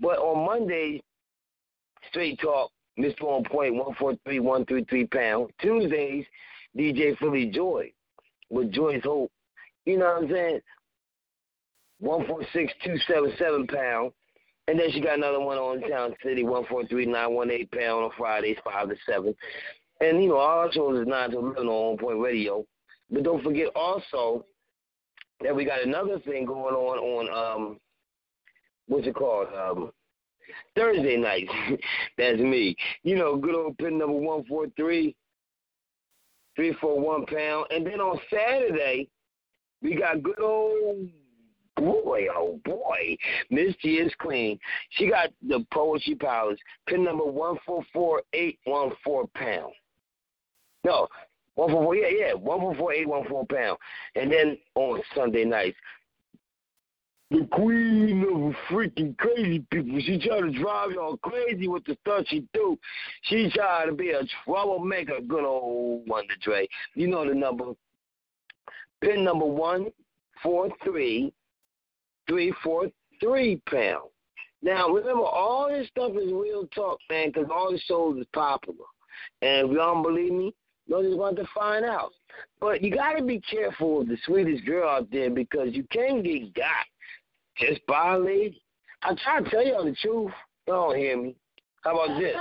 But 0.00 0.18
on 0.18 0.44
Mondays, 0.44 1.00
straight 2.10 2.38
talk, 2.40 2.70
Mr. 2.98 3.22
On 3.22 3.44
Point, 3.44 3.74
one 3.74 3.94
four 3.94 4.14
three 4.24 4.40
one 4.40 4.66
three 4.66 4.84
three 4.84 5.06
pound. 5.06 5.50
Tuesdays, 5.60 6.24
DJ 6.76 7.16
Philly 7.18 7.46
Joy 7.46 7.92
with 8.50 8.72
Joy's 8.72 9.02
Hope. 9.04 9.30
You 9.84 9.98
know 9.98 10.06
what 10.06 10.24
I'm 10.24 10.30
saying? 10.30 10.60
One 12.00 12.26
four 12.26 12.42
six 12.52 12.72
two 12.84 12.96
seven 13.06 13.32
seven 13.38 13.66
pound. 13.66 14.12
And 14.68 14.78
then 14.78 14.90
she 14.90 15.00
got 15.00 15.18
another 15.18 15.40
one 15.40 15.58
on 15.58 15.80
Town 15.88 16.14
City, 16.24 16.42
one 16.42 16.64
four 16.66 16.84
three 16.86 17.06
nine 17.06 17.32
one 17.32 17.50
eight 17.50 17.70
pound 17.70 18.04
on 18.04 18.10
Fridays, 18.16 18.56
five 18.64 18.88
to 18.88 18.96
seven. 19.08 19.34
And 20.00 20.22
you 20.22 20.30
know, 20.30 20.38
our 20.38 20.72
shows 20.72 21.00
is 21.00 21.06
nine 21.06 21.30
to 21.30 21.38
eleven 21.38 21.68
on 21.68 21.92
On 21.92 21.98
Point 21.98 22.20
Radio. 22.20 22.64
But 23.10 23.22
don't 23.22 23.44
forget 23.44 23.68
also 23.76 24.44
that 25.42 25.54
we 25.54 25.64
got 25.64 25.82
another 25.82 26.18
thing 26.20 26.46
going 26.46 26.74
on 26.74 26.98
on 26.98 27.58
um 27.58 27.80
what's 28.88 29.06
it 29.06 29.14
called? 29.14 29.48
Um 29.54 29.92
Thursday 30.74 31.16
nights. 31.16 31.52
That's 32.18 32.38
me. 32.38 32.76
You 33.04 33.16
know, 33.16 33.36
good 33.36 33.54
old 33.54 33.78
pin 33.78 33.98
number 33.98 34.16
one 34.16 34.44
four 34.46 34.66
three 34.76 35.14
three 36.56 36.74
four 36.80 36.98
one 36.98 37.24
pound. 37.26 37.66
And 37.70 37.86
then 37.86 38.00
on 38.00 38.18
Saturday 38.30 39.08
we 39.80 39.94
got 39.94 40.22
good 40.22 40.40
old 40.40 41.08
boy, 41.76 42.26
oh 42.34 42.60
boy, 42.64 43.16
Miss 43.50 43.74
G 43.82 43.96
is 43.96 44.12
clean. 44.18 44.58
She 44.90 45.08
got 45.08 45.30
the 45.46 45.64
poetry 45.72 46.14
powers. 46.14 46.58
Pin 46.86 47.04
number 47.04 47.24
one 47.24 47.56
four 47.64 47.84
four 47.92 48.22
eight 48.32 48.58
one 48.64 48.90
four 49.04 49.28
pound. 49.34 49.72
No, 50.84 51.08
one 51.54 51.70
four 51.70 51.84
four. 51.84 51.96
Yeah, 51.96 52.08
yeah, 52.08 52.34
one 52.34 52.60
four 52.60 52.74
four 52.74 52.92
eight 52.92 53.08
one 53.08 53.26
four 53.28 53.46
pound. 53.46 53.78
And 54.14 54.32
then 54.32 54.58
on 54.74 55.00
Sunday 55.14 55.44
nights, 55.44 55.76
the 57.30 57.46
queen 57.50 58.22
of 58.22 58.54
freaking 58.70 59.16
crazy 59.18 59.64
people. 59.70 60.00
She 60.00 60.18
try 60.18 60.40
to 60.40 60.50
drive 60.50 60.92
y'all 60.92 61.16
crazy 61.18 61.66
with 61.66 61.84
the 61.84 61.96
stuff 62.02 62.24
she 62.28 62.46
do. 62.54 62.78
She 63.22 63.50
try 63.52 63.84
to 63.86 63.92
be 63.92 64.10
a 64.10 64.22
troublemaker. 64.44 65.20
Good 65.26 65.44
old 65.44 66.08
Wonder 66.08 66.34
Dre. 66.40 66.68
You 66.94 67.08
know 67.08 67.26
the 67.26 67.34
number. 67.34 67.72
Pin 69.00 69.24
number 69.24 69.44
one 69.44 69.88
four 70.42 70.68
three 70.84 71.32
three 72.28 72.52
four 72.62 72.86
three 73.20 73.60
pound. 73.68 74.08
Now, 74.62 74.88
remember, 74.88 75.22
all 75.22 75.68
this 75.68 75.86
stuff 75.88 76.12
is 76.12 76.32
real 76.32 76.66
talk, 76.74 76.98
man, 77.10 77.28
because 77.28 77.48
all 77.52 77.70
the 77.70 77.78
shows 77.78 78.18
is 78.18 78.26
popular. 78.32 78.84
And 79.42 79.66
if 79.66 79.70
you 79.70 79.76
don't 79.76 80.02
believe 80.02 80.32
me, 80.32 80.54
you 80.86 81.02
just 81.02 81.16
want 81.16 81.36
to 81.36 81.46
find 81.54 81.84
out. 81.84 82.12
But 82.60 82.82
you 82.82 82.92
got 82.92 83.14
to 83.14 83.24
be 83.24 83.40
careful 83.40 84.00
of 84.00 84.08
the 84.08 84.16
sweetest 84.24 84.64
girl 84.64 84.88
out 84.88 85.10
there 85.10 85.30
because 85.30 85.68
you 85.72 85.84
can 85.90 86.22
get 86.22 86.54
got 86.54 86.86
just 87.56 87.84
by 87.86 88.14
a 88.14 88.18
lady. 88.18 88.62
I 89.02 89.14
try 89.22 89.40
to 89.40 89.50
tell 89.50 89.64
y'all 89.64 89.84
the 89.84 89.94
truth. 89.94 90.32
You 90.66 90.72
don't 90.72 90.96
hear 90.96 91.16
me. 91.16 91.36
How 91.82 91.96
about 91.96 92.18
this? 92.18 92.34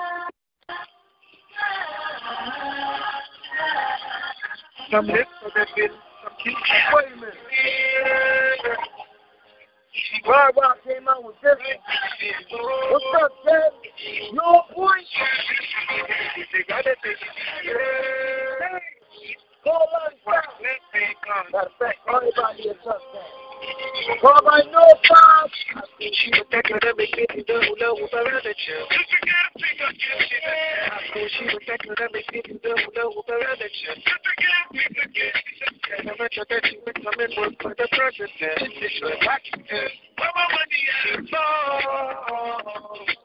Some 4.91 5.07
that. 5.07 5.27
Some 5.53 5.65
cute. 5.73 6.55
Wait 6.93 7.05
a 7.13 7.15
minute. 7.15 7.35
Rod 10.27 10.53
Rock 10.59 10.77
came 10.83 11.07
out 11.07 11.23
with 11.23 11.35
this. 11.41 11.55
What's 12.91 13.05
up, 13.21 13.31
Ted? 13.45 13.71
No 14.33 14.63
point. 14.73 15.05
Matter 21.51 21.65
of 21.65 21.71
fact, 21.79 21.97
everybody 22.07 22.63
is 22.69 22.77
up 22.87 23.01
there. 23.13 23.23
Everybody 24.21 24.69
know 24.71 24.87
five. 25.09 25.49
She 25.99 26.29
was 26.29 26.45
thinking 26.51 26.77
of 26.77 26.97
me 26.97 27.07
getting 27.13 27.43
double 27.47 27.75
double 27.79 28.07
furniture. 28.11 28.85
She 31.25 31.45
was 31.45 31.61
thinking 31.65 31.91
of 31.97 32.11
me 32.13 32.21
getting 32.31 32.59
double 32.61 32.91
double 32.93 33.23
furniture. 33.27 33.95
And 35.97 36.09
I 36.09 36.11
bet 36.17 36.35
you 36.35 36.43
that 36.49 36.65
she 36.65 36.77
for 37.61 37.73
the 37.73 37.87
president. 37.91 38.73
She 38.91 39.03
was 39.03 39.17
rocking 39.25 39.65
it. 39.65 39.91
Where 40.17 40.31
my 40.35 40.47
money 40.53 40.81
at? 41.09 41.19
Oh, 41.33 43.24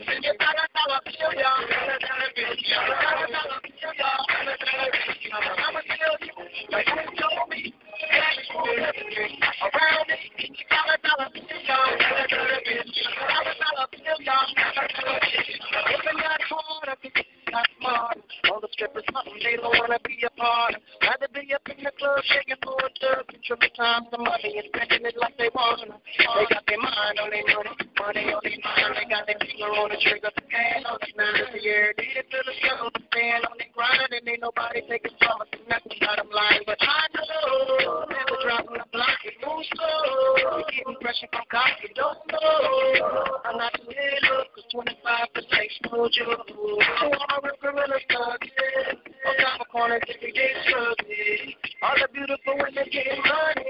club, 22.01 22.17
shaking 22.25 22.57
for 22.65 22.73
a 22.81 22.89
dub, 22.97 23.29
triple 23.45 23.69
time 23.77 24.09
the 24.09 24.17
money 24.17 24.57
and 24.57 24.65
spending 24.73 25.05
it 25.05 25.17
like 25.21 25.37
they 25.37 25.53
wanna. 25.53 26.01
They 26.17 26.45
got 26.49 26.65
their 26.65 26.81
mind 26.81 27.21
on 27.21 27.29
their 27.29 27.45
money, 27.45 27.77
money 27.77 28.25
on 28.33 28.41
their 28.41 28.57
mind. 28.65 28.91
They 28.97 29.05
got 29.05 29.29
their 29.29 29.37
finger 29.37 29.69
on 29.69 29.93
the 29.93 30.01
trigger, 30.01 30.33
hand 30.49 30.85
on 30.89 30.97
the 30.97 31.09
nine 31.13 31.37
of 31.45 31.53
the 31.53 31.61
year. 31.61 31.93
It 31.93 32.25
feel 32.25 32.41
the 32.41 32.57
but 32.89 33.05
stand 33.13 33.45
on 33.45 33.55
their 33.61 33.69
grind, 33.77 34.09
and 34.09 34.25
ain't 34.25 34.41
nobody 34.41 34.81
taking 34.89 35.13
from 35.21 35.45
us. 35.45 35.49
Nothing 35.69 35.93
bottom 36.01 36.29
line, 36.33 36.65
but 36.65 36.81
I 36.81 37.05
know 37.13 38.09
never 38.09 38.37
dropping 38.41 38.81
the 38.81 38.87
block, 38.89 39.21
it 39.21 39.37
moves 39.45 39.69
slow. 39.77 40.65
Getting 40.73 40.97
pressure 41.05 41.29
from 41.29 41.45
cops, 41.53 41.85
you 41.85 41.93
don't 41.93 42.17
know. 42.33 43.45
I'm 43.45 43.61
not 43.61 43.77
the 43.77 43.85
middle, 43.85 44.41
cause 44.57 44.65
25 44.73 45.37
percent 45.37 45.65
exposure. 45.69 46.33
So 46.49 47.05
all 47.13 47.39
my 47.45 47.53
gorillas 47.61 48.01
stuck, 48.09 48.41
yeah. 48.41 49.29
On 49.29 49.33
top 49.37 49.61
of 49.61 49.69
corners, 49.69 50.01
every 50.09 50.33
day 50.33 50.49
struggling. 50.65 51.60
All 51.81 51.97
the 51.97 52.07
beautiful 52.13 52.53
women 52.61 52.85
getting 52.93 53.17
money. 53.25 53.65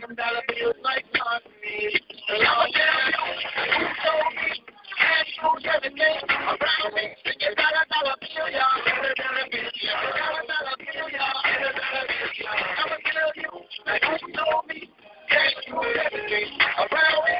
Them 0.00 0.16
dollar 0.16 0.40
bills 0.48 0.80
like 0.80 1.04
money. 1.12 1.92
So 2.24 2.32
y'all 2.40 2.64
down, 2.72 3.12
who 3.12 3.84
told 4.00 4.32
me? 4.32 4.48
Cash 4.96 5.32
moves 5.44 5.66
everything 5.76 6.24
around 6.24 6.90
me. 6.96 7.12
You 7.36 7.52
got 7.52 7.76
a 7.76 7.84
dollar 7.92 8.16
bill, 8.16 8.48
y'all. 8.48 8.80
A 8.80 9.12
dollar 9.12 9.44
bill, 9.52 9.68
y'all. 9.76 10.08
Got 10.08 10.40
a 10.40 10.48
dollar 10.48 10.76
bill, 10.80 11.08
y'all. 11.12 11.36
Got 11.36 11.68
a 11.68 11.76
dollar 11.76 12.06
bill, 12.08 12.32
y'all. 12.40 12.64
I'ma 12.80 12.96
tell 13.04 13.32
you, 13.36 13.52
like 13.84 14.04
who 14.08 14.16
told 14.32 14.64
me? 14.72 14.88
Cash 15.28 15.68
moves 15.68 15.92
everything 16.08 16.48
around 16.80 17.20
me. 17.28 17.36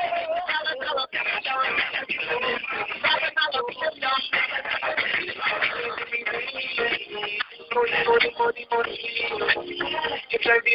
Got 0.53 0.69
a 0.69 0.85
dollar 0.85 1.09
bill, 1.09 1.33
y'all. 1.49 2.92
Money, 8.05 8.35
money, 8.37 8.67
money, 8.73 8.99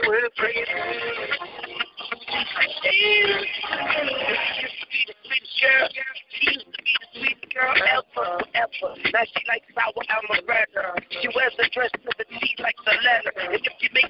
were 0.08 0.30
praying. 0.38 0.66
Girl, 7.54 7.74
ever, 7.76 8.40
ever. 8.54 8.96
Now 9.12 9.24
she 9.26 9.42
likes 9.48 9.68
sour 9.74 10.04
Almagretta. 10.08 11.02
She 11.10 11.28
wears 11.36 11.54
a 11.60 11.68
dress 11.70 11.92
to 11.92 12.12
the 12.18 12.24
T 12.24 12.56
like 12.60 12.76
the 12.86 12.92
leather. 12.92 13.34
And 13.42 13.56
if 13.56 13.74
you 13.82 13.90
make 13.94 14.07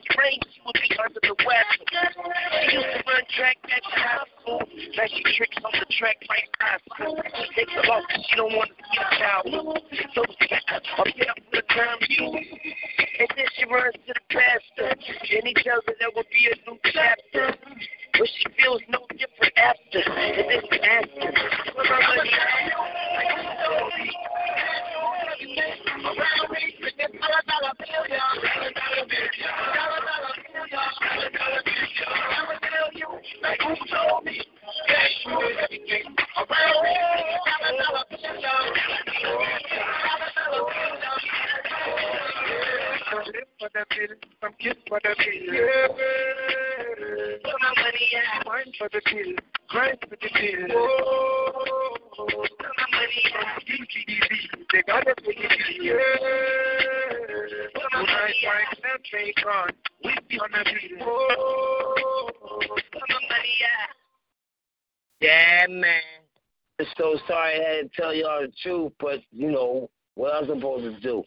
but 69.00 69.20
you 69.32 69.52
know 69.52 69.90
what 70.16 70.34
I'm 70.34 70.48
supposed 70.48 70.84
to 70.84 71.00
do. 71.00 71.24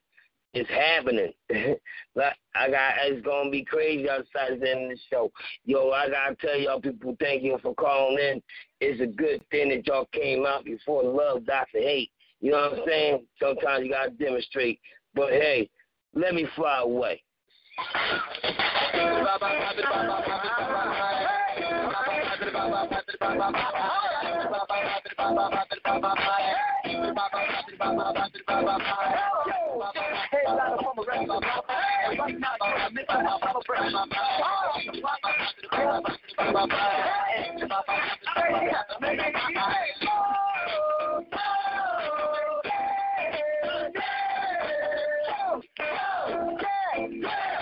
It's 0.52 0.68
happening. 0.68 1.32
I 1.50 2.70
got 2.70 2.94
it's 3.04 3.24
gonna 3.24 3.50
be 3.50 3.64
crazy 3.64 4.10
outside 4.10 4.60
the 4.60 4.70
end 4.70 4.84
of 4.84 4.90
the 4.90 4.98
show. 5.08 5.30
Yo, 5.64 5.90
I 5.90 6.08
gotta 6.08 6.34
tell 6.34 6.58
y'all 6.58 6.80
people 6.80 7.16
thank 7.20 7.44
you 7.44 7.56
for 7.62 7.74
calling 7.74 8.18
in. 8.18 8.42
It's 8.80 9.00
a 9.00 9.06
good 9.06 9.42
thing 9.50 9.68
that 9.68 9.86
y'all 9.86 10.08
came 10.12 10.44
out 10.44 10.64
before 10.64 11.04
love 11.04 11.46
Dr. 11.46 11.78
Hate. 11.78 12.10
You 12.40 12.50
know 12.52 12.70
what 12.70 12.80
I'm 12.80 12.84
saying? 12.86 13.26
Sometimes 13.40 13.84
you 13.84 13.90
gotta 13.92 14.10
demonstrate. 14.10 14.80
But 15.14 15.30
hey, 15.30 15.70
let 16.14 16.34
me 16.34 16.46
fly 16.56 16.80
away. 16.80 17.22
Yeah. 47.22 47.59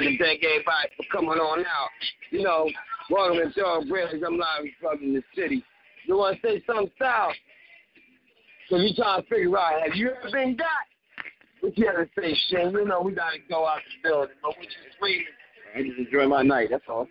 Like 0.00 0.18
to 0.18 0.18
thank 0.18 0.44
everybody 0.44 0.88
for 0.96 1.04
coming 1.10 1.38
on 1.40 1.60
out. 1.60 1.88
You 2.30 2.42
know, 2.42 2.68
welcome 3.08 3.38
to 3.38 3.60
John 3.60 3.88
Bradley's. 3.88 4.22
I'm 4.26 4.36
live 4.36 4.64
from 4.80 5.14
the 5.14 5.22
city. 5.34 5.64
You 6.06 6.18
want 6.18 6.40
to 6.42 6.48
say 6.48 6.62
something, 6.66 6.90
Sal? 6.98 7.32
So 8.68 8.76
you 8.76 8.94
trying 8.94 9.22
to 9.22 9.28
figure 9.28 9.56
out, 9.56 9.80
have 9.82 9.94
you 9.94 10.10
ever 10.10 10.30
been 10.30 10.56
got? 10.56 10.66
What 11.60 11.78
you 11.78 11.86
have 11.86 11.96
to 11.96 12.08
say, 12.20 12.36
Shane? 12.50 12.72
You 12.72 12.84
know, 12.84 13.00
we 13.00 13.12
got 13.12 13.32
to 13.32 13.38
go 13.48 13.66
out 13.66 13.78
the 14.02 14.08
building. 14.08 14.36
But 14.42 14.54
we 14.60 14.66
just 14.66 15.00
waiting. 15.00 15.24
I 15.74 15.82
just 15.82 15.98
enjoy 15.98 16.26
my 16.26 16.42
night, 16.42 16.68
that's 16.70 16.84
all. 16.88 17.08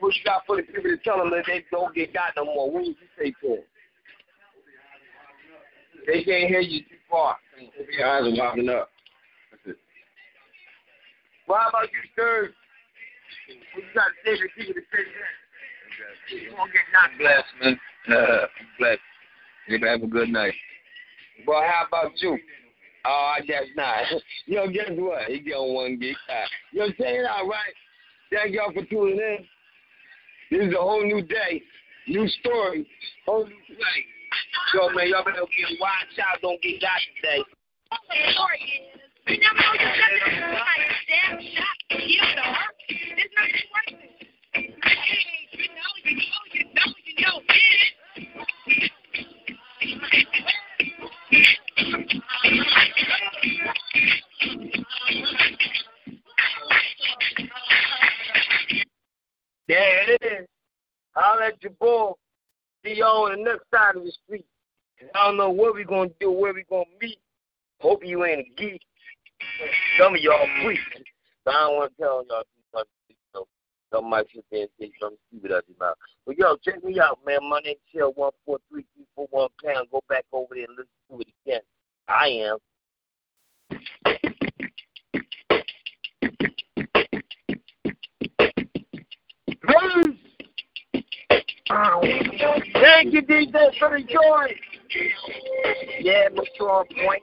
What 0.00 0.14
you 0.14 0.24
got 0.24 0.42
for 0.46 0.56
the 0.56 0.62
people 0.62 0.82
to 0.82 0.96
tell 0.98 1.18
them 1.18 1.30
that 1.30 1.44
they 1.46 1.64
don't 1.70 1.94
get 1.94 2.14
got 2.14 2.32
no 2.36 2.46
more? 2.46 2.70
What 2.70 2.84
would 2.84 2.96
you 2.96 3.08
say 3.18 3.34
to 3.42 3.48
them? 3.48 3.64
They 6.06 6.24
can't 6.24 6.48
hear 6.48 6.60
you 6.60 6.80
too 6.80 6.96
far. 7.10 7.36
Your 7.98 8.08
eyes 8.08 8.22
are 8.24 8.36
winding 8.36 8.68
up. 8.70 8.90
How 12.16 12.22
about 12.22 12.42
you, 12.42 12.48
sir? 12.48 12.54
What 13.74 13.84
you 13.84 13.90
got 13.94 14.06
to 14.06 14.14
say 14.24 14.36
to 14.36 14.48
people 14.56 14.74
to 14.74 14.80
say 14.80 15.04
that? 15.04 16.42
You 16.42 16.54
won't 16.56 16.72
get 16.72 16.82
knocked. 16.92 17.18
Bless, 17.18 17.44
man. 17.62 17.80
Uh, 18.08 18.46
bless. 18.78 18.98
Everybody 19.68 19.90
have 19.90 20.02
a 20.02 20.06
good 20.06 20.28
night. 20.28 20.54
Well, 21.46 21.62
how 21.62 21.86
about 21.86 22.12
you? 22.20 22.38
Oh, 23.04 23.34
I 23.36 23.40
guess 23.44 23.64
not. 23.76 24.04
Yo, 24.46 24.68
guess 24.68 24.90
what? 24.96 25.28
He 25.28 25.40
get 25.40 25.54
on 25.54 25.74
one 25.74 25.98
gig. 25.98 26.16
Yo, 26.72 26.86
say 26.98 27.18
it 27.18 27.26
out, 27.26 27.46
right? 27.46 27.74
Thank 28.32 28.54
y'all 28.54 28.72
for 28.72 28.84
tuning 28.86 29.18
in. 29.18 29.46
This 30.50 30.68
is 30.68 30.74
a 30.74 30.80
whole 30.80 31.04
new 31.04 31.22
day, 31.22 31.62
new 32.08 32.28
story, 32.40 32.86
whole 33.26 33.44
new 33.44 33.60
play. 33.66 34.06
Yo, 34.74 34.88
man, 34.90 35.08
y'all 35.08 35.24
better 35.24 35.40
get 35.40 35.80
watch 35.80 36.18
out. 36.18 36.40
Don't 36.42 36.60
get 36.62 36.80
got 36.80 37.00
today. 37.16 37.44
There 59.66 60.10
it 60.12 60.22
is. 60.22 60.46
I'll 61.16 61.38
let 61.38 61.62
you 61.62 61.70
boy. 61.70 62.12
See 62.84 62.96
y'all 62.96 63.26
on 63.26 63.38
the 63.38 63.44
next 63.44 63.64
side 63.72 63.96
of 63.96 64.04
the 64.04 64.12
street. 64.24 64.44
I 65.14 65.26
don't 65.26 65.36
know 65.36 65.50
what 65.50 65.74
we're 65.74 65.84
going 65.84 66.10
to 66.10 66.14
do, 66.20 66.30
where 66.30 66.52
we're 66.52 66.64
going 66.68 66.84
to 66.84 67.06
meet. 67.06 67.18
Hope 67.80 68.04
you 68.04 68.24
ain't 68.24 68.40
a 68.40 68.60
geek. 68.60 68.82
Some 69.98 70.14
of 70.14 70.20
y'all 70.20 70.46
freaks. 70.62 70.82
Don't 71.44 71.74
want 71.74 71.92
to 71.96 72.02
tell 72.02 72.24
y'all 72.28 72.42
much. 72.74 72.86
So 73.34 73.46
some 73.92 74.10
might 74.10 74.26
sit 74.34 74.44
there 74.50 74.62
and 74.62 74.70
say 74.80 74.90
something 75.00 75.18
stupid 75.28 75.52
out 75.52 75.64
your 75.68 75.76
mouth. 75.78 75.96
But 76.26 76.38
yo, 76.38 76.56
check 76.56 76.82
me 76.82 76.98
out, 77.00 77.18
man. 77.26 77.38
My 77.48 77.60
name's 77.64 77.78
Shell 77.94 78.12
one 78.16 78.32
four 78.46 78.58
three 78.70 78.84
three 78.94 79.06
four 79.14 79.26
one 79.30 79.48
pound. 79.64 79.88
Go 79.90 80.02
back 80.08 80.24
over 80.32 80.54
there 80.54 80.64
and 80.64 80.76
listen 80.76 80.88
to 81.10 81.20
it 81.20 81.28
again. 81.46 81.60
I 82.08 82.28
am. 82.28 82.58
Thank 92.74 93.12
you, 93.12 93.22
DJ, 93.22 93.78
for 93.78 93.98
the 93.98 94.04
joy. 94.04 94.54
Yeah, 96.00 96.28
Mr. 96.28 96.68
On 96.70 96.86
Point. 96.86 97.22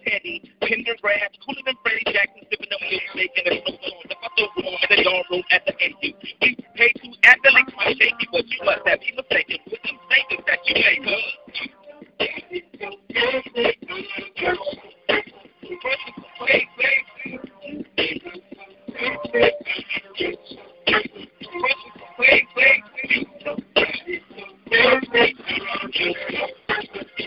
Teddy, 0.11 0.43
Kinder 0.67 0.95
Grass, 1.01 1.31
cooler 1.45 1.61
than 1.65 1.75
Freddie 1.83 2.03
Jackson, 2.11 2.43
sipping 2.51 2.67
up 2.73 2.81
milkshake 2.83 3.31
in 3.31 3.43
the 3.47 3.55
snowstorm, 3.63 4.03
the 4.09 4.15
photo 4.19 4.43
room, 4.59 4.75
the 4.89 5.03
dorm 5.03 5.23
room 5.31 5.43
at 5.51 5.63
the 5.65 5.71
AU. 5.71 6.11
We 6.41 6.57
pay 6.75 6.91
to 6.91 7.07
at 7.23 7.37
the 7.41 7.51
lake, 7.51 7.71
my 7.77 7.95
shaky, 7.95 8.27
but 8.29 8.45
you 8.45 8.59
must 8.65 8.83
have 8.85 8.99
been 8.99 9.15
mistaken 9.15 9.59
with 9.71 9.81
them 9.83 9.95
statements 10.11 10.43
that 10.47 10.59
you 10.67 10.75
make. 10.83 10.99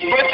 Think 0.04 0.30